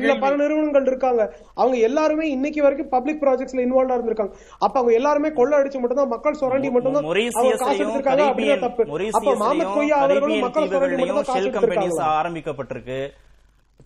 இல்ல 0.00 0.14
பல. 0.14 0.36
நிறுவனங்கள் 0.36 0.86
இருக்காங்க. 0.86 1.22
அவங்க 1.54 1.76
எல்லாருமே 1.78 2.30
இன்னைக்கு 2.30 2.62
வரைக்கும் 2.62 2.88
பப்ளிக் 2.88 3.22
ப்ராஜெக்ட்ஸ்ல 3.22 3.62
இன்வால்வா 3.66 3.94
இருந்திருக்காங்க. 3.96 4.32
அப்ப 4.58 4.78
அவங்க 4.78 4.92
எல்லாருமே 4.92 5.30
கொள்ள 5.32 5.62
அடிச்சு 5.62 5.78
மட்டும்தான் 5.78 6.08
மக்கள் 6.08 6.34
சுரண்டி 6.34 6.70
மட்டும்தான் 6.70 7.04
அவங்க 7.04 7.56
காசு 7.56 7.84
எடுத்திருக்காங்க 7.84 8.02
கரீபியன் 8.02 8.60
தப்பு. 8.60 8.82
அப்ப 9.12 9.34
கொய்யா 9.74 9.96
மொரீசியஸ்லயும் 9.96 10.04
அவர்களும் 10.04 10.38
மக்கள் 10.38 10.68
சுரண்டி 10.68 10.96
மட்டும்தான் 10.96 11.24
காசு 11.24 11.38
எடுத்திருக்காங்க. 11.48 12.02
ஆரம்பிக்கப்பட்டிருக்கு. 12.18 12.98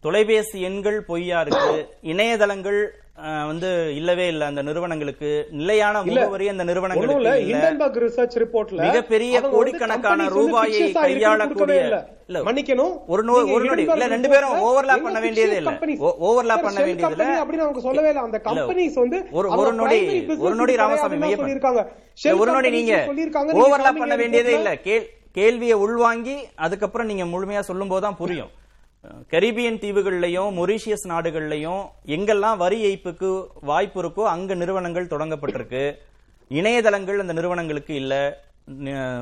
தொலைபேசி 0.02 0.62
எண்கள் 0.62 1.04
பொய்யா 1.04 1.40
இருக்கு 1.40 1.70
இணையதளங்கள் 2.02 2.80
வந்து 3.46 3.68
இல்லவே 3.94 4.26
இல்ல 4.28 4.46
அந்த 4.46 4.62
நிறுவனங்களுக்கு 4.62 5.28
நிலையான. 5.50 6.02
முகவரி 6.02 6.48
அந்த 6.48 6.64
நிறுவனங்களுக்கு 6.64 8.00
ரிசர்ச் 8.00 8.36
ரிப்போர்ட்ல 8.36 8.80
மிகப்பெரிய 8.80 9.40
கோடிக்கணக்கான 9.46 10.28
ரூபாயை 10.28 10.92
கையாளக்கூடிய 10.94 11.80
இல்ல. 12.28 12.42
மன்னிக்கணும் 12.42 12.92
ஒரு 13.06 13.22
நோ- 13.24 13.52
ஒரு 13.52 13.64
நொடி. 13.64 13.82
இல்ல, 13.88 14.06
ரெண்டு 14.06 14.28
பேரும் 14.28 14.52
எங்க 14.52 15.02
பண்ண 15.02 15.20
வேண்டியதே 15.20 15.56
இல்ல. 15.56 15.70
companies? 15.70 15.98
ஓ- 16.00 16.16
overlap 16.28 16.58
Sir, 16.58 16.62
பண்ண 16.62 16.80
வேண்டியது 16.82 17.14
இல்ல. 17.14 17.26
அப்படின்னு 17.42 17.64
அவங்க 17.64 17.80
சொல்லவே 17.80 18.08
இல்ல 18.08 18.20
அந்த 18.20 18.40
கம்பெனிஸ் 18.44 18.94
வந்து 18.94 19.20
ஒரு 19.30 19.50
ஒரு 19.56 19.72
நொடி 19.72 20.00
ஒரு 20.38 20.54
நொடி 20.54 20.76
ராமசாமி 20.76 21.16
மையப்பன் 21.16 21.88
Shell 22.18 22.38
ஒரு 22.38 22.52
நொடி 22.52 22.70
நீங்க 22.70 22.94
ஓவர்லாப் 23.58 23.98
பண்ண 23.98 24.16
வேண்டியதே 24.16 24.52
இல்ல 24.52 24.74
கேள்- 24.84 25.08
கேள்வியை 25.32 25.76
உள்வாங்கி 25.78 26.36
அதுக்கப்புறம் 26.58 27.06
நீங்க 27.06 27.24
முழுமையா 27.26 27.60
சொல்லும் 27.62 27.88
போதுதான் 27.88 28.16
புரியும் 28.16 28.52
கரீபியன் 29.04 29.78
தீவுகள்லையும் 29.78 30.54
மொரீஷியஸ் 30.58 31.04
நாடுகள்லையும் 31.08 31.82
எங்கெல்லாம் 32.06 32.56
வரி 32.56 32.78
ஏய்ப்புக்கு 32.88 33.46
வாய்ப்பு 33.60 34.02
இருக்கோ 34.02 34.24
அங்க 34.24 34.54
நிறுவனங்கள் 34.54 35.06
தொடங்கப்பட்டிருக்கு. 35.06 35.96
இணையதளங்கள் 36.48 37.18
அந்த 37.18 37.32
நிறுவனங்களுக்கு 37.32 37.94
இல்ல. 37.94 38.14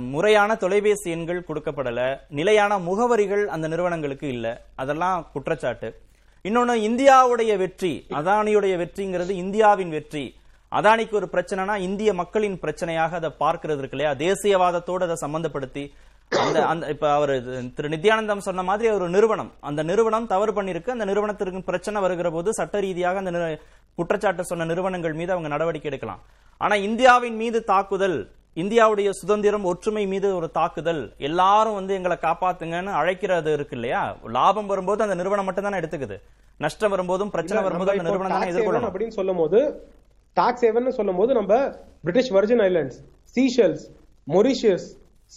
முறையான 0.01 0.57
தொலைபேசி 0.57 1.11
எண்கள் 1.11 1.45
கொடுக்கப்படல. 1.49 2.21
நிலையான 2.29 2.79
முகவரிகள் 2.79 3.45
அந்த 3.47 3.69
நிறுவனங்களுக்கு 3.69 4.29
இல்ல. 4.29 4.63
அதெல்லாம் 4.75 5.29
குற்றச்சாட்டு. 5.33 6.01
இன்னொன்னு 6.45 6.75
இந்தியாவுடைய 6.89 7.57
வெற்றி 7.57 8.07
அதானியுடைய 8.11 8.75
வெற்றிங்கிறது 8.83 9.31
இந்தியாவின் 9.31 9.89
வெற்றி. 9.89 10.37
அதானிக்கு 10.73 11.15
ஒரு 11.15 11.29
பிரச்சனைனா 11.33 11.77
இந்திய 11.79 12.15
மக்களின் 12.15 12.59
பிரச்சனையாக 12.59 13.13
அதை 13.21 13.31
பார்க்கிறது 13.41 13.79
இருக்கு 13.79 13.97
இல்லையா? 13.97 14.13
தேசியவாதத்தோடு 14.15 15.05
அதை 15.09 15.17
சம்பந்தப்படுத்தி 15.21 15.93
அந்த 16.29 16.67
அந்த 16.67 16.89
இப்ப 16.89 17.13
அவர் 17.15 17.33
திரு 17.75 17.89
நித்யானந்தம் 17.89 18.45
சொன்ன 18.47 18.63
மாதிரி 18.63 18.95
ஒரு 18.95 19.09
நிறுவனம். 19.09 19.53
அந்த 19.61 19.83
நிறுவனம் 19.83 20.27
தவறு 20.27 20.53
பண்ணிருக்கு. 20.53 20.91
அந்த 20.91 21.05
நிறுவனத்திற்கு 21.05 21.63
பிரச்சனை 21.63 22.01
வருகிற 22.01 22.31
போது 22.31 22.53
சட்ட 22.53 22.81
ரீதியாக 22.81 23.19
அந்த 23.19 23.61
குற்றச்சாட்டு 23.95 24.45
சொன்ன 24.45 24.65
நிறுவனங்கள் 24.65 25.13
மீது 25.13 25.33
அவங்க 25.33 25.49
நடவடிக்கை 25.49 25.91
எடுக்கலாம். 25.91 26.23
ஆனா 26.59 26.75
இந்தியாவின் 26.75 27.37
மீது 27.37 27.65
தாக்குதல் 27.65 28.31
இந்தியாவுடைய 28.57 29.11
சுதந்திரம் 29.11 29.65
ஒற்றுமை 29.65 30.07
மீது 30.07 30.37
ஒரு 30.37 30.51
தாக்குதல் 30.51 31.13
எல்லாரும் 31.19 31.75
வந்து 31.75 31.95
எங்களை 31.95 32.17
காப்பாத்துங்கன்னு 32.21 32.93
அழைக்கிறது 33.01 33.53
இருக்கு 33.53 33.75
இல்லையா 33.75 34.17
லாபம் 34.25 34.67
வரும்போது 34.67 35.03
அந்த 35.03 35.15
நிறுவனம் 35.15 35.45
மட்டும் 35.45 35.65
தானே 35.65 35.79
எடுத்துக்குது. 35.79 36.17
நஷ்டம் 36.59 36.91
வரும்போதும் 36.91 37.31
பிரச்சனை 37.31 37.63
வரும்போது 37.63 37.91
அந்த 37.91 38.03
நிறுவனம் 38.03 38.39
தானே 38.39 38.51
எதிர்கொள்ளணும். 38.53 38.91
அப்படின்னு 38.93 39.09
சொல்லும் 39.09 39.37
போது 39.37 39.89
டாக்ஸ் 40.35 40.65
ஹேவன் 40.65 40.89
சொல்லும் 40.89 41.17
போது 41.17 41.35
நம்ம 41.35 41.55
British 42.03 42.33
Virgin 42.33 42.65
Islands 42.69 42.99
Seychelles 43.37 43.85
Mauritius 44.29 44.89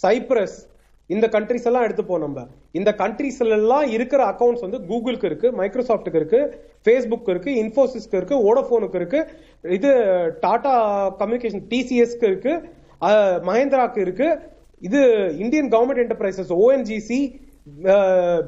Cyprus 0.02 0.58
இந்த 1.14 1.26
கண்ட்ரிஸ் 1.34 1.66
எல்லாம் 1.68 1.84
எடுத்துப்போம் 1.86 2.22
நம்ம. 2.24 2.44
இந்த 2.78 2.90
கண்ட்ரிஸ் 3.00 3.40
எல்லாம் 3.58 3.86
இருக்கிற 3.96 4.20
அக்கௌண்ட்ஸ் 4.32 4.64
வந்து 4.66 4.78
கூகுளுக்கு 4.90 5.28
இருக்கு 5.30 5.48
மைக்ரோசாஃப்ட்டுக்கு 5.60 6.20
இருக்கு 6.22 6.40
ஃபேஸ்புக் 6.84 7.30
இருக்கு 7.34 7.52
இன்ஃபோசிஸ்க்கு 7.62 8.18
இருக்கு 8.20 8.36
வோடோஃபோனுக்கு 8.46 9.00
இருக்கு 9.00 9.20
இது 9.78 9.90
டாடா 10.44 10.74
கம்யூனிகேஷன் 11.22 11.64
டிசிஎஸ்க்கு 11.72 12.28
இருக்கு 12.32 12.54
மஹேந்திராக்கு 13.48 14.00
இருக்கு 14.06 14.28
இது 14.88 15.00
Indian 15.44 15.72
government 15.74 16.02
enterprises 16.04 16.52
ONGC 16.62 17.20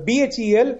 BHEL 0.08 0.72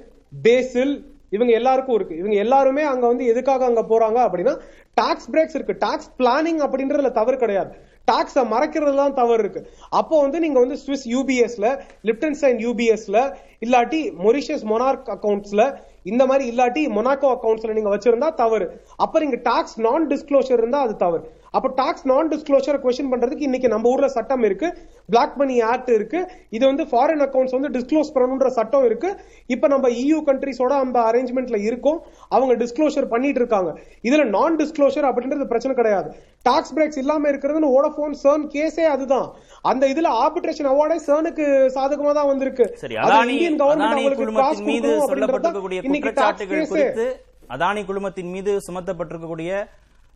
BECIL 0.47 0.95
இவங்க 1.37 1.53
எல்லாருக்கும் 1.59 1.97
இருக்கு. 1.99 2.15
இவங்க 2.21 2.37
எல்லாருமே 2.45 2.83
அங்க 2.93 3.05
வந்து 3.11 3.25
எதுக்காக 3.33 3.65
அங்க 3.65 3.83
போறாங்க 3.91 4.19
அப்படின்னா 4.25 4.55
டாக்ஸ் 5.01 5.29
பிரேக்ஸ் 5.33 5.57
இருக்கு. 5.59 5.75
டாக்ஸ் 5.85 6.11
பிளானிங் 6.19 6.61
அப்படின்றதுல 6.65 7.11
தவறு 7.19 7.37
கிடையாது. 7.43 7.71
டாக்ஸ 8.09 8.43
மறைக்கிறதுலாம் 8.53 9.15
தவறு 9.15 9.43
இருக்கு 9.43 9.61
அப்போ 9.91 10.15
வந்து 10.23 10.39
நீங்க 10.41 10.59
வந்து 10.61 10.77
சுவிஸ் 10.77 11.07
யூபிஎஸ்ல 11.07 11.67
லிப்டன்சைன் 12.05 12.59
யூபிஎஸ்ல 12.59 13.19
இல்லாட்டி 13.61 14.01
மொரிஷியஸ் 14.25 14.65
மொனார்க் 14.65 15.11
அக்கவுண்ட்ஸ்ல 15.17 15.65
இந்த 16.05 16.23
மாதிரி 16.27 16.45
இல்லாட்டி 16.51 16.83
மொனாக்கோ 16.89 17.29
அக்கவுண்ட்ஸ்ல 17.35 17.75
நீங்க 17.75 17.91
வச்சிருந்தா 17.97 18.35
தவறு. 18.35 18.67
அப்ப 18.97 19.21
நீங்க 19.21 19.39
டாக்ஸ் 19.43 19.77
நான் 19.81 20.09
டிஸ்க்ளோஷர் 20.09 20.61
இருந்தா 20.61 20.81
அது 20.81 20.97
தவறு. 20.97 21.25
அப்ப 21.57 21.69
டாக்ஸ் 21.79 22.07
நான் 22.11 22.29
டிஸ்க்ளோஷர் 22.33 22.79
கொஸ்டின் 22.83 23.11
பண்றதுக்கு 23.13 23.47
இன்னைக்கு 23.47 23.69
நம்ம 23.73 23.89
ஊர்ல 23.89 24.09
சட்டம் 24.09 24.45
இருக்கு. 24.49 24.69
பிளாக் 25.07 25.35
மணி 25.41 25.57
ஆக்ட் 25.71 25.91
இருக்கு. 25.97 26.21
இது 26.57 26.65
வந்து 26.71 26.85
ஃபாரின் 26.91 27.23
அக்கவுண்ட்ஸ் 27.25 27.57
வந்து 27.57 27.71
டிஸ்க்ளோஸ் 27.77 28.11
பண்ணணும்ன்ற 28.15 28.51
சட்டம் 28.59 28.85
இருக்கு. 28.85 29.11
இப்ப 29.55 29.69
நம்ம 29.73 29.89
இயூ 30.03 30.19
கண்ட்ரிஸோட 30.29 30.73
அந்த 30.85 30.99
அரேஞ்ச்மெண்ட்ல 31.09 31.59
இருக்கோம். 31.69 31.99
அவங்க 32.29 32.55
டிஸ்க்ளோஷர் 32.65 33.09
பண்ணிட்டு 33.15 33.41
இருக்காங்க. 33.43 33.73
இதுல 34.09 34.25
நான் 34.37 34.57
டிஸ்க்ளோஷர் 34.63 35.09
அப்படின்றது 35.11 35.47
பிரச்சனை 35.53 35.77
கிடையாது. 35.81 36.09
டாக்ஸ் 36.43 36.75
பிரேக்ஸ் 36.77 37.01
இல்லாம 37.03 37.31
இருக்கிறதுன்னு 37.33 37.73
ஓடோபோன் 37.77 38.17
சர்ன் 38.23 38.47
கேஸே 38.55 38.87
அதுதான். 38.95 39.29
அந்த 39.73 39.87
இதுல 39.95 40.15
ஆர்பிட்ரேஷன் 40.23 40.71
அவார்டே 40.73 40.99
சர்னுக்கு 41.09 41.45
சாதகமா 41.77 42.15
தான் 42.21 42.31
வந்திருக்கு. 42.33 42.67
இந்தியன் 42.83 43.61
அதானி 43.67 43.93
அவங்களுக்கு 43.99 44.33
காசு 44.41 44.65
மீது 44.71 44.91
சொல்லப்பட்டிருக்கக்கூடிய 45.13 45.83
குற்றச்சாட்டுகள். 45.91 46.67
குறித்து 46.73 47.07
அதானி 47.55 47.81
குழுமத்தின் 47.89 48.33
மீது 48.35 48.53
சுமத்தப்பட்டிருக்கக்கூடிய 48.67 49.53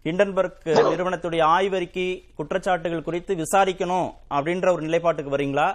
ஹிண்டன்பர்க் 0.07 0.67
நிறுவனத்துடைய 0.91 1.43
ஆய்வறிக்கை 1.55 2.09
குற்றச்சாட்டுகள் 2.39 3.07
குறித்து 3.07 3.33
விசாரிக்கணும் 3.43 4.09
அப்படின்ற 4.37 4.67
ஒரு 4.75 4.83
நிலைப்பாட்டுக்கு 4.87 5.33
வரீங்களா? 5.37 5.69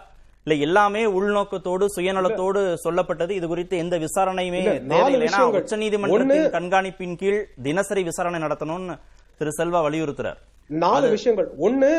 இல்ல 0.46 0.56
எல்லாமே 0.66 1.02
உள்நோக்கத்தோடு 1.18 1.86
சுயநலத்தோடு 1.96 2.62
சொல்லப்பட்டது. 2.86 3.34
இது 3.40 3.48
குறித்து 3.52 3.76
எந்த 3.84 3.96
விசாரணையுமே 4.06 4.62
தேவையில்லை. 4.94 5.28
உச்ச 5.60 5.76
நீதிமன்றத்தின் 5.84 6.48
கண்காணிப்பின் 6.56 7.18
கீழ் 7.24 7.42
தினசரி 7.68 8.04
விசாரணை 8.10 8.40
நடத்தணும்னு 8.46 8.96
திரு 9.38 9.52
செல்வா 9.60 9.82
வலியுறுத்துறார். 9.88 10.40
நாலு 10.86 11.08
விஷயங்கள். 11.10 11.48
ஒண்ணு 11.68 11.92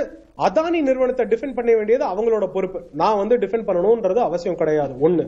அதானி 0.47 0.81
நிறுவனத்தை 0.89 1.25
டிஃபெண்ட் 1.33 1.57
பண்ண 1.57 1.71
வேண்டியது 1.79 2.05
அவங்களோட 2.13 2.47
பொறுப்பு. 2.57 2.81
நான் 3.03 3.21
வந்து 3.23 3.37
டிஃபெண்ட் 3.43 3.69
பண்ணணும்ன்றது 3.71 4.21
அவசியம் 4.29 4.61
கிடையாது. 4.63 4.95
ஒண்ணு 5.09 5.27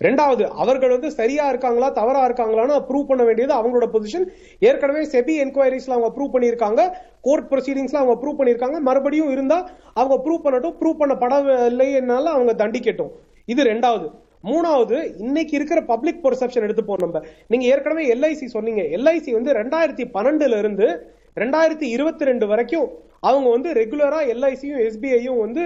ரெண்டாவது 0.00 0.44
அவர்கள் 0.44 0.90
வந்து 0.90 1.10
சரியா 1.10 1.48
இருக்காங்களா 1.48 1.88
தவறா 1.88 2.22
இருக்காங்களான்னு 2.28 2.74
ப்ரூவ் 2.88 3.06
பண்ண 3.06 3.24
வேண்டியது 3.24 3.54
அவங்களோட 3.54 3.86
பொசிஷன் 3.94 4.26
ஏற்கனவே 4.58 5.02
செபி 5.04 5.34
என்கொயரிஸ்ல 5.44 5.94
அவங்க 5.96 6.10
ப்ரூவ் 6.16 6.34
பண்ணியிருக்காங்க 6.34 6.80
கோர்ட் 7.20 7.48
ப்ரொசீடிங்ஸ்ல 7.52 8.00
அவங்க 8.02 8.16
ப்ரூவ் 8.22 8.38
பண்ணியிருக்காங்க. 8.40 8.78
மறுபடியும் 8.78 9.30
இருந்தா 9.30 9.58
அவங்க 9.94 10.16
ப்ரூவ் 10.24 10.44
பண்ணட்டும் 10.44 10.76
ப்ரூவ் 10.80 11.00
பண்ணப்படவில்லைன்னால 11.02 12.24
அவங்க 12.36 12.54
தண்டிக்கட்டும். 12.64 13.12
இது 13.44 13.62
ரெண்டாவது. 13.62 14.06
மூணாவது 14.44 15.16
இன்னைக்கு 15.18 15.56
இருக்கிற 15.56 15.80
பப்ளிக் 15.82 16.24
பர்செப்ஷன் 16.24 16.64
எடுத்துப்போம் 16.66 17.00
நம்ம. 17.00 17.22
நீங்க 17.46 17.66
ஏற்கனவே 17.66 18.14
எல்ஐசி 18.14 18.44
சொன்னீங்க. 18.44 18.82
எல்ஐசி 18.82 19.30
வந்து 19.32 19.52
ரெண்டாயிரத்தி 19.52 20.04
பன்னெண்டுல 20.14 20.58
இருந்து 20.58 20.88
ரெண்டாயிரத்தி 21.36 21.86
இருபத்தி 21.88 22.24
ரெண்டு 22.24 22.46
வரைக்கும் 22.46 22.88
அவங்க 23.20 23.48
வந்து 23.50 23.72
ரெகுலரா 23.72 24.20
எல்ஐசியும் 24.28 24.80
எஸ்பிஐயும் 24.80 25.38
வந்து 25.38 25.62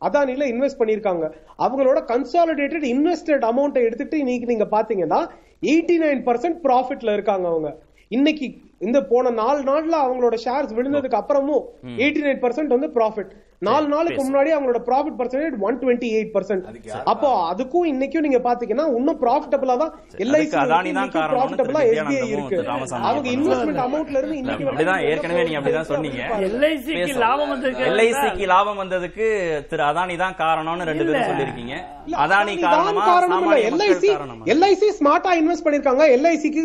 அதானில 0.00 0.46
இன்வெஸ்ட் 0.46 0.80
பண்ணிருக்காங்க 0.80 1.24
அவங்களோட 1.58 1.98
கன்சாலிடேட்டட் 2.04 2.86
இன்வெஸ்டட் 2.90 3.44
அமௌண்ட்டை 3.44 3.82
எடுத்துட்டு 3.82 4.18
இன்னைக்கு 4.18 4.46
நீங்க 4.46 4.66
பாத்தீங்கன்னா 4.72 5.20
எயிட்டி 5.62 5.98
நைன் 5.98 6.22
பர்சன்ட் 6.24 6.58
ப்ராஃபிட்ல 6.64 7.12
இருக்காங்க 7.12 7.48
அவங்க. 7.48 7.68
இன்னைக்கு 8.10 8.46
இந்த 8.78 9.02
போன 9.02 9.30
நாலு 9.34 9.60
நாள்ல 9.62 9.96
அவங்களோட 10.04 10.36
ஷேர்ஸ் 10.44 10.74
விழுந்ததுக்கு 10.74 11.20
அப்புறமும் 11.20 11.62
எயிட்டி 11.98 12.22
நைன் 12.22 12.40
பர்சன்ட் 12.40 12.68
வந்து 12.68 12.88
ப்ராஃபிட் 12.88 13.32
நாலு 13.62 13.86
நாளுக்கு 13.92 14.22
முன்னாடி 14.24 14.50
அவங்களோட 14.54 14.80
profit 14.88 15.16
percentage 15.18 15.54
one 15.66 15.76
twenty 15.82 16.08
eight 16.16 16.32
percent 16.34 16.64
அப்போ 17.12 17.28
அதுக்கும் 17.50 17.86
இன்னைக்கும் 17.92 18.24
நீங்க 18.26 18.40
பாத்தீங்கன்னா 18.46 18.86
இன்னும் 18.98 19.20
ப்ராஃபிட்டபிளா 19.22 19.76
தான் 19.82 19.92
எல்ஐசி 20.24 20.56
ப்ராஃபிட்டபிளா 21.34 21.80
எஸ்பிஐ 21.90 22.26
இருக்கு. 22.34 22.58
அவங்க. 23.08 23.28
இன்வெஸ்ட்மெண்ட் 23.36 23.82
அமௌண்ட்ல 23.86 24.18
இருந்து 24.20 24.38
இன்னைக்கு 24.42 24.66
அப்படிதான் 24.70 25.04
ஏற்கனவே 25.10 25.44
நீங்க 25.46 25.58
அப்படிதான் 25.60 25.88
சொன்னீங்க. 25.92 26.20
எல்ஐசிக்கு 26.48 27.14
லாபம் 27.24 27.52
வந்திருக்கு. 27.54 27.86
எல்ஐசிக்கு 27.90 28.48
லாபம் 28.54 28.80
வந்ததுக்கு 28.82 29.26
திரு 29.70 29.84
அதானி 29.90 30.16
தான் 30.24 30.36
காரணம்னு 30.42 30.88
ரெண்டு 30.90 31.06
பேரும் 31.08 31.28
சொல்லிருக்கீங்க 31.30 31.74
அதானி 32.24 32.54
காரணமா 32.66 33.04
காரணம் 33.12 33.48
இல்ல. 33.70 33.84
LIC 34.58 34.84
ஸ்மார்ட்டா 34.98 35.32
இன்வெஸ்ட் 35.42 35.66
பண்ணிருக்காங்க 35.66 36.02
எல்ஐசிக்கு 36.16 36.60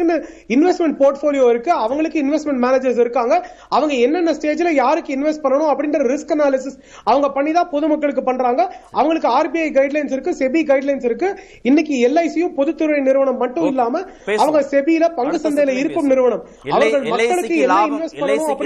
இன்வெஸ்ட்மெண்ட் 0.55 0.99
போர்ட்போலியோ 1.03 1.45
இருக்கு. 1.53 1.71
அவங்களுக்கு 1.85 2.17
இன்வெஸ்ட்மெண்ட் 2.25 2.63
மேனேஜர்ஸ் 2.65 3.01
இருக்காங்க. 3.05 3.33
அவங்க 3.75 3.93
என்னென்ன 4.05 4.33
ஸ்டேஜ்ல 4.39 4.71
யாருக்கு 4.83 5.15
இன்வெஸ்ட் 5.17 5.43
பண்ணணும் 5.45 5.71
அப்படின்ற 5.71 5.99
ரிஸ்க் 6.13 6.33
அனாலிசிஸ் 6.35 6.78
அவங்க 7.03 7.29
பண்ணி 7.37 7.51
தான் 7.51 7.69
பொதுமக்களுக்கு 7.69 8.23
பண்றாங்க. 8.29 8.61
அவங்களுக்கு 8.91 9.29
ஆர்பிஐ 9.37 9.67
கைட்லைன்ஸ் 9.77 10.13
இருக்கு 10.17 10.33
செபி 10.39 10.61
கைட்லைன்ஸ் 10.71 11.07
இருக்கு. 11.11 11.29
இன்னைக்கு 11.69 11.95
எல்ஐசியும் 12.07 12.55
பொதுத்துறை 12.59 12.99
நிறுவனம் 13.01 13.41
மட்டும் 13.43 13.69
இல்லாம. 13.71 14.03
அவங்க 14.37 14.61
செபியில 14.73 15.09
பங்கு 15.21 15.39
சந்தையில 15.45 15.77
இருக்கும். 15.83 16.11
நிறுவனம். 16.13 16.43
அவர்கள் 16.75 17.07
மக்களுக்கு 17.13 17.63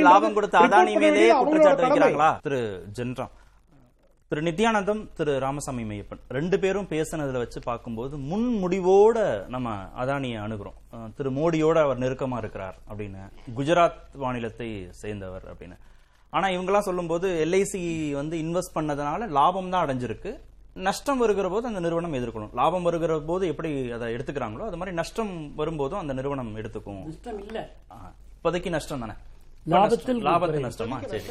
லாபம் 0.09 0.34
கொடுத்த 0.34 0.66
அதானி 0.66 0.93
குற்றச்சாட்டு. 1.43 1.86
வைக்கிறாங்களா? 1.86 2.32
திரு 2.47 2.61
ஜென்ராம். 2.99 3.34
திரு 4.28 4.41
நித்யானந்தம் 4.49 5.01
திரு 5.18 5.34
ராமசாமி 5.39 5.84
மையப்பன். 5.89 6.22
ரெண்டு 6.38 6.57
பேரும் 6.59 6.88
பேசினதுல 6.89 7.41
வச்சு 7.41 7.59
பார்க்கும்போது 7.61 8.18
முன் 8.30 8.47
முடிவோட 8.64 9.18
நம்ம 9.55 9.74
அதானியை 10.03 10.38
அணுகிறோம். 10.45 10.78
திரு 11.18 11.32
மோடியோட 11.39 11.78
அவர் 11.84 12.01
நெருக்கமா 12.03 12.38
இருக்கிறார் 12.38 12.78
அப்படின்னு. 12.91 13.22
குஜராத் 13.57 13.99
மாநிலத்தை 14.24 14.70
சேர்ந்தவர் 15.01 15.45
அப்படின்னு. 15.51 15.78
ஆனா 16.38 16.47
இவங்கெல்லாம் 16.53 16.88
சொல்லும்போது 16.88 17.27
எல்ஐசி 17.45 17.81
வந்து 18.21 18.36
இன்வெஸ்ட் 18.43 18.75
பண்ணதுனால 18.77 19.27
லாபம் 19.38 19.71
தான் 19.73 19.84
அடைஞ்சிருக்கு. 19.86 20.31
நஷ்டம் 20.86 21.19
வருகிற 21.23 21.47
போது 21.53 21.65
அந்த 21.69 21.81
நிறுவனம் 21.86 22.15
எதிர்கொள்ளும். 22.19 22.53
லாபம் 22.59 22.88
வருகிற 22.88 23.15
போது 23.27 23.43
எப்படி 23.51 23.69
அதை 23.95 24.07
எடுத்துக்கிறாங்களோ 24.15 24.63
அது 24.69 24.79
மாதிரி 24.81 24.93
நஷ்டம் 24.99 25.34
வரும்போதும் 25.59 26.01
அந்த 26.03 26.13
நிறுவனம் 26.19 26.49
எடுத்துக்கும். 26.61 27.03
இப்போதைக்கு 28.38 28.75
நஷ்டம் 28.75 29.03
தானே? 29.03 29.15
லாபத்தில் 29.71 30.17
லாபத்தில் 30.27 30.65
நஷ்டமா? 30.67 30.97
சரி. 31.11 31.21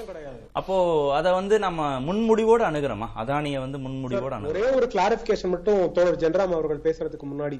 அப்போ 0.59 0.75
அத 1.17 1.33
வந்து 1.39 1.55
நம்ம 1.65 1.89
முன்முடிவோட 2.07 2.63
அணுகிறோமா? 2.69 3.09
அதானிய 3.23 3.59
வந்து 3.65 3.79
முன்முடிவோட 3.87 4.33
அணுகிறோம்? 4.37 4.55
ஒரே 4.55 4.65
ஒரு 4.77 4.87
கிளாரிபிகேஷன் 4.95 5.53
மட்டும் 5.55 5.81
தோழர் 5.97 6.21
ஜென்ராம் 6.23 6.55
அவர்கள் 6.59 6.85
பேசுறதுக்கு 6.87 7.27
முன்னாடி. 7.33 7.59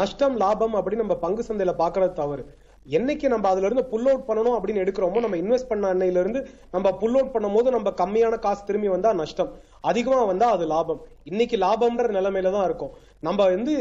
நஷ்டம் 0.00 0.36
லாபம் 0.44 0.76
அப்படின்னு 0.78 1.04
நம்ம 1.04 1.16
பங்கு 1.24 1.44
சந்தையில 1.48 1.74
பாக்குறது 1.82 2.14
தவறு. 2.22 2.44
என்னைக்கு 2.86 3.26
நம்ம 3.32 3.48
அதுல 3.52 3.66
இருந்து 3.68 3.84
புல் 3.90 4.08
அவுட் 4.10 4.26
பண்ணணும் 4.28 4.56
அப்படின்னு 4.56 4.82
எடுக்கிறோமோ 4.84 5.22
நம்ம 5.24 5.36
இன்வெஸ்ட் 5.42 5.68
பண்ண 5.70 5.90
அன்னையில 5.94 6.22
இருந்து 6.22 6.40
நம்ம 6.74 6.92
புல் 7.02 7.16
அவுட் 7.18 7.32
பண்ணும்போது 7.34 7.68
நம்ம 7.76 7.90
கம்மியான 8.00 8.38
காசு 8.46 8.62
திரும்பி 8.68 8.88
வந்தா 8.94 9.10
நஷ்டம். 9.20 9.50
அதிகமா 9.90 10.20
வந்தா 10.30 10.46
அது 10.56 10.64
லாபம். 10.72 11.00
இன்னைக்கு 11.30 11.58
லாபம்ன்ற 11.64 12.08
நிலைமையில 12.18 12.52
தான் 12.56 12.66
இருக்கும். 12.68 12.92
நம்ம 13.26 13.40
வந்து 13.54 13.74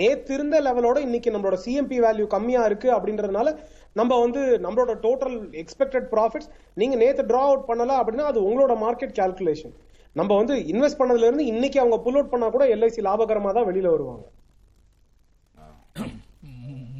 நேத்து 0.00 0.32
இருந்த 0.38 0.56
லெவலோட 0.68 0.98
இன்னைக்கு 1.06 1.32
நம்மளோட 1.34 1.58
சிஎம்பி 1.64 1.98
வேல்யூ 2.06 2.26
கம்மியா 2.36 2.62
இருக்கு 2.70 2.90
அப்படின்றதுனால 2.96 3.48
நம்ம 4.00 4.12
வந்து 4.24 4.40
நம்மளோட 4.64 4.92
டோட்டல் 5.04 5.36
எக்ஸ்பெக்டட் 5.62 6.08
ப்ராஃபிட்ஸ் 6.14 6.50
நீங்க 6.80 6.96
நேத்து 7.02 7.28
டிரா 7.30 7.42
அவுட் 7.50 7.68
பண்ணல 7.70 7.94
அப்படின்னா 8.00 8.26
அது 8.32 8.40
உங்களோட 8.48 8.76
மார்க்கெட் 8.84 9.14
கால்குலேஷன் 9.20 9.74
நம்ம 10.16 10.30
வந்து 10.40 10.54
இன்வெஸ்ட் 10.72 11.00
பண்ணதுல 11.00 11.28
இருந்து 11.28 11.46
இன்னைக்கு 11.52 11.80
அவங்க 11.82 11.98
புல் 12.06 12.18
அவுட் 12.18 12.32
பண்ணா 12.34 12.48
கூட 12.56 12.66
எல்ஐசி 12.76 13.02
லாபகரமா 13.08 13.52
தான் 13.58 13.68
வெளியில 13.70 13.90
வருவாங்க. 13.94 14.24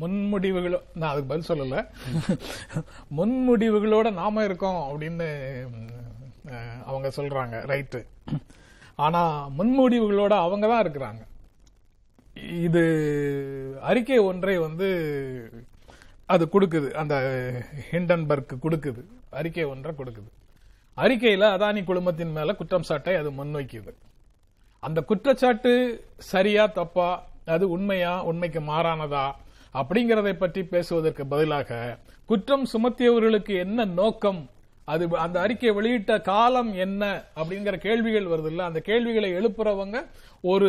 முன்முடிவுகளோ 0.01 0.78
நான் 1.01 1.12
அதுக்கு 1.12 1.30
பதில் 1.32 1.51
சொல்லல. 1.51 1.76
முன்முடிவுகளோட 3.18 4.12
நாம 4.20 4.44
இருக்கோம் 4.49 4.80
அப்படின்னு 4.90 5.28
அவங்க 6.90 7.09
சொல்றாங்க 7.16 7.57
ரைட்டு. 7.72 8.01
ஆனா 9.07 9.22
முன்முடிவுகளோட 9.59 10.34
அவங்க 10.44 10.66
தான் 10.68 10.84
இருக்கிறாங்க. 10.84 11.22
இது 12.66 12.82
அறிக்கை 13.90 14.18
ஒன்றை 14.30 14.57
வந்து 14.66 14.88
அது 16.34 16.44
கொடுக்குது. 16.53 16.88
அந்த 17.03 17.14
ஹிண்டன்பர்க் 17.90 18.53
கொடுக்குது. 18.64 19.03
அறிக்கை 19.40 19.64
ஒன்றை 19.74 19.92
கொடுக்குது. 19.99 20.30
அறிக்கையில 20.96 21.49
அதானி 21.57 21.80
குழுமத்தின் 21.88 22.36
மேல 22.36 22.55
குற்றம் 22.61 22.86
சாட்டை 22.90 23.14
அது 23.20 23.30
முன்வைக்குது. 23.38 23.92
அந்த 24.82 25.01
குற்றச்சாட்டு 25.11 25.72
சரியா 26.32 26.64
தப்பா 26.78 27.09
அது 27.55 27.64
உண்மையா 27.74 28.12
உண்மைக்கு 28.30 28.61
மாறானதா 28.70 29.26
அப்படிங்கறதை 29.74 30.32
பற்றி 30.32 30.64
பேசுவதற்கு 30.64 31.26
பதிலாக 31.26 31.98
குற்றம் 32.26 32.66
சுமத்தியவர்களுக்கு 32.72 33.58
என்ன 33.58 33.84
நோக்கம்? 33.84 34.50
அது 34.84 35.08
அந்த 35.16 35.40
அறிக்கையை 35.40 35.78
வெளியிட்ட 35.78 36.20
காலம் 36.20 36.74
என்ன? 36.74 37.22
அப்படிங்கிற 37.36 37.76
கேள்விகள் 37.76 38.24
வருது 38.24 38.46
இல்ல 38.46 38.64
அந்த 38.64 38.80
கேள்விகளை 38.80 39.32
எழுப்புறவங்க 39.32 40.06
ஒரு 40.45 40.68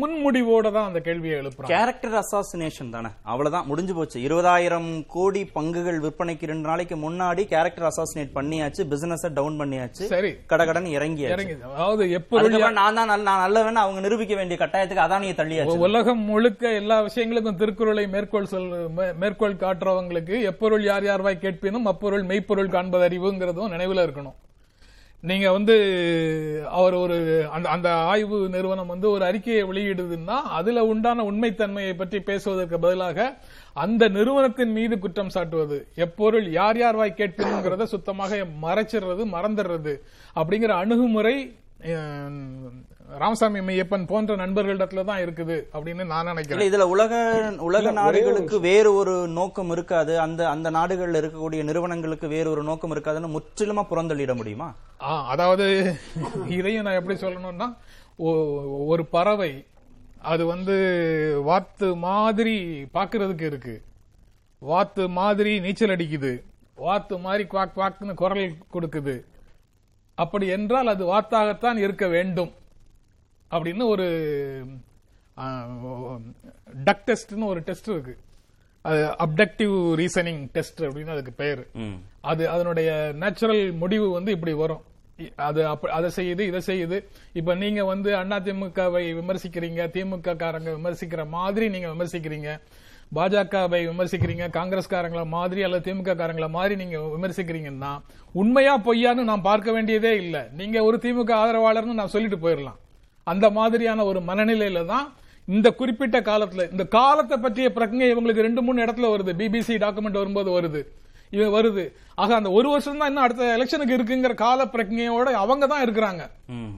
முன்முடிவோட 0.00 0.66
தான் 0.76 0.86
அந்த 0.88 1.00
கேள்வியை 1.06 1.34
எழுப்புறாங்க. 1.40 1.68
கேரக்டர் 1.72 2.14
அசாசினேஷன் 2.20 2.90
தானே. 2.94 3.10
அவ்வளவுதான் 3.32 3.66
முடிஞ்சு 3.68 3.94
போச்சு. 3.98 4.18
இருபதாயிரம் 4.26 4.88
கோடி 5.14 5.42
பங்குகள் 5.56 6.00
விற்பனைக்கு 6.04 6.50
ரெண்டு 6.50 6.66
நாளைக்கு 6.70 6.96
முன்னாடி 7.04 7.42
கேரக்டர் 7.52 7.86
அசாசினேட் 7.90 8.32
பண்ணியாச்சு 8.38 8.84
பிசினஸ் 8.92 9.26
டவுன் 9.38 9.58
பண்ணியாச்சு 9.60 10.06
சரி. 10.14 10.30
கடகடன் 10.52 10.88
இறங்கி 10.96 11.24
இறங்கி 11.34 11.54
அதாவது 11.70 12.02
அதுக்கப்புறம் 12.16 12.78
நான் 12.80 12.98
தான் 13.00 13.10
நான் 13.12 13.42
நல்லவன் 13.44 13.82
அவங்க 13.84 14.02
நிரூபிக்க 14.06 14.34
வேண்டிய 14.40 14.58
கட்டாயத்துக்கு 14.62 15.06
அதானியை 15.06 15.36
தள்ளியாச்சு. 15.42 15.78
உலகம் 15.88 16.24
முழுக்க 16.30 16.72
எல்லா 16.80 16.98
விஷயங்களுக்கும் 17.08 17.60
திருக்குறளை 17.62 18.06
மேற்கோள் 18.16 18.50
சொல் 18.54 18.68
மேற்கோள் 19.22 19.60
காட்டுறவங்களுக்கு 19.64 20.38
எப்பொருள் 20.52 20.84
யார் 20.90 21.08
யார் 21.10 21.24
வாய் 21.28 21.42
கேட்பினும் 21.46 21.86
அப்பொருள் 21.92 22.26
மெய்ப்பொருள் 22.32 22.74
காண்பது 22.76 23.06
அறிவுங்கிறதும் 23.10 23.72
நினைவுல 23.76 24.06
இருக்கணும். 24.08 24.36
நீங்க 25.22 25.46
வந்து 25.52 25.74
அவர் 26.70 26.94
ஒரு 26.94 27.14
அந்த 27.52 27.66
அந்த 27.68 27.88
ஆய்வு 28.04 28.36
நிறுவனம் 28.48 28.86
வந்து 28.86 29.06
ஒரு 29.10 29.24
அறிக்கையை 29.24 29.62
வெளியிடுதுன்னா 29.64 30.36
அதுல 30.50 30.84
உண்டான 30.86 31.24
உண்மைத்தன்மையை 31.24 31.94
பற்றி 31.96 32.18
பேசுவதற்கு 32.20 32.78
பதிலாக 32.78 33.28
அந்த 33.76 34.08
நிறுவனத்தின் 34.08 34.72
மீது 34.72 34.96
குற்றம் 34.98 35.34
சாட்டுவது 35.34 35.78
எப்பொருள் 35.96 36.48
யார் 36.50 36.78
யார் 36.78 36.96
வாய் 36.96 37.18
கேட்கணுங்கிறத 37.18 37.86
சுத்தமாக 37.86 38.42
மறைச்சிடுறது 38.62 39.24
மறந்துடுறது 39.32 39.94
அப்படிங்கிற 40.36 40.74
அணுகுமுறை 40.76 41.36
ராமசாமி 43.08 43.58
மையப்பன் 43.58 44.06
போன்ற 44.06 44.36
நண்பர்களிடத்துல 44.36 45.04
தான் 45.04 45.20
இருக்குது 45.20 45.66
அப்படின்னு 45.72 46.06
நான் 46.06 46.24
நினைக்கிறேன். 46.24 46.72
இதுல 46.72 46.82
உலக 46.82 47.52
உலக 47.58 47.90
நாடுகளுக்கு 47.90 48.60
வேறு 48.60 48.94
ஒரு 48.94 49.28
நோக்கம் 49.28 49.70
இருக்காது. 49.70 50.20
அந்த 50.20 50.48
அந்த 50.48 50.70
நாடுகள்ல 50.70 51.20
இருக்கக்கூடிய 51.20 51.64
நிறுவனங்களுக்கு 51.64 52.28
வேறு 52.28 52.50
ஒரு 52.50 52.62
நோக்கம் 52.62 52.94
இருக்காதுன்னு 52.94 53.36
முற்றிலுமா 53.36 53.86
புறந்தள்ளிட 53.90 54.34
முடியுமா? 54.34 54.74
ஆ, 55.02 55.26
அதாவது 55.26 55.94
இதையும் 56.48 56.82
நான் 56.82 56.94
எப்படி 56.94 57.20
சொல்லணும்னா 57.20 57.76
ஒரு 58.86 59.06
பறவை 59.06 59.66
அது 60.22 60.46
வந்து 60.46 60.76
வாத்து 61.42 61.96
மாதிரி 61.96 62.86
பாக்குறதுக்கு 62.94 63.42
இருக்கு. 63.42 63.82
வாத்து 64.58 65.08
மாதிரி 65.08 65.60
நீச்சல் 65.60 65.88
அடிக்குது. 65.88 66.42
வாத்து 66.74 67.18
மாதிரி 67.18 67.48
குவாக் 67.52 67.72
குவாக்னு 67.76 68.14
குரல் 68.14 68.54
கொடுக்குது. 68.72 69.24
அப்படி 70.14 70.46
என்றால் 70.46 70.86
அது 70.86 71.04
வாத்தாகத்தான் 71.04 71.76
இருக்க 71.76 72.06
வேண்டும். 72.06 72.52
அப்படின்னு 73.50 73.88
ஒரு 73.88 74.06
டக் 76.84 77.04
டெஸ்ட்னு 77.06 77.44
ஒரு 77.44 77.60
டெஸ்ட் 77.60 77.88
இருக்கு. 77.88 78.14
அது 78.82 79.04
அப்டக்டிவ் 79.04 79.94
ரீசனிங் 79.94 80.48
டெஸ்ட் 80.52 80.82
அப்படின்னு 80.82 81.06
அதுக்கு 81.06 81.32
பெயர் 81.32 81.66
ம். 81.74 81.96
அது 82.20 82.48
அதனுடைய 82.48 83.12
நேச்சுரல் 83.14 83.72
முடிவு 83.72 84.10
வந்து 84.10 84.32
இப்படி 84.32 84.52
வரும். 84.52 84.82
அது 85.36 85.66
அதை 85.90 86.10
செய்யுது 86.16 86.40
இதை 86.40 86.60
செய்யுது. 86.66 87.04
இப்ப 87.32 87.54
நீங்க 87.54 87.84
வந்து 87.84 88.10
அதிமுகவை 88.12 89.14
விமர்சிக்கிறீங்க 89.14 89.88
திமுக 89.88 90.36
காரங்க 90.36 90.70
விமர்சிக்கிற 90.78 91.28
மாதிரி 91.28 91.68
நீங்க 91.68 91.88
விமர்சிக்கிறீங்க 91.88 92.50
பாஜகவை 93.14 93.80
விமர்சிக்கிறீங்க 93.88 94.48
காங்கிரஸ்காரங்கள 94.48 95.26
மாதிரி 95.26 95.62
அல்லது 95.62 95.92
திமுக 95.92 96.14
காரங்கள 96.14 96.50
மாதிரி 96.50 96.76
நீங்க 96.76 96.98
விமர்சிக்கிறீங்கன்னா 96.98 97.92
உண்மையா 98.32 98.78
பொய்யான்னு 98.78 99.22
நான் 99.22 99.42
பார்க்க 99.42 99.72
வேண்டியதே 99.72 100.16
இல்ல. 100.16 100.48
நீங்க 100.52 100.84
ஒரு 100.84 100.96
திமுக 100.96 101.32
ஆதரவாளர்னு 101.34 101.98
நான் 102.00 102.08
சொல்லிட்டு 102.08 102.36
போயிடலாம். 102.36 102.78
அந்த 103.32 103.46
மாதிரியான 103.50 104.04
ஒரு 104.04 104.20
மனநிலையில 104.20 104.84
தான் 104.84 105.06
இந்த 105.46 105.68
குறிப்பிட்ட 105.70 106.20
காலத்துல 106.20 106.70
இந்த 106.70 106.84
காலத்தை 106.86 107.36
பற்றிய 107.36 107.72
பிரச்சனை 107.72 108.04
இவங்களுக்கு 108.12 108.44
ரெண்டு 108.46 108.62
மூணு 108.62 108.84
இடத்துல 108.84 109.08
வருது. 109.14 109.32
பிபிசி 109.40 109.74
டாக்குமெண்ட் 109.84 110.20
வரும்போது 110.20 110.50
வருது. 110.60 110.80
இவன் 111.30 111.54
வருது. 111.56 111.84
ஆக 112.18 112.34
அந்த 112.34 112.50
ஒரு 112.50 112.70
வருஷம் 112.70 112.98
தான் 112.98 113.08
இன்னும் 113.08 113.22
அடுத்த 113.22 113.56
எலெக்ஷனுக்கு 113.56 113.90
இருக்குங்கிற 113.90 114.34
கால 114.34 114.64
பிரஜையோட 114.64 115.22
அவங்க 115.22 115.66
தான் 115.66 115.84
இருக்கிறாங்க. 115.84 116.20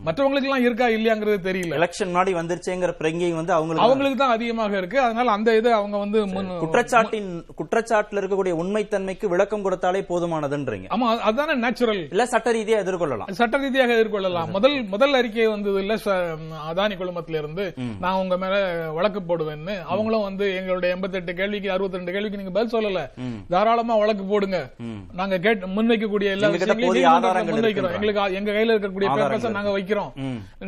மற்றவங்களுக்கு 0.05 0.43
எல்லாம் 0.43 0.61
இருக்கா 0.61 0.87
இல்லையாங்கிறது 0.87 1.47
தெரியல. 1.49 1.75
எலெக்ஷன் 1.79 2.07
முன்னாடி 2.07 2.33
வந்துருச்சேங்கிற 2.33 2.93
பிரங்கை 2.99 3.35
வந்து 3.35 3.53
அவங்களுக்கு 3.53 3.81
அவங்களுக்கு 3.81 4.17
தான் 4.17 4.31
அதிகமாக 4.31 4.77
இருக்கு. 4.77 5.01
அதனால 5.01 5.31
அந்த 5.31 5.57
இதை 5.57 5.73
அவங்க 5.73 5.97
வந்து 5.97 6.25
குற்றச்சாட்டின் 6.61 7.43
குற்றச்சாட்டுல 7.59 8.19
இருக்கக்கூடிய 8.21 8.55
உண்மைத்தன்மைக்கு 8.55 9.27
விளக்கம் 9.27 9.65
கொடுத்தாலே 9.65 10.05
போதுமானதுன்றீங்க. 10.09 10.87
ஆமா 10.89 11.07
அது- 11.07 11.19
அதுதானே 11.19 11.55
நேச்சுரல் 11.55 12.09
இல்ல 12.11 12.27
சட்ட 12.27 12.53
ரீதியா 12.53 12.83
எதிர்கொள்ளலாம். 12.83 13.31
சட்ட 13.31 13.57
ரீதியாக 13.57 13.93
எதிர்கொள்ளலாம். 13.93 14.51
முதல் 14.51 14.83
முதல் 14.85 15.15
அறிக்கை 15.15 15.47
வந்தது 15.47 15.79
இல்ல 15.79 15.95
அதானி 16.73 16.97
குழுமத்துல 16.97 17.39
இருந்து 17.39 17.75
நான் 18.01 18.15
உங்க 18.15 18.37
மேல 18.37 18.55
வழக்கு 18.91 19.21
போடுவேன்னு. 19.21 19.83
அவங்களும் 19.83 20.23
வந்து 20.23 20.55
எங்களுடைய 20.55 20.95
எண்பத்தெட்டு 20.95 21.35
கேள்விக்கு 21.35 21.71
அறுபத்தி 21.71 21.97
ரெண்டு 21.97 22.13
கேள்விக்கு 22.13 22.39
நீங்க 22.39 22.53
பதில் 22.53 22.81
சொல்லல. 22.81 23.11
தாராளமா 23.49 23.97
வழக்கு 23.97 24.25
போடுங்க. 24.25 24.71
நாங்க 25.29 25.45
கேட்டு 25.47 25.67
முன்வைக்கக்கூடிய 25.77 26.29
எல்லா 26.35 26.49
விஷயங்களையும் 26.53 27.49
முன்வைக்கிறோம். 27.55 27.95
எங்களுக்கு 27.97 28.37
எங்க 28.39 28.51
கையில 28.57 28.75
இருக்கக்கூடிய 28.75 29.09
பேப்பர்ஸ் 29.17 29.57
நாங்க 29.57 29.73
வைக்கிறோம். 29.77 30.13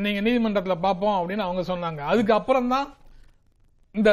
நீங்க 0.07 0.21
நீதிமன்றத்துல 0.27 0.75
பாப்போம் 0.87 1.19
அப்படின்னு 1.19 1.47
அவங்க 1.47 1.63
சொன்னாங்க. 1.73 2.01
அதுக்கு 2.13 2.33
அப்புறம் 2.39 2.69
தான் 2.75 2.89
இந்த 3.95 4.11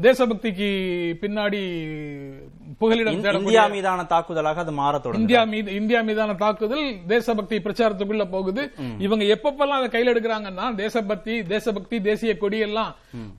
தேசபக்திக்கு 0.00 0.68
பின்னாடி 1.22 1.58
புகலிடம் 2.78 3.16
இந்தியா 3.40 3.64
மீதான 3.66 4.04
தாக்குதலாக 4.12 4.62
அது 4.62 4.72
மாற 4.72 4.98
தொடங்கும் 4.98 5.22
இந்தியா 5.22 5.42
மீது 5.44 5.74
இந்தியா 5.74 6.00
மீதான 6.00 6.34
தாக்குதல் 6.34 6.84
தேசபக்தி 7.06 7.56
பிரச்சாரத்துக்குள்ள 7.56 8.24
போகுது. 8.30 8.62
இவங்க 8.98 9.24
எப்பப்பெல்லாம் 9.34 9.80
அதை 9.80 9.88
கையில 9.94 10.12
எடுக்கிறாங்கன்னா 10.14 10.74
தேசபக்தி 10.74 11.42
தேசபக்தி 11.42 12.00
தேசிய 12.00 12.36
கொடி 12.36 12.58
எல்லாம் 12.58 12.94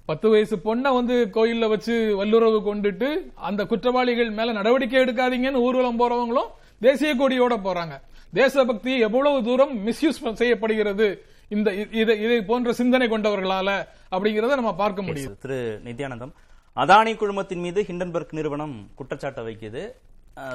பத்து 0.06 0.30
வயசு 0.30 0.58
பொண்ணை 0.58 0.92
வந்து 0.94 1.30
கோயில்ல 1.34 1.68
வச்சு 1.68 1.96
வல்லுறவு 2.22 2.60
கொண்டுட்டு 2.70 3.10
அந்த 3.36 3.66
குற்றவாளிகள் 3.66 4.32
மேல 4.32 4.52
நடவடிக்கை 4.52 5.02
எடுக்காதீங்கன்னு 5.04 5.66
ஊர்வலம் 5.68 6.00
போறவங்களும் 6.00 6.52
தேசிய 6.80 7.14
கொடியோட 7.16 7.56
போறாங்க. 7.68 7.96
தேசபக்தி 8.34 9.00
எவ்வளவு 9.00 9.44
தூரம் 9.44 9.74
மிஸ்யூஸ் 9.88 10.24
செய்யப்படுகிறது? 10.34 11.08
இந்த 11.56 11.70
இதை 12.02 12.16
இதை 12.26 12.38
போன்ற 12.50 12.74
சிந்தனை 12.80 13.06
கொண்டவர்களால 13.12 13.70
அப்படிங்கறத 14.16 14.58
நம்ம 14.60 14.74
பார்க்க 14.82 15.06
முடியுது 15.08 15.36
திரு 15.44 15.58
நித்யானந்தம் 15.88 16.34
அதானி 16.78 17.14
குழுமத்தின் 17.22 17.64
மீது 17.66 17.80
ஹிண்டன்பர்க் 17.90 18.38
நிறுவனம் 18.40 18.76
குற்றச்சாட்டை 19.00 19.44
வைக்குது. 19.48 19.82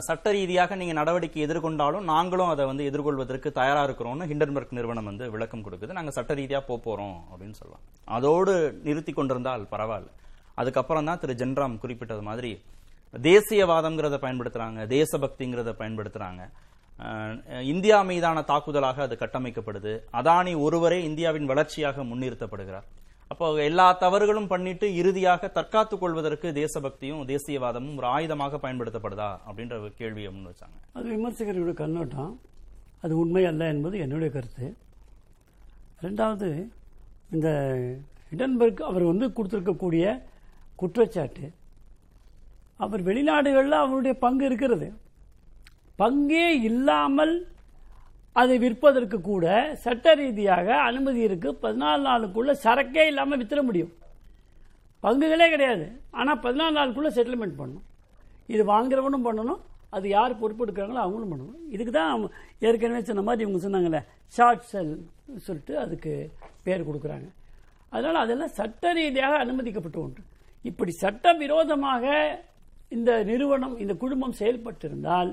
சட்ட 0.06 0.26
ரீதியாக 0.36 0.76
நீங்க 0.80 0.94
நடவடிக்கை 0.98 1.40
எதிர்கொண்டாலும் 1.46 2.04
நாங்களும் 2.10 2.50
அதை 2.52 2.64
வந்து 2.68 2.84
எதிர்கொள்வதற்கு 2.90 3.48
தயாரா 3.58 3.80
இருக்கிறோம்னு 3.86 4.28
ஹிண்டன்பர்க் 4.30 4.76
நிறுவனம் 4.78 5.08
வந்து 5.10 5.24
விளக்கம் 5.34 5.64
கொடுக்குது. 5.64 5.96
நாங்க 5.96 6.12
சட்ட 6.18 6.34
ரீதியா 6.40 6.60
போறோம் 6.68 7.18
அப்படின்னு 7.30 7.56
சொல்லலாம். 7.60 7.82
அதோடு 8.18 8.54
நிறுத்தி 8.86 9.14
கொண்டிருந்தால் 9.18 9.64
பரவாயில்ல. 9.74 10.10
அதுக்கப்புறம் 10.60 11.08
தான் 11.10 11.20
திரு 11.24 11.34
ஜென்ராம் 11.42 11.76
குறிப்பிட்டது 11.82 12.24
மாதிரி 12.28 12.52
தேசியவாதம்ங்கிறத 13.28 14.18
பயன்படுத்துறாங்க 14.24 14.86
தேசபக்திங்கிறத 14.94 15.72
பயன்படுத்துறாங்க. 15.82 16.44
இந்தியா 17.62 18.02
மீதான 18.02 18.40
தாக்குதலாக 18.40 19.00
அது 19.00 19.16
கட்டமைக்கப்படுது. 19.20 20.00
அதானி 20.12 20.52
ஒருவரே 20.56 21.04
இந்தியாவின் 21.04 21.46
வளர்ச்சியாக 21.46 22.04
முன்னிறுத்தப்படுகிறார். 22.04 22.86
அப்போ 23.28 23.62
எல்லா 23.62 23.92
தவறுகளும் 23.92 24.46
பண்ணிட்டு 24.46 24.94
இறுதியாக 24.94 25.48
தற்காத்துக் 25.48 26.00
கொள்வதற்கு 26.00 26.52
தேசபக்தியும் 26.52 27.22
தேசியவாதமும் 27.26 27.96
ஒரு 27.96 28.06
ஆயுதமாக 28.06 28.58
பயன்படுத்தப்படுதா? 28.64 29.30
அப்படின்ற 29.48 29.80
ஒரு 29.80 29.92
கேள்வியை 29.96 30.32
முன் 30.32 30.46
வச்சாங்க. 30.46 30.76
அது 30.92 31.06
விமர்சகர்களுடைய 31.14 31.72
கண்ணோட்டம். 31.72 32.40
அது 33.00 33.16
உண்மை 33.16 33.44
அல்ல 33.44 33.66
என்பது 33.66 33.98
என்னுடைய 33.98 34.32
கருத்து. 34.32 34.76
ரெண்டாவது 36.02 36.68
இந்த 37.30 37.48
ஹிடன்பர்க் 38.30 38.82
அவர் 38.82 39.02
வந்து 39.02 39.28
கொடுத்துருக்கக்கூடிய 39.28 40.22
குற்றச்சாட்டு 40.76 41.52
அவர் 42.76 43.02
வெளிநாடுகளில் 43.02 43.82
அவருடைய 43.84 44.18
பங்கு 44.18 44.44
இருக்கிறது. 44.44 44.92
பங்கே 45.98 46.46
இல்லாமல் 46.68 47.34
அதை 48.40 48.54
விற்பதற்கு 48.64 49.18
கூட 49.30 49.44
சட்ட 49.82 50.14
ரீதியாக 50.20 50.68
அனுமதி 50.88 51.20
இருக்கு. 51.26 51.50
பதினாலு 51.64 52.02
நாளுக்குள்ள 52.08 52.52
சரக்கே 52.64 53.04
இல்லாமல் 53.10 53.40
வித்துற 53.40 53.60
முடியும். 53.68 53.92
பங்குகளே 55.04 55.46
கிடையாது. 55.54 55.86
ஆனால் 56.20 56.40
பதினாலு 56.46 56.74
நாளுக்குள்ள 56.78 57.10
செட்டில்மெண்ட் 57.18 57.58
பண்ணணும். 57.60 57.86
இது 58.54 58.62
வாங்குறவனும் 58.72 59.26
பண்ணணும். 59.28 59.60
அது 59.96 60.06
யார் 60.16 60.40
பொறுப்பெடுக்கிறாங்களோ 60.42 61.02
அவங்களும் 61.04 61.32
பண்ணணும். 61.32 61.60
இதுக்கு 61.74 61.92
தான் 61.98 62.24
ஏற்கனவே 62.66 63.02
சொன்ன 63.10 63.24
மாதிரி 63.28 63.44
இவங்க 63.46 63.60
சொன்னாங்கல்ல 63.66 64.00
ஷார்ட் 64.36 64.68
செல் 64.72 64.92
சொல்லிட்டு 65.46 65.74
அதுக்கு 65.84 66.12
பேர் 66.66 66.88
கொடுக்குறாங்க. 66.88 67.28
அதனால் 67.94 68.22
அதெல்லாம் 68.24 68.54
சட்ட 68.58 68.92
ரீதியாக 68.98 69.34
அனுமதிக்கப்பட்டு 69.44 70.00
உண்டு 70.04 70.22
இப்படி 70.70 70.92
சட்ட 71.04 71.32
விரோதமாக 71.42 72.04
இந்த 72.96 73.10
நிறுவனம் 73.30 73.74
இந்த 73.82 73.94
குழுமம் 74.02 74.38
செயல்பட்டிருந்தால் 74.40 75.30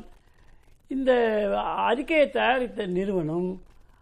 இந்த 0.92 1.12
அறிக்கையை 1.78 2.30
தயாரித்த 2.30 2.86
நிறுவனம் 2.86 3.62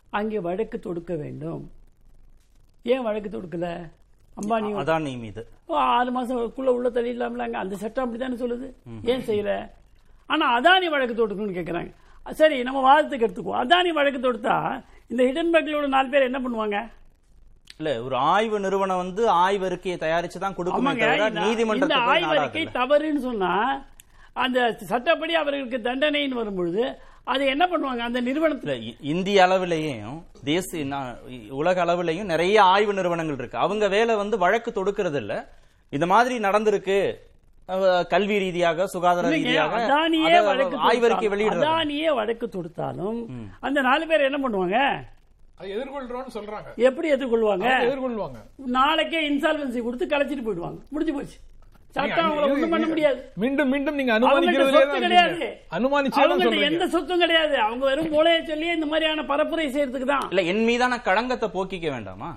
அங்கே 0.10 0.40
வழக்கு 0.40 0.80
தொடுக்க 0.80 1.16
வேண்டும். 1.16 1.72
ஏன் 2.84 3.02
வழக்கு 3.02 3.30
தொடுக்கல? 3.30 3.68
அம்பானி 4.38 4.70
அதானி 4.76 5.20
மீது. 5.20 5.42
ஆறு 5.68 6.12
மாசம்க்குள்ள 6.12 6.66
உள்ள 6.68 6.90
தள்ளிடலாம்லாங்க 6.90 7.52
அந்த 7.54 7.76
சட்டம் 7.76 8.06
அப்படித்தானே 8.06 8.38
சொல்லுது? 8.44 8.68
ஏன் 9.04 9.22
செய்யல 9.22 9.70
ஆனா 10.28 10.60
அதானி 10.60 10.90
வழக்கு 10.90 11.16
தொடுக்கணும்னு 11.20 11.58
கேக்குறாங்க. 11.58 11.92
சரி 12.32 12.64
நம்ம 12.64 12.82
வாதத்துக்கு 12.82 13.28
எடுத்துக்குவோம். 13.28 13.62
அதானி 13.64 13.90
வழக்கு 13.90 14.20
தொடுத்தா 14.20 14.56
இந்த 15.08 15.24
ஹிடன்பர்க்லோட 15.24 15.88
நாலு 15.88 16.10
பேர் 16.10 16.22
என்ன 16.22 16.40
பண்ணுவாங்க? 16.40 16.78
இல்ல 17.78 18.04
ஒரு 18.04 18.16
ஆய்வு 18.16 18.60
நிறுவனம் 18.60 18.98
வந்து 18.98 19.30
ஆய்வு 19.30 19.66
அறிக்கையை 19.66 20.00
தயாரிச்சு 20.00 20.38
தான் 20.38 20.56
கொடுக்குமே 20.56 20.68
ஆமாங்க. 20.68 21.00
தவிர 21.00 21.14
இந்த- 21.14 21.28
இந்த 21.28 21.40
நீதிமன்றத்துக்கு 21.42 22.06
போய் 22.06 22.24
ஆய்வறிக்கை. 22.24 22.66
தவறுன்னு 22.74 23.20
சொன்னா 23.20 23.54
அந்த 24.46 24.60
சட்டப்படி 24.92 25.34
அவர்களுக்கு 25.42 25.78
தண்டனைன்னு 25.90 26.42
வரும்பொழுது 26.42 26.84
அதை 27.32 27.46
என்ன 27.54 27.64
பண்ணுவாங்க? 27.72 28.02
அந்த 28.10 28.20
நிறுவனத்துல 28.28 28.76
இந்திய 29.14 29.40
அளவிலேயும் 29.46 30.20
தேசிய 30.50 31.00
உலக 31.62 31.86
அளவிலேயும் 31.86 32.32
நிறைய 32.34 32.58
ஆய்வு 32.74 32.94
நிறுவனங்கள் 33.00 33.40
இருக்கு. 33.40 33.64
அவங்க 33.66 33.88
வேலை 33.96 34.14
வந்து 34.22 34.38
வழக்கு 34.46 34.72
தொடுக்கிறது 34.78 35.20
இல்ல 35.24 35.36
இந்த 35.98 36.06
மாதிரி 36.14 36.36
நடந்திருக்கு. 36.48 37.00
கல்வி 38.14 38.38
ரீதியாக 38.44 38.86
சுகாதார 38.94 39.30
ரீதியாக 39.34 39.82
ஆய்வறிக்கை 40.90 41.28
வெளியிடுறது 41.34 41.66
அதானியே 41.66 42.12
வழக்கு 42.20 42.46
தொடுத்தாலும் 42.56 43.20
அந்த 43.68 43.80
நாலு 43.88 44.04
பேர் 44.12 44.28
என்ன 44.30 44.40
பண்ணுவாங்க? 44.46 44.78
அது 45.60 45.70
எதிர்கொள்றோம்னு 45.76 46.34
சொல்றாங்க. 46.38 46.70
எப்படி 46.90 47.08
எதிர்கொள்வாங்க? 47.16 47.70
எதிர்கொள்வாங்க. 47.88 48.40
நாளைக்கே 48.78 49.22
இன்சால்வன்சி 49.30 49.80
கொடுத்து 49.86 50.06
கலைச்சிட்டு 50.14 50.46
போயிடுவாங்க. 50.48 50.80
முடிஞ்சு 50.96 51.16
போச்சு. 51.18 51.38
சட்டம் 51.90 52.32
அவங்கள 52.32 52.52
ஒண்ணும் 52.52 52.70
பண்ண 52.70 52.88
முடியாது. 52.88 53.32
மீண்டும் 53.36 53.70
மீண்டும் 53.70 53.96
நீங்க 53.96 54.18
சொத்து 54.18 54.72
தான் 54.72 55.00
கிடையாது. 55.00 55.60
அனுமானிச்சே 55.72 56.62
எந்த 56.62 56.88
சொத்தும் 56.88 57.20
கிடையாது. 57.20 57.58
அவங்க 57.58 57.86
வெறும் 57.86 58.10
மூளையை 58.10 58.46
சொல்லி 58.46 58.68
இந்த 58.68 58.86
மாதிரியான 58.86 59.22
பரப்புரை 59.22 59.66
செய்யறதுக்கு 59.70 60.06
தான். 60.06 60.26
இல்ல 60.30 60.42
என் 60.42 60.64
மீதான 60.64 61.00
களங்கத்தை 61.00 61.50
போக்கிக்க 61.54 61.90
வேண்டாமா? 61.90 62.30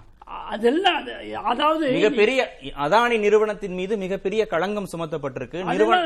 அதெல்லாம் 0.48 1.06
அது- 1.06 1.32
அதாவது 1.32 1.90
மிகப்பெரிய 1.90 2.40
அதானி 2.78 3.18
நிறுவனத்தின் 3.18 3.74
மீது 3.74 3.96
மிகப்பெரிய 3.96 4.46
களங்கம் 4.46 4.88
சுமத்தப்பட்டிருக்கு. 4.92 5.58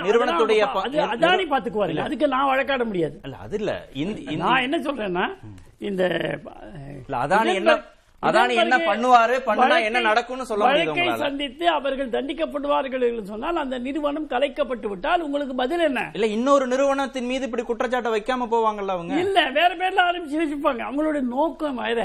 நிறுவனத்துடைய 0.02 0.62
அதானி 1.10 1.44
பாத்துக்குவாரு 1.46 1.96
அதுக்கு 1.98 2.28
நான் 2.28 2.46
வழக்காட 2.46 2.84
முடியாது. 2.84 3.20
இல்ல 3.24 3.36
அது 3.36 3.58
இல்ல. 3.58 3.88
இந்த- 3.92 4.20
இந்த- 4.20 4.44
நான் 4.44 4.62
என்ன 4.62 4.78
சொல்றேன்னா 4.78 5.26
இந்த 5.78 6.02
இல்ல, 7.06 7.16
அதானி 7.16 7.54
என்ன- 7.54 7.82
அதானி 8.28 8.54
என்ன 8.64 8.76
பண்ணுவாரு, 8.88 9.36
பண்ணுனா 9.48 9.76
என்ன 9.88 10.02
நடக்கும்னு 10.08 10.48
சொல்ல 10.50 10.68
வழக்கை? 10.68 11.06
சந்தித்து 11.24 11.66
அவர்கள் 11.78 12.12
தண்டிக்கப்படுவார்கள் 12.16 13.06
என்று 13.08 13.24
சொன்னால் 13.32 13.62
அந்த 13.64 13.78
நிறுவனம் 13.86 14.28
கலைக்கப்பட்டு 14.34 14.88
விட்டால் 14.92 15.24
உங்களுக்கு 15.28 15.56
பதில் 15.62 15.86
என்ன? 15.88 16.02
இல்ல 16.18 16.28
இன்னொரு 16.36 16.66
நிறுவனத்தின் 16.72 17.30
மீது 17.32 17.46
இப்படி 17.50 17.64
குற்றச்சாட்டை 17.70 18.12
வைக்காம 18.16 18.48
போவாங்கல்ல 18.54 18.96
அவங்க? 18.98 19.20
இல்ல 19.24 19.38
வேற 19.58 19.70
பேர்ல 19.82 20.06
ஆரம்பிச்சு 20.08 20.42
வச்சுப்பாங்க 20.42 20.82
அவங்களுடைய 20.88 21.24
நோக்கம் 21.36 21.80
வேற. 21.84 22.02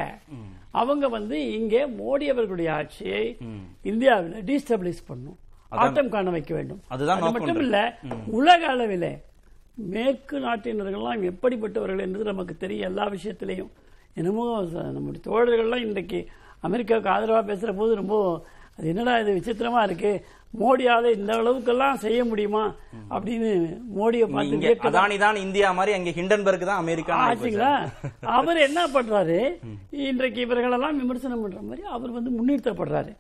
அவங்க 0.82 1.06
வந்து 1.18 1.38
இங்கே 1.58 1.84
மோடி 2.00 2.26
அவர்களுடைய 2.34 2.70
ஆட்சியை 2.80 3.24
இந்தியாவில் 3.92 4.38
டீஸ்டபிளைஸ் 4.50 5.02
பண்ணும். 5.10 5.38
ஆட்டம் 5.84 6.14
காண 6.14 6.30
வைக்க 6.36 6.52
வேண்டும். 6.58 6.80
அதுதான் 6.94 7.22
அது 7.22 7.34
மட்டும் 7.36 7.62
இல்ல 7.66 7.78
உலக 8.40 8.62
அளவிலே 8.74 9.12
மேற்கு 9.94 10.38
நாட்டினர்கள்லாம் 10.46 11.22
எப்படிப்பட்டவர்கள் 11.30 12.04
என்பது 12.06 12.26
நமக்கு 12.32 12.54
தெரியும் 12.64 12.88
எல்லா 12.90 13.06
விஷயத்திலையும். 13.14 13.72
என்னமோ 14.18 14.46
நம்முடைய 14.96 15.22
தோழர்கள்லாம் 15.28 15.86
இன்றைக்கு 15.88 16.20
அமெரிக்காவுக்கு 16.64 17.14
ஆதரவா 17.14 17.42
பேசுற 17.52 17.72
போது 17.76 17.92
ரொம்ப 17.96 18.16
அது 18.78 18.90
என்னடா 18.92 19.14
இது 19.22 19.32
விசித்திரமா 19.38 19.82
இருக்கு? 19.88 20.12
மோடியால 20.54 21.10
இந்த 21.16 21.32
அளவுக்கெல்லாம் 21.40 22.02
செய்ய 22.04 22.20
முடியுமா? 22.26 22.62
அப்படின்னு 23.16 23.50
மோடியை 23.98 24.26
பார்த்து 24.28 24.88
அதானி 24.90 25.18
தான் 25.24 25.42
இந்தியா 25.44 25.68
மாதிரி 25.78 25.92
அங்க 25.98 26.12
ஹிண்டன்பர்க் 26.18 26.70
தான் 26.70 26.82
அமெரிக்கா 26.84 27.18
ஆச்சுங்களா? 27.26 27.72
அவர் 28.38 28.60
என்ன 28.68 28.82
பண்றாரு? 28.96 29.38
இன்றைக்கு 30.10 30.40
இவர்களெல்லாம் 30.46 31.00
விமர்சனம் 31.02 31.44
பண்ற 31.44 31.62
மாதிரி 31.62 31.84
அவர் 31.96 32.16
வந்து 32.18 32.32
முன்னிறுத்தப்படுறாரு. 32.38 33.14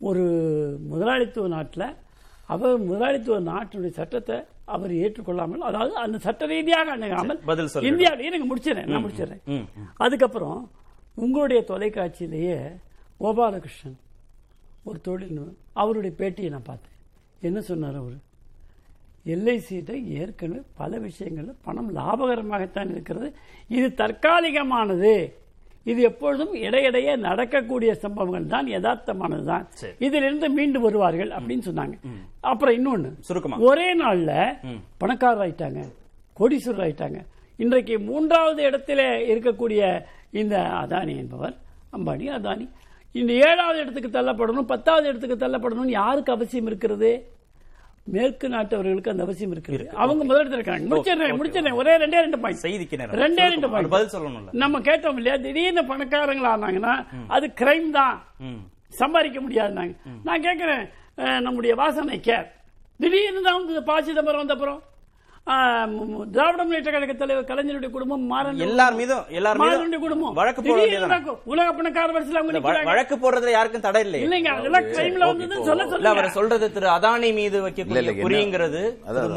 ஒரு 0.00 0.24
முதலாளித்துவ 0.90 1.48
நாட்டில் 1.48 1.86
அவர் 2.48 2.86
முதலாளித்துவ 2.86 3.40
நாட்டினுடைய 3.50 3.92
சட்டத்தை 3.98 4.38
அவர் 4.76 4.92
ஏற்றுக்கொள்ளாமல் 5.02 5.66
அதாவது 5.70 5.94
அந்த 6.04 6.18
சட்ட 6.26 6.46
ரீதியாக 6.46 6.92
அணுகாமல் 6.96 7.40
பதில் 7.50 7.72
எனக்கு 8.28 8.48
முடிச்சிடறேன் 8.50 8.90
நான் 8.92 9.04
முடிச்சிடறேன். 9.04 9.42
அதுக்கப்புறம் 9.96 10.60
உங்களுடைய 11.14 11.60
தொலைக்காட்சியிலேயே 11.68 12.56
கோபாலகிருஷ்ணன் 13.20 13.98
ஒரு 14.84 15.00
தொழில். 15.00 15.40
அவருடைய 15.72 16.12
பேட்டியை 16.18 16.50
நான் 16.54 16.68
பார்த்தேன். 16.70 16.96
என்ன 17.40 17.60
சொன்னார் 17.60 17.98
அவர்? 18.02 18.18
எல்ஐசியிட்ட 19.32 19.92
ஏற்கனவே 20.20 20.62
பல 20.80 20.98
விஷயங்கள்ல 20.98 21.52
பணம் 21.64 21.90
லாபகரமாகத்தான் 21.96 22.90
இருக்கிறது. 22.90 23.28
இது 23.68 23.88
தற்காலிகமானது. 23.96 25.12
இது 25.86 26.00
எப்பொழுதும் 26.08 26.52
இடையிடையே 26.66 27.12
நடக்கக்கூடிய 27.26 27.90
சம்பவங்கள் 28.02 28.50
தான் 28.54 28.66
யதார்த்தமானது 28.74 29.44
தான். 29.52 29.64
இதிலிருந்து 30.06 30.48
மீண்டு 30.56 30.80
வருவார்கள் 30.86 31.30
அப்படின்னு 31.36 31.64
சொன்னாங்க. 31.68 31.96
அப்புறம் 32.50 32.76
இன்னொன்னு 32.78 33.10
சுருக்கமா. 33.28 33.58
ஒரே 33.68 33.88
நாள்ல 34.02 34.32
பணக்காரர் 35.02 35.44
ஆயிட்டாங்க 35.46 35.82
கோடீஸ்வரர் 36.40 36.84
ஆயிட்டாங்க. 36.86 37.20
இன்றைக்கு 37.64 37.94
மூன்றாவது 38.10 38.60
இடத்திலே 38.68 39.08
இருக்கக்கூடிய 39.32 39.80
இந்த 40.40 40.56
அதானி 40.82 41.14
என்பவர் 41.22 41.56
அம்பானி 41.96 42.26
அதானி. 42.36 42.66
இந்த 43.20 43.32
ஏழாவது 43.48 43.78
இடத்துக்கு 43.82 44.10
தள்ளப்படணும் 44.16 44.70
பத்தாவது 44.72 45.06
இடத்துக்கு 45.10 45.36
தள்ளப்படணும்னு 45.44 45.98
யாருக்கு 46.00 46.34
அவசியம் 46.36 46.68
இருக்கிறது? 46.70 47.10
மேற்கு 48.14 48.46
நாட்டவர்களுக்கு 48.54 49.12
அந்த 49.12 49.24
அவசியம் 49.26 49.52
இருக்குது 49.54 49.86
அவங்க 50.02 50.22
முதலிடத்தில் 50.28 50.58
இருக்காங்க. 50.58 50.88
முடிச்சிடுறேன் 50.92 51.36
முடிச்சிடுறேன். 51.40 51.78
ஒரே 51.80 51.92
ரெண்டே 52.02 52.20
ரெண்டு 52.26 52.40
பாயிண்ட் 52.42 52.62
செய்திக்கு. 52.66 52.98
ரெண்டே 53.24 53.46
ரெண்டு. 53.54 53.70
பாயிண்ட் 53.72 53.92
பதில் 53.94 54.12
சொல்லணும்ல. 54.14 54.52
நம்ம 54.62 54.80
கேட்டோம் 54.88 55.18
இல்லையா? 55.20 55.36
திடீர்னு 55.46 55.84
பணக்காரங்களா 55.92 56.52
ஆனாங்கன்னா 56.56 56.94
அது 57.36 57.48
கிரைம் 57.62 57.90
தான். 57.98 58.16
சம்பாதிக்க 59.00 59.40
முடியாதுனாங்க. 59.46 59.94
நான் 60.28 60.46
கேட்கிறேன் 60.48 60.84
நம்முடைய 61.46 61.72
வாசனை 61.82 62.18
கேர் 62.28 62.48
திடீர்னு 63.02 63.42
தான் 63.48 63.58
வந்து 63.58 63.82
ப 63.90 64.00
சிதம்பரம் 64.06 64.42
வந்த 64.42 64.54
அப்புறம்? 64.56 64.80
திராவிட 66.34 66.62
முன்னேற்ற 66.64 66.90
கழக 66.94 67.12
தலைவர் 67.20 67.46
கலைஞருடைய 67.48 67.90
குடும்பம் 67.94 68.24
மாறன் 68.32 68.58
எல்லார் 68.66 68.96
மீதும் 68.98 69.22
எல்லார் 69.38 69.58
மீதும் 69.58 69.72
மாறனுடைய 69.72 70.00
குடும்பம். 70.04 70.34
வழக்கு 70.38 70.60
போட 70.60 70.66
திடீர்னு 70.66 70.82
வேண்டியதுதானே? 70.82 71.12
நடக்கும். 71.12 71.38
உலக 71.52 71.68
பணக்கார 71.78 72.12
வரிசையில் 72.16 72.40
அவங்க. 72.40 72.60
வழக்கு 72.90 73.16
போடுறதுல 73.22 73.54
யாருக்கும் 73.54 73.84
தடை 73.86 74.00
இல்லை 74.06 74.20
இல்லைங்க 74.26 74.50
அதெல்லாம் 74.56 74.86
கிரைம்ல 74.90 75.28
வந்து 75.30 75.46
சொல்ல 75.60 75.72
இல்ல 75.76 75.86
சொல்லுங்க. 75.92 76.12
அவர் 76.14 76.36
சொல்றது 76.36 76.68
திரு 76.76 76.88
அதானி 76.96 77.30
மீது 77.40 77.58
வைக்கக்கூடிய 77.66 78.14
குறிங்கிறது 78.22 78.82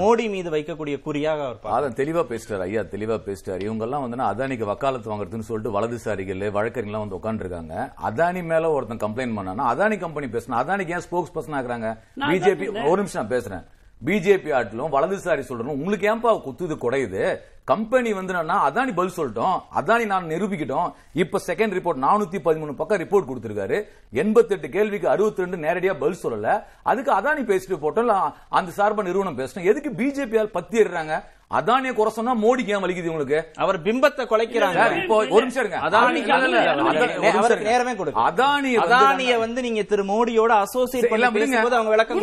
மோடி 0.01 0.25
மீது 0.35 0.49
வைக்கக்கூடிய 0.55 0.97
குறியாக 1.07 1.41
அவர். 1.47 1.59
அதான் 1.77 1.97
தெளிவா 2.01 2.23
பேசிட்டாரு 2.31 2.65
ஐயா 2.67 2.83
தெளிவா 2.95 3.17
பேசிட்டாரு 3.27 3.61
இவங்க 3.67 3.85
எல்லாம் 3.89 4.05
வந்து 4.05 4.29
அதானிக்கு 4.31 4.71
வக்காலத்து 4.73 5.11
வாங்குறதுன்னு 5.13 5.49
சொல்லிட்டு 5.49 5.75
வலதுசாரிகள் 5.77 6.43
வழக்கறிஞர்லாம் 6.59 7.05
வந்து 7.05 7.19
உட்காந்துருக்காங்க 7.19 7.75
அதானி 8.09 8.43
மேல 8.51 8.73
ஒருத்தன் 8.77 9.03
கம்ப்ளைண்ட் 9.05 9.37
பண்ணானா 9.39 9.69
அதானி 9.73 9.97
கம்பெனி 9.99 10.29
பேசினா 10.35 10.61
அதானிக்கு 10.63 10.95
ஏன் 10.97 11.05
ஸ்போக்ஸ் 11.07 11.35
பர்சன் 11.37 11.57
ஆகுறாங்க 11.61 11.89
பிஜேபி 12.27 12.67
ஒரு 12.89 12.99
நிமிஷம் 13.01 13.21
நான் 13.21 13.33
பேசுறேன். 13.35 13.63
பிஜேபி 14.05 14.49
ஆட்டிலும் 14.59 14.93
வலதுசாரி 14.95 15.43
சொல்றோம் 15.49 15.75
உங்களுக்கு 15.75 16.15
ஏன்பா 16.15 16.31
குத்துது 16.45 16.75
குறையுது 16.81 17.39
கம்பெனி 17.63 18.13
வந்து 18.13 18.33
அதானி 18.33 18.93
பதில் 18.95 19.17
சொல்லிட்டோம். 19.17 19.59
அதானி 19.75 20.05
நான் 20.05 20.25
நிரூபிக்கிட்டோம். 20.29 20.93
இப்ப 21.13 21.39
செகண்ட் 21.47 21.75
ரிப்போர்ட் 21.75 22.03
நானூத்தி 22.05 22.39
பதிமூணு 22.47 22.71
பக்கம் 22.71 23.01
ரிப்போர்ட் 23.01 23.29
கொடுத்திருக்காரு. 23.29 23.83
எண்பத்தெட்டு 24.11 24.69
கேள்விக்கு 24.69 25.09
அறுபத்தி 25.09 25.45
ரெண்டு 25.45 25.57
நேரடியா 25.57 25.93
பதில் 25.99 26.23
சொல்லல. 26.23 26.63
அதுக்கு 26.83 27.11
அதானி 27.13 27.43
பேசிட்டு 27.51 27.77
போட்டோம். 27.83 28.33
அந்த 28.49 28.71
சார்பா 28.77 29.03
நிறுவனம் 29.03 29.37
பேசணும் 29.37 29.63
எதுக்கு 29.63 29.89
பிஜேபி 29.89 30.39
ஆள் 30.39 30.55
பத்தி 30.57 30.81
ஏறுறாங்க? 30.81 31.23
அதானிய 31.57 31.91
குறை 31.97 32.11
சொன்னா 32.17 32.33
மோடிக்கு 32.43 32.73
ஏன் 32.75 32.83
வலிக்குது 32.83 33.11
உங்களுக்கு 33.13 33.39
அவர் 33.63 33.77
பிம்பத்தை 33.87 34.23
குலைக்கிறாங்க. 34.31 34.83
இப்போ 35.01 35.15
ஒரு 35.35 35.41
நிமிஷம் 35.45 35.63
இருங்க. 35.63 35.79
அதானி 35.87 36.21
அதானி-. 36.35 37.65
நேரமே 37.69 37.93
கொடுங்க. 37.99 38.17
வந்து 38.27 38.71
அதானிய 38.85 39.33
வந்து 39.43 39.59
நீங்க 39.65 39.83
திரு 39.91 40.03
மோடியோட 40.11 40.51
அசோசியேட் 40.65 41.09
பண்ணி. 41.11 41.27
பேசும்போது 41.39 41.77
அவங்க 41.77 41.91
விளக்கம். 41.95 42.21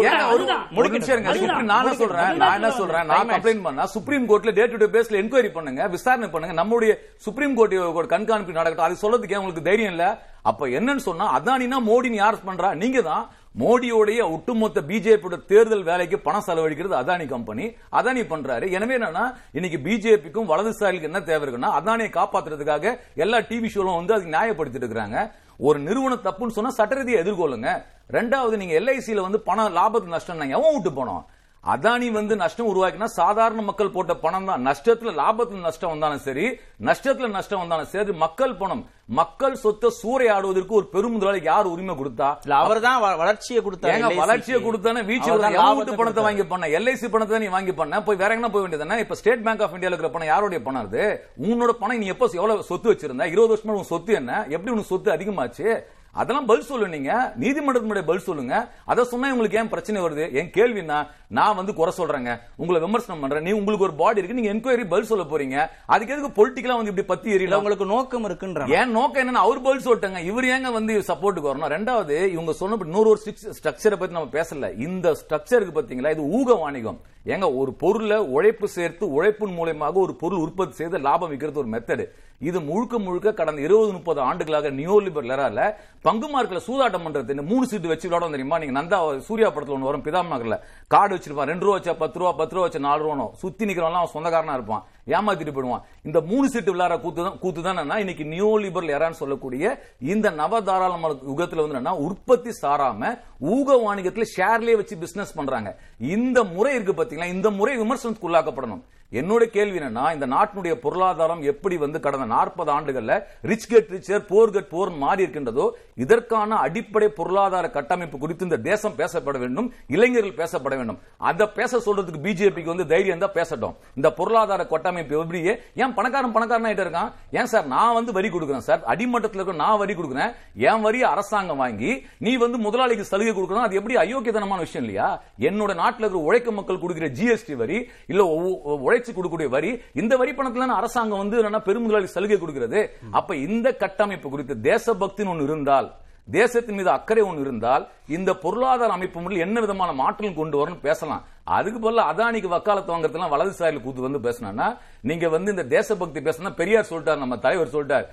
ஒரு 0.81 0.89
நிமிஷம் 0.97 1.14
இருங்க. 1.16 1.31
நான் 1.70 1.83
என்ன 1.85 1.95
சொல்றேன்? 2.03 2.33
நான் 2.45 2.57
என்ன 2.61 2.70
சொல்றேன்? 2.81 3.07
நான். 3.12 3.31
கம்ப்ளைண்ட் 3.35 3.66
பண்ணா 3.68 3.87
சுப்ரீம் 3.97 4.28
கோர்ட்ல 4.31 4.55
டே 4.59 4.66
டு 4.72 4.81
டே 4.85 4.91
பேஸ்ல 4.97 5.20
என்கொயரி 5.22 5.53
பண்ணுங்க 5.59 5.89
விசாரணை 5.97 6.31
பண்ணுங்க. 6.35 6.57
நம்முடைய 6.62 6.93
சுப்ரீம் 7.26 7.57
கோர்ட் 7.61 7.76
கண்காணிப்பு 8.16 8.59
நடக்கட்டும். 8.61 8.89
அது 8.89 9.03
சொல்றதுக்கு 9.05 9.41
உங்களுக்கு 9.43 9.68
தைரியம் 9.70 9.95
இல்ல? 9.97 10.07
அப்ப 10.51 10.66
என்னன்னு 10.78 11.03
சொன்னா 11.07 11.24
அதானினா 11.39 11.78
மோடின்னு 11.89 12.20
யார் 12.24 12.47
பண்றா? 12.47 12.68
நீங்க 12.83 13.01
தான் 13.11 13.24
மோடியோடைய 13.59 14.20
ஒட்டுமொத்த 14.30 14.80
பிஜேபியோட 14.80 15.44
தேர்தல் 15.46 15.82
வேலைக்கு 15.82 16.18
பணம் 16.18 16.44
செலவழிக்கிறது 16.46 16.94
அதானி 17.01 17.26
கம்பெனி. 17.26 17.64
அதானி 17.92 18.22
பண்றாரு. 18.32 18.70
எனவே 18.70 18.96
என்னன்னா 18.98 19.24
இன்னைக்கு 19.53 19.78
பிஜேபிக்கும் 19.86 20.51
வலதுசாரிகளுக்கு 20.51 21.11
என்ன 21.11 21.20
தேவை 21.20 21.42
இருக்குன்னா 21.46 21.70
அதானியை 21.78 22.11
காப்பாத்துறதுக்காக 22.18 22.98
எல்லா 23.14 23.38
டிவி 23.38 23.70
ஷோலும் 23.74 23.98
வந்து 24.01 24.14
அதுக்கு 24.14 24.36
நியாயப்படுத்திட்டு 24.36 24.90
இருக்காங்க 24.90 25.32
ஒரு 25.57 25.78
நிறுவனம் 25.78 26.24
தப்புன்னு 26.26 26.57
சொன்னா 26.59 26.72
சட்டரீதியை 26.78 27.18
எதிர்கொள்ளுங்க. 27.22 27.70
ரெண்டாவது 28.11 28.57
நீங்க 28.57 28.74
எல்ஐசியில 28.80 29.20
வந்து 29.20 29.40
பணம் 29.40 29.76
லாபத்து 29.76 30.14
நஷ்டம் 30.14 30.40
எவன் 30.40 30.74
விட்டு 30.74 31.05
போனோம் 31.05 31.24
அதானி 31.64 32.06
வந்து 32.11 32.34
நஷ்டம் 32.36 32.68
உருவாக்கினா 32.68 33.06
சாதாரண 33.14 33.62
மக்கள் 33.62 33.90
போட்ட 33.90 34.12
பணம் 34.16 34.46
தான். 34.46 34.62
நஷ்டத்துல 34.66 35.11
லாபத்துல 35.16 35.61
நஷ்டம் 35.61 35.90
வந்தாலும் 35.90 36.18
சரி 36.18 36.44
நஷ்டத்துல 36.82 37.28
நஷ்டம் 37.30 37.61
வந்தாலும் 37.61 37.86
சரி 37.86 38.12
மக்கள் 38.16 38.54
பணம் 38.54 38.80
மக்கள் 39.12 39.54
சொத்தை 39.56 39.88
சூறையாடுவதற்கு 39.98 40.70
ஒரு 40.70 40.86
பெரும் 40.86 41.12
முதலாளி 41.12 41.40
யார் 41.42 41.66
உரிமை 41.66 41.94
கொடுத்தா? 41.94 42.28
இல்ல 42.40 42.54
அவர்தான் 42.62 42.98
வ- 43.02 43.16
வளர்ச்சியை 43.18 43.61
க்கு. 43.62 44.18
வளர்ச்சியை 44.20 44.61
கொடுத்தானே 44.61 45.02
வீச்சு 45.04 45.30
லாபத்தை 45.58 45.94
பணத்தை. 45.94 46.24
வாங்கி 46.24 46.44
பண்ண? 46.46 46.66
எல்ஐசி 46.78 47.08
பணத்தை 47.08 47.32
தான் 47.32 47.44
நீ 47.44 47.50
வாங்கி 47.50 47.74
பண்ண? 47.74 48.02
போய் 48.02 48.16
வேற 48.16 48.30
எங்க 48.34 48.50
போய் 48.50 48.64
வேண்டியதானே 48.64 48.98
இப்ப 48.98 49.14
ஸ்டேட் 49.14 49.44
பேங்க் 49.44 49.62
ஆஃப் 49.62 49.74
இந்தியால 49.74 49.94
இருக்கிற 49.94 50.11
பணம் 50.11 50.26
யாருடைய 50.26 50.61
பணம் 50.62 50.84
அது? 50.86 51.04
உன்னோட 51.44 51.72
பணம் 51.76 51.98
நீ 51.98 52.08
எப்போ 52.08 52.28
எவ்வளவு 52.34 52.62
சொத்து 52.64 52.92
வச்சிருந்த? 52.92 53.26
இருபது 53.28 53.52
வருஷமா 53.52 53.76
உன் 53.76 53.90
சொத்து 53.90 54.14
என்ன? 54.14 54.32
எப்படி 54.48 54.72
உனக்கு 54.72 54.88
சொத்து 54.88 55.11
அதிகமாச்சு? 55.12 55.68
அதெல்லாம் 56.12 56.46
பதில் 56.46 56.64
சொல்லு 56.64 56.88
நீங்க. 56.88 57.34
நீதிமன்றத்தினுடைய 57.40 58.06
பதில் 58.11 58.26
சொல்லுங்க. 58.28 58.54
அதை 58.84 59.04
சொன்னா 59.04 59.30
உங்களுக்கு 59.30 59.58
ஏன் 59.58 59.68
பிரச்சனை 59.68 60.02
வருது? 60.02 60.32
என் 60.32 60.50
கேள்வினா 60.56 60.98
நான் 61.28 61.56
வந்து 61.56 61.74
குறை 61.74 61.92
சொல்றேங்க. 61.96 62.40
உங்களை 62.56 62.80
விமர்சனம் 62.80 63.20
பண்றேன். 63.20 63.42
நீ 63.42 63.50
உங்களுக்கு 63.50 63.86
ஒரு 63.88 63.94
பாடி 63.94 64.20
இருக்கு 64.20 64.38
நீங்க 64.40 64.52
என்கொயரி 64.54 64.88
பதில் 64.88 65.11
சொல்ல 65.12 65.24
போறீங்க. 65.32 65.68
அதுக்கு 65.86 66.14
எதுக்கு 66.14 66.32
பொலிட்டிக்கலா 66.40 66.78
வந்து 66.80 66.92
இப்படி 66.92 67.06
பத்தி 67.06 67.36
எரியல 67.36 67.54
உங்களுக்கு 67.54 67.86
நோக்கம் 67.86 68.28
இருக்குன்ற 68.28 68.68
ஏன் 68.68 68.90
நோக்கம் 68.90 69.22
என்னன்னா 69.22 69.44
அவர் 69.46 69.62
பதில் 69.68 69.86
சொல்லிட்டாங்க. 69.86 70.24
இவர் 70.24 70.44
ஏங்க 70.44 70.72
வந்து 70.72 70.98
சப்போர்ட்டுக்கு 70.98 71.50
வரணும்? 71.52 71.72
ரெண்டாவது 71.76 72.26
இவங்க 72.26 72.52
சொன்ன 72.52 72.84
நூறு 72.96 73.08
ஒரு 73.08 73.20
ஸ்ட்ரக்சரை 73.61 73.98
பத்தி 74.00 74.16
நம்ம 74.18 74.28
பேசல. 74.38 74.78
இந்த 74.78 75.16
ஸ்ட்ரக்சருக்கு 75.22 75.76
பாத்தீங்களா 75.78 76.11
இது 76.11 76.24
ஊக 76.38 76.54
வாணிகம். 76.54 77.00
ஏங்க 77.26 77.56
ஒரு 77.56 77.72
பொருளை 77.72 78.16
உழைப்பு 78.16 78.68
சேர்த்து 78.68 79.04
உழைப்பின் 79.12 79.56
மூலயமாக 79.56 79.92
ஒரு 79.92 80.14
பொருள் 80.14 80.42
உற்பத்தி 80.44 80.74
செய்து 80.74 80.98
லாபம் 80.98 81.30
விற்கிறது 81.32 81.62
ஒரு 81.62 81.68
மெத்தடு 81.68 82.04
இது 82.49 82.59
முழுக்க 82.68 82.99
முழுக்க 83.07 83.30
கடந்த 83.38 83.61
இருபது 83.66 83.91
முப்பது 83.97 84.20
ஆண்டுகளாக 84.26 84.70
நியோ 84.76 84.95
லிபரல் 85.07 85.32
எரால 85.34 85.62
பங்கு 86.07 86.28
மார்க்கில் 86.32 86.64
சூதாட்டம் 86.66 87.05
பண்றது 87.07 87.34
இந்த 87.36 87.45
மூணு 87.51 87.64
சீட்டு 87.70 87.91
வச்சு 87.93 88.07
விளையாடும் 88.09 88.34
தெரியுமா? 88.36 88.59
நீங்க 88.61 88.74
நந்தா 88.78 88.99
சூர்யா 89.26 89.49
படத்துல 89.55 89.76
ஒன்று 89.76 89.88
வரும் 89.88 90.05
பிதாம் 90.07 90.32
நகர்ல 90.34 90.57
கார்டு 90.95 91.14
வச்சிருப்பான் 91.16 91.51
ரெண்டு 91.53 91.66
ரூபா 91.66 91.76
வச்சா 91.78 91.95
பத்து 92.03 92.18
ரூபா 92.20 92.32
பத்து 92.41 92.55
ரூபா 92.57 92.64
வச்சா 92.66 92.82
நாலு 92.88 93.05
ரூபா 93.07 93.26
சுத்தி 93.43 93.68
நிக்கிறவன் 93.68 94.01
அவன் 94.01 94.14
சொந்தக்காரனா 94.16 94.57
இருப்பான். 94.59 94.84
ஏமாத்திட்டு 95.16 95.54
போயிடுவான். 95.56 95.84
இந்த 96.08 96.20
மூணு 96.30 96.46
சீட்டு 96.52 96.74
விளையாட 96.74 96.98
கூத்து 97.04 97.20
தான் 97.26 97.38
கூத்து 97.44 97.62
தான் 97.62 97.82
இன்னைக்கு 98.04 98.24
நியோ 98.34 98.52
லிபரல் 98.64 98.94
எரான்னு 98.98 99.20
சொல்லக்கூடிய 99.22 99.74
இந்த 100.12 100.30
நவ 100.42 100.62
தாராளம 100.68 101.11
யுகத்துல 101.32 101.64
வந்து 101.64 101.76
என்னன்னா 101.76 101.96
உற்பத்தி 102.06 102.52
சாராம 102.62 103.16
ஊக 103.56 103.68
வாணிகத்துல 103.84 104.24
ஷேர்லயே 104.36 104.76
வச்சு 104.80 104.96
பிசினஸ் 105.04 105.36
பண்றாங்க. 105.40 105.76
இந்த 106.14 106.44
முறை 106.54 106.74
இருக்கு 106.78 106.94
பாத்தீங்களா? 106.98 107.34
இந்த 107.36 107.50
முறை 107.50 107.76
விமர்சனத்துக்கு 107.82 108.30
உள்ளாக்கப்படணும். 108.30 108.82
என்னோட 109.12 109.44
கேள்வி 109.54 109.78
என்னன்னா 109.78 110.12
இந்த 110.14 110.26
நாட்டினுடைய 110.32 110.74
பொருளாதாரம் 110.82 111.40
எப்படி 111.52 111.76
வந்து 111.84 112.00
கடந்த 112.00 112.26
நாற்பது 112.32 112.70
ஆண்டுகள்ல 112.74 113.14
rich 113.50 113.66
get 113.70 113.88
richer 113.94 114.22
poor 114.28 114.52
get 114.54 114.68
poor 114.74 114.90
மாறி 115.00 115.24
இருக்கின்றதோ 115.24 115.64
இதற்கான 116.04 116.58
அடிப்படை 116.66 117.08
பொருளாதார 117.16 117.70
கட்டமைப்பு 117.76 118.18
குறித்து 118.18 118.46
இந்த 118.48 118.56
தேசம் 118.56 118.94
பேசப்பட 119.00 119.38
வேண்டும் 119.44 119.72
இளைஞர்கள் 119.86 120.38
பேசப்பட 120.42 120.76
வேண்டும். 120.80 121.00
அதை 121.30 121.46
பேச 121.58 121.80
சொல்றதுக்கு 121.86 122.22
பிஜேபிக்கு 122.26 122.72
வந்து 122.74 122.86
தைரியம் 122.92 123.24
தான் 123.24 123.36
பேசட்டும். 123.38 123.74
இந்த 123.98 124.11
பொருளாதார 124.12 124.66
கட்டமைப்பு 124.74 124.99
எப்படியே 125.09 125.57
ஏன் 125.74 125.94
பணக்காரன் 125.94 126.32
பணக்காரன் 126.32 126.64
ஆயிட்டு 126.64 126.80
இருக்கான்? 126.80 127.12
ஏன் 127.30 127.46
சார் 127.46 127.66
நான் 127.66 127.94
வந்து 127.94 128.12
வரி 128.12 128.28
கொடுக்குறேன் 128.28 128.59
சார்? 128.59 128.82
அடிமட்டத்தில் 128.84 129.42
இருக்க 129.42 129.64
நான் 129.64 129.78
வரி 129.78 129.94
கொடுக்குறேன். 129.94 130.34
என் 130.55 130.80
வரி 130.80 131.03
அரசாங்கம் 131.03 131.57
வாங்கி 131.57 132.07
நீ 132.18 132.36
வந்து 132.36 132.59
முதலாளிக்கு 132.59 133.05
சலுகை 133.05 133.42
கொடுக்கணும். 133.42 133.61
அது 133.61 133.76
எப்படி 133.76 133.94
அயோக்கியதனமான 133.94 134.59
விஷயம் 134.59 134.88
இல்லையா? 134.88 135.22
என்னோட 135.38 135.74
நாட்டில் 135.74 135.98
இருக்கிற 135.98 136.24
உழைக்கும் 136.24 136.55
மக்கள் 136.55 136.78
கொடுக்கிற 136.78 137.09
ஜிஎஸ்டி 137.09 137.55
வரி 137.55 137.90
இல்ல 138.07 138.24
ஒவ்வொ- 138.24 138.68
உழைச்சு 138.68 139.09
கொடுக்கக்கூடிய 139.14 139.48
வரி 139.48 139.82
இந்த 139.92 140.16
வரி 140.16 140.30
பணத்துல 140.30 140.66
அரசாங்கம் 140.66 141.18
வந்து 141.18 141.42
என்னன்னா 141.42 141.62
பெருமுதலாளி 141.62 142.05
சலுகை 142.05 142.38
கொடுக்கிறது. 142.38 142.96
அப்ப 143.11 143.36
இந்த 143.36 143.74
கட்டமைப்பு 143.74 144.30
குறித்து 144.30 144.57
தேசபக்தின்னு 144.62 145.28
ஒன்று 145.28 145.44
இருந்தால் 145.44 145.94
தேசத்தின் 146.39 146.78
மீது 146.78 146.91
அக்கறை 146.95 147.22
ஒன்று 147.28 147.45
இருந்தால் 147.47 147.85
இந்த 148.16 148.31
பொருளாதார 148.45 148.97
அமைப்பு 148.97 149.18
முறையில் 149.22 149.45
என்ன 149.47 149.61
விதமான 149.64 149.91
மாற்றம் 150.01 150.39
கொண்டு 150.39 150.57
வரணும் 150.61 150.85
பேசலாம். 150.87 151.22
அதுக்கு 151.57 151.78
பதிலா 151.85 152.05
அதானிக்கு 152.12 152.49
வக்காலத்து 152.55 152.93
வாங்குறதுலாம் 152.93 153.33
வலதுசாரியில் 153.35 153.85
கூத்து 153.85 154.07
வந்து 154.07 154.20
பேசினா 154.26 154.68
நீங்க 155.11 155.28
வந்து 155.35 155.55
இந்த 155.55 155.64
தேசபக்தி 155.76 156.20
பேசினா 156.28 156.53
பெரியார் 156.61 156.91
சொல்லிட்டார் 156.91 157.22
நம்ம 157.24 157.39
தலைவர் 157.45 157.74
சொல்லிட்டார். 157.74 158.07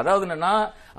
அதாவது 0.00 0.26
என்னன்னா 0.28 0.52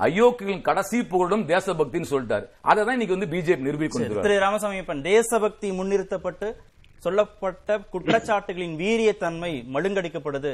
அயோக்கியர்களின் 0.07 0.67
கடைசி 0.69 0.99
புகழும் 1.13 1.47
தேசபக்தின்னு 1.53 2.11
சொல்லிட்டார். 2.13 2.45
அதை 2.69 2.79
தான் 2.83 2.95
இன்னைக்கு 2.97 3.17
வந்து 3.17 3.31
பிஜேபி 3.33 3.67
நிரூபிக்கொண்டு 3.69 4.27
திரு 4.27 4.43
ராமசாமி 4.45 5.01
தேசபக்தி 5.11 5.69
முன்னிறுத்தப்பட்டு 5.79 6.49
சொல்லப்பட்ட 7.05 7.77
குற்றச்சாட்டுகளின் 7.93 8.77
வீரியத்தன்மை 8.81 9.51
மழுங்கடிக்கப்படுது. 9.75 10.53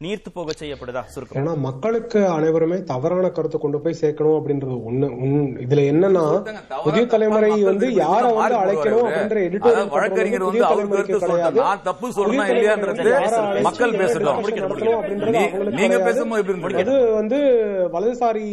நீர்த்து 0.00 0.30
போக 0.34 0.50
செய்யப்படுதா 0.58 1.00
சுருக்கம் 1.12 1.38
ஏன்னா 1.38 1.52
மக்களுக்கு 1.64 2.20
அனைவருமே 2.34 2.76
தவறான 2.90 3.30
கருத்தை 3.36 3.58
கொண்டு 3.62 3.78
போய் 3.84 3.98
சேர்க்கணும் 4.00 4.36
அப்படின்றது 4.38 4.76
ஒண்ணு 4.88 5.06
இதுல 5.64 5.84
என்னன்னா 5.92 6.22
புதிய 6.84 7.02
தலைமுறை 7.14 7.50
வந்து 7.70 7.86
யார 7.96 8.22
வந்து 8.36 8.56
அழைக்கணும். 8.60 9.02
அப்படின்ற 9.08 9.40
எடிட்டோரியல் 9.48 9.90
வழக்கறிஞர் 9.96 10.46
வந்து 10.48 10.64
அவர் 10.68 10.92
கருத்து 10.92 11.20
சொல்றாரு. 11.24 11.58
நான் 11.62 11.82
தப்பு 11.88 12.12
சொல்றேனா 12.18 12.46
இல்லையான்றது 12.52 13.08
மக்கள் 13.68 13.98
பேசட்டும். 14.02 14.40
நீங்க 15.80 15.98
பேசும்போது? 16.08 16.78
அது 16.82 16.96
வந்து 17.20 17.40
வலதுசாரி 17.96 18.46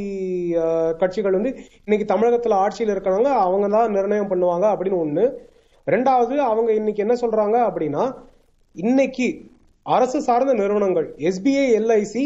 கட்சிகள் 1.03 1.37
வந்து 1.39 1.51
இன்னைக்கு 1.87 2.11
தமிழகத்துல 2.13 2.61
ஆட்சியில் 2.65 2.95
இருக்கிறவங்க 2.95 3.33
அவங்க 3.47 3.69
தான் 3.77 3.97
நிர்ணயம் 3.97 4.31
பண்ணுவாங்க 4.33 4.67
அப்படின்னு 4.73 5.03
ஒண்ணு 5.05 5.25
ரெண்டாவது 5.87 6.35
அவங்க 6.51 6.71
இன்னைக்கு 6.81 7.03
என்ன 7.05 7.17
சொல்றாங்க 7.23 7.57
அப்படின்னா 7.69 8.05
இன்னைக்கு 8.75 9.27
அரசு 9.85 10.19
சார்ந்த 10.21 10.53
நிறுவனங்கள் 10.53 11.07
எஸ்பிஐ 11.19 11.65
எல்ஐசி 11.75 12.23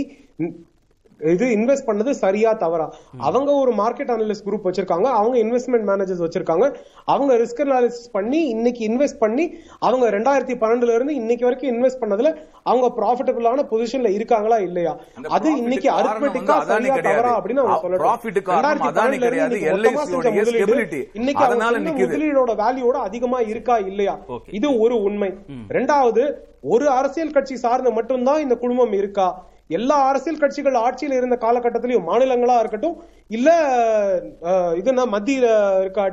இது 1.20 1.46
இன்வெஸ்ட் 1.48 1.88
பண்ணது 1.88 2.10
சரியா 2.10 2.54
தவறா? 2.54 2.86
அவங்க 3.20 3.52
ஒரு 3.54 3.72
மார்க்கெட் 3.72 4.12
அனலிஸ்ட் 4.12 4.46
குரூப் 4.46 4.68
வச்சிருக்காங்க 4.68 5.04
அவங்க 5.12 5.38
இன்வெஸ்ட்மெண்ட் 5.38 5.88
மேனேஜர்ஸ் 5.90 6.24
வச்சிருக்காங்க. 6.26 6.66
அவங்க 7.06 7.38
ரிஸ்க் 7.38 7.62
அனாலிசிஸ் 7.66 8.12
பண்ணி 8.12 8.48
இன்னைக்கு 8.48 8.88
இன்வெஸ்ட் 8.88 9.18
பண்ணி 9.18 9.46
அவங்க 9.80 10.10
ரெண்டாயிரத்தி 10.10 10.56
பன்னெண்டுல 10.56 10.94
இருந்து 10.94 11.16
இன்னைக்கு 11.16 11.46
வரைக்கும் 11.46 11.72
இன்வெஸ்ட் 11.72 12.02
பண்ணதுல 12.02 12.32
அவங்க 12.64 12.88
ப்ராஃபிட்டபிளான 13.00 13.66
பொசிஷன்ல 13.72 14.08
இருக்காங்களா 14.10 14.58
இல்லையா? 14.60 14.94
அது 15.30 15.50
இன்னைக்கு 15.58 15.90
அரித்மெட்டிக்கா 16.00 16.56
சரியா. 16.72 16.96
தவறா 17.10 17.40
அப்படின்னு 17.40 17.64
அவங்க 17.64 17.78
கிடையாது. 19.26 19.56
இன்னைக்கு. 21.14 21.44
முதலீடோட 22.06 22.52
வேல்யூட 22.56 22.98
அதிகமா 23.02 23.40
இருக்கா 23.40 23.78
இல்லையா. 23.78 24.16
இது 24.52 24.80
ஒரு 24.80 25.04
உண்மை. 25.04 25.32
ரெண்டாவது 25.70 26.24
ஒரு 26.64 26.90
அரசியல் 26.90 27.32
கட்சி 27.32 27.56
சார்ந்து 27.56 27.92
மட்டும்தான் 27.92 28.40
இந்த 28.40 28.56
குழுமம் 28.56 28.94
இருக்கா? 28.94 29.28
எல்லா 29.70 29.98
அரசியல் 30.08 30.40
கட்சிகள் 30.40 30.78
ஆட்சியில் 30.78 31.18
இருந்த 31.18 31.36
காலகட்டத்திலையும் 31.36 32.08
மாநிலங்களா 32.08 32.56
இருக்கட்டும் 32.60 32.96
இல்ல 33.30 33.50
இதுனா 34.76 35.06
மத்திய 35.08 35.40
இருக்க 35.80 36.08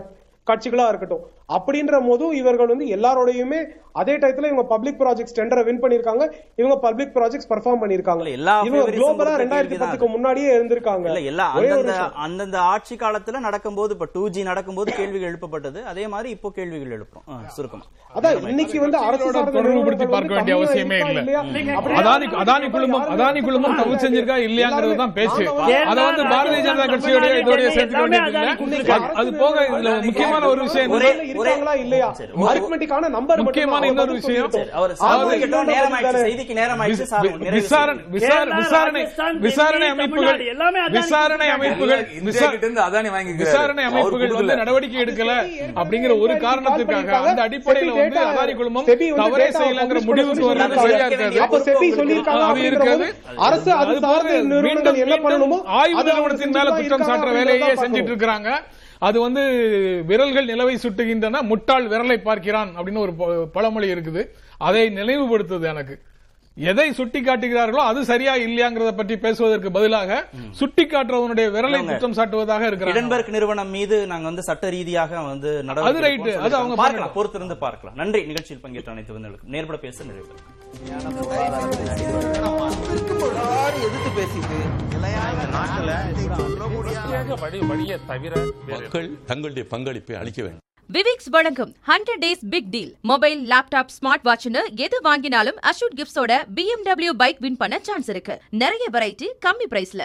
கட்சிகளா 0.46 0.88
இருக்கட்டும் 0.88 1.22
அப்படின்ற 1.48 1.94
போதும் 2.06 2.32
இவர்கள் 2.32 2.66
வந்து 2.66 2.86
எல்லாரோடையுமே 2.86 3.60
அதே 3.96 4.14
டயத்துல 4.16 4.48
இவங்க 4.48 4.64
பப்ளிக் 4.68 4.98
ப்ராஜெக்ட்ஸ் 5.00 5.36
டெண்டரை 5.36 5.62
வின் 5.66 5.80
பண்ணிருக்காங்க 5.82 6.24
இவங்க 6.58 6.76
பப்ளிக் 6.82 7.12
ப்ராஜெக்ட்ஸ் 7.14 7.48
பெர்ஃபார்ம் 7.50 7.82
பண்ணிருக்காங்க 7.82 8.22
இவங்க 8.68 8.82
குளோபலா 8.96 9.12
ரெண்டாயிரத்தி 9.42 9.76
பத்துக்கு 9.82 10.08
முன்னாடியே 10.14 10.48
இருந்திருக்காங்க. 10.56 11.06
இல்ல 11.10 11.20
எல்லா 11.30 11.46
அந்தந்த 12.24 12.58
ஆட்சி 12.70 12.96
காலத்துல 12.98 13.40
நடக்கும்போது 13.44 13.94
இப்ப 13.96 14.08
டூ 14.12 14.22
ஜி 14.30 14.42
நடக்கும்போது 14.44 14.90
கேள்விகள் 14.94 15.30
எழுப்பப்பட்டது. 15.30 15.80
அதே 15.86 16.06
மாதிரி 16.08 16.28
இப்போ 16.30 16.50
கேள்விகள் 16.52 16.94
எழுப்புறோம். 16.96 17.24
ஆ, 17.28 17.38
சுருக்கமா. 17.54 17.86
அதான் 18.14 18.34
இன்னைக்கு 18.46 18.76
வந்து 18.80 18.98
அரசு 19.00 19.12
கட்சிகளோட 19.18 19.36
சார்ந்த 19.36 19.54
தொடர்பு 19.58 19.80
படுத்தி 19.80 20.04
நிறுவனங்கள் 20.04 20.14
பார்க்க 20.16 20.36
வேண்டிய 20.36 20.56
அவசியமே 20.58 20.98
இல்ல? 21.02 21.22
அதானி 22.00 22.26
அதானி 22.42 22.68
குழுமம் 22.74 23.06
அதானி 23.14 23.40
குழுமம் 23.42 23.76
தப்பு 23.78 23.96
செஞ்சிருக்கா 24.02 24.36
இல்லையாங்கிறது 24.46 24.96
தான் 24.96 25.14
பேச்சு. 25.16 25.42
அதை 25.86 26.02
வந்து 26.04 26.24
பாரதிய 26.32 26.60
ஜனதா 26.66 26.86
கட்சியோட 26.88 27.24
இதோடைய 27.40 27.68
சேர்த்துக்க 27.70 28.04
வேண்டியது 28.04 28.30
இல்ல 28.32 28.52
அது- 29.20 29.34
போக 29.38 29.56
இதுல 29.70 29.90
முக்கியமான 30.06 30.42
ஒரு 30.46 30.60
விஷயம் 30.66 30.92
இல்லையா? 30.96 31.14
சரி. 32.20 32.32
இன்னொரு 33.90 34.12
விஷயம் 34.18 34.50
விசாரணை. 38.16 39.02
விசாரணை 39.46 39.88
அமைப்புகள் 39.94 40.38
விசாரணை. 40.98 41.46
அமைப்புகள் 41.56 42.02
அதானி 42.86 43.10
வாங்கிக்கிறாரு. 43.16 43.42
விசாரணை 43.44 43.84
அமைப்புகள் 43.90 44.32
வந்து. 44.38 44.56
நடவடிக்கை 44.62 44.98
எடுக்கல 45.04 45.32
அப்படிங்கிற 45.80 46.12
ஒரு 46.24 46.34
காரணத்துக்காக 46.46 47.10
அந்த 47.30 47.40
அடிப்படையில 47.48 47.92
வந்து 48.00 48.20
அதானி 48.28 48.54
குழுமம் 48.60 48.88
தவறே 49.22 49.48
செய்யலங்கிற 49.60 50.00
முடிவுக்கு 50.10 50.46
வர்றது 50.50 50.76
சரியா 50.84 51.06
இருக்காது. 51.06 51.40
அப்ப 51.46 51.58
செபி 51.66 51.88
சொல்லியிருக்காங்க 52.00 52.40
அது 52.40 52.48
அப்படிங்கிற 52.48 52.72
இருக்காது. 52.72 53.06
போது 53.06 53.38
அரசு 53.48 53.70
அது 53.82 53.94
சார்ந்த 54.06 54.32
நிறுவனங்கள் 54.32 54.64
மீண்டும் 54.68 54.98
என்ன 55.04 55.16
பண்ணணுமோ 55.26 55.58
ஆய்வு 55.80 56.02
நிறுவனத்தின் 56.08 56.54
மேல 56.56 56.68
குற்றம் 56.78 57.06
சாட்டுற 57.08 57.32
வேலையே 57.38 57.70
செஞ்சிட்டு 57.84 58.10
இருக்கிறாங்க. 58.12 58.50
அது 58.98 59.20
வந்து 59.20 59.42
விரல்கள் 60.06 60.46
நிலவை 60.46 60.76
சுட்டுகின்றன 60.76 61.40
முட்டாள் 61.40 61.88
விரலை 61.88 62.16
பார்க்கிறான் 62.16 62.70
அப்படின்னு 62.78 62.98
ஒரு 62.98 63.14
ப- 63.14 63.46
பழமொழி 63.46 63.92
இருக்குது. 63.92 64.28
அதை 64.58 64.88
நினைவுபடுத்துது 64.88 65.62
எனக்கு. 65.62 65.98
எதை 66.56 66.92
சுட்டி 66.92 67.20
காட்டுகிறார்களோ 67.20 67.82
அது 67.90 68.04
சரியா 68.04 68.34
இல்லையாங்கிறத 68.36 68.92
பற்றி 68.96 69.16
பேசுவதற்கு 69.16 69.70
பதிலாக 69.70 70.28
சுட்டி 70.50 70.84
காட்டுறவனுடைய 70.84 71.46
விரலை 71.54 71.80
குற்றம் 71.86 72.14
சாட்டுவதாக 72.14 72.62
இருக்கிறாங்க. 72.68 72.94
இடன்பர்க் 72.94 73.28
நிறுவனம் 73.28 73.68
மீது 73.68 74.06
நாங்க 74.06 74.24
வந்து 74.24 74.42
சட்ட 74.42 74.70
ரீதியாக 74.70 75.22
வந்து 75.22 75.50
அது. 75.58 75.82
எடுப்போம்னு 76.12 76.44
அது 76.46 76.56
அவங்க. 76.56 76.74
பார்க்கலாம். 76.74 77.14
பொறுத்திருந்து 77.14 77.56
பார்க்கலாம். 77.56 77.96
நன்றி. 77.96 78.22
நிகழ்ச்சியில் 78.26 78.62
பங்கேற்ற 78.62 78.92
அனைத்து 78.92 79.14
வந்தவர்களுக்கும் 79.18 79.54
நேர்பட 79.56 79.78
பேச 79.78 80.04
நிறைவு 80.04 80.32
எதிர்த்து 83.86 84.10
பேசிட்டு 84.18 84.58
வழி 87.40 87.58
வழியை 87.70 87.98
தவிர 88.06 88.34
மக்கள் 88.68 89.08
தங்களுடைய 89.26 89.68
பங்களிப்பை 89.68 90.16
அளிக்க 90.16 90.40
வேண்டும். 90.42 90.65
விவிக்ஸ் 90.94 91.30
வழங்கும் 91.34 91.72
hundred 91.88 92.20
days 92.24 92.42
big 92.50 92.68
deal 92.74 92.92
mobile 93.10 93.40
laptop 93.52 93.90
smart 93.94 94.26
வாட்ச்னு 94.28 94.62
எது 94.84 94.98
வாங்கினாலும் 95.04 95.58
அஷூட் 95.70 95.96
கிஃப்ட்ஸோட 95.98 96.32
பிஎம்டபிள்யூ 96.58 97.12
பைக் 97.22 97.40
வின் 97.44 97.58
பண்ண 97.62 97.78
சான்ஸ் 97.88 98.08
இருக்கு. 98.08 98.34
நிறைய 98.62 98.86
வெரைட்டி 98.96 99.28
கம்மி 99.46 99.66
பிரைஸ்ல 99.72 100.04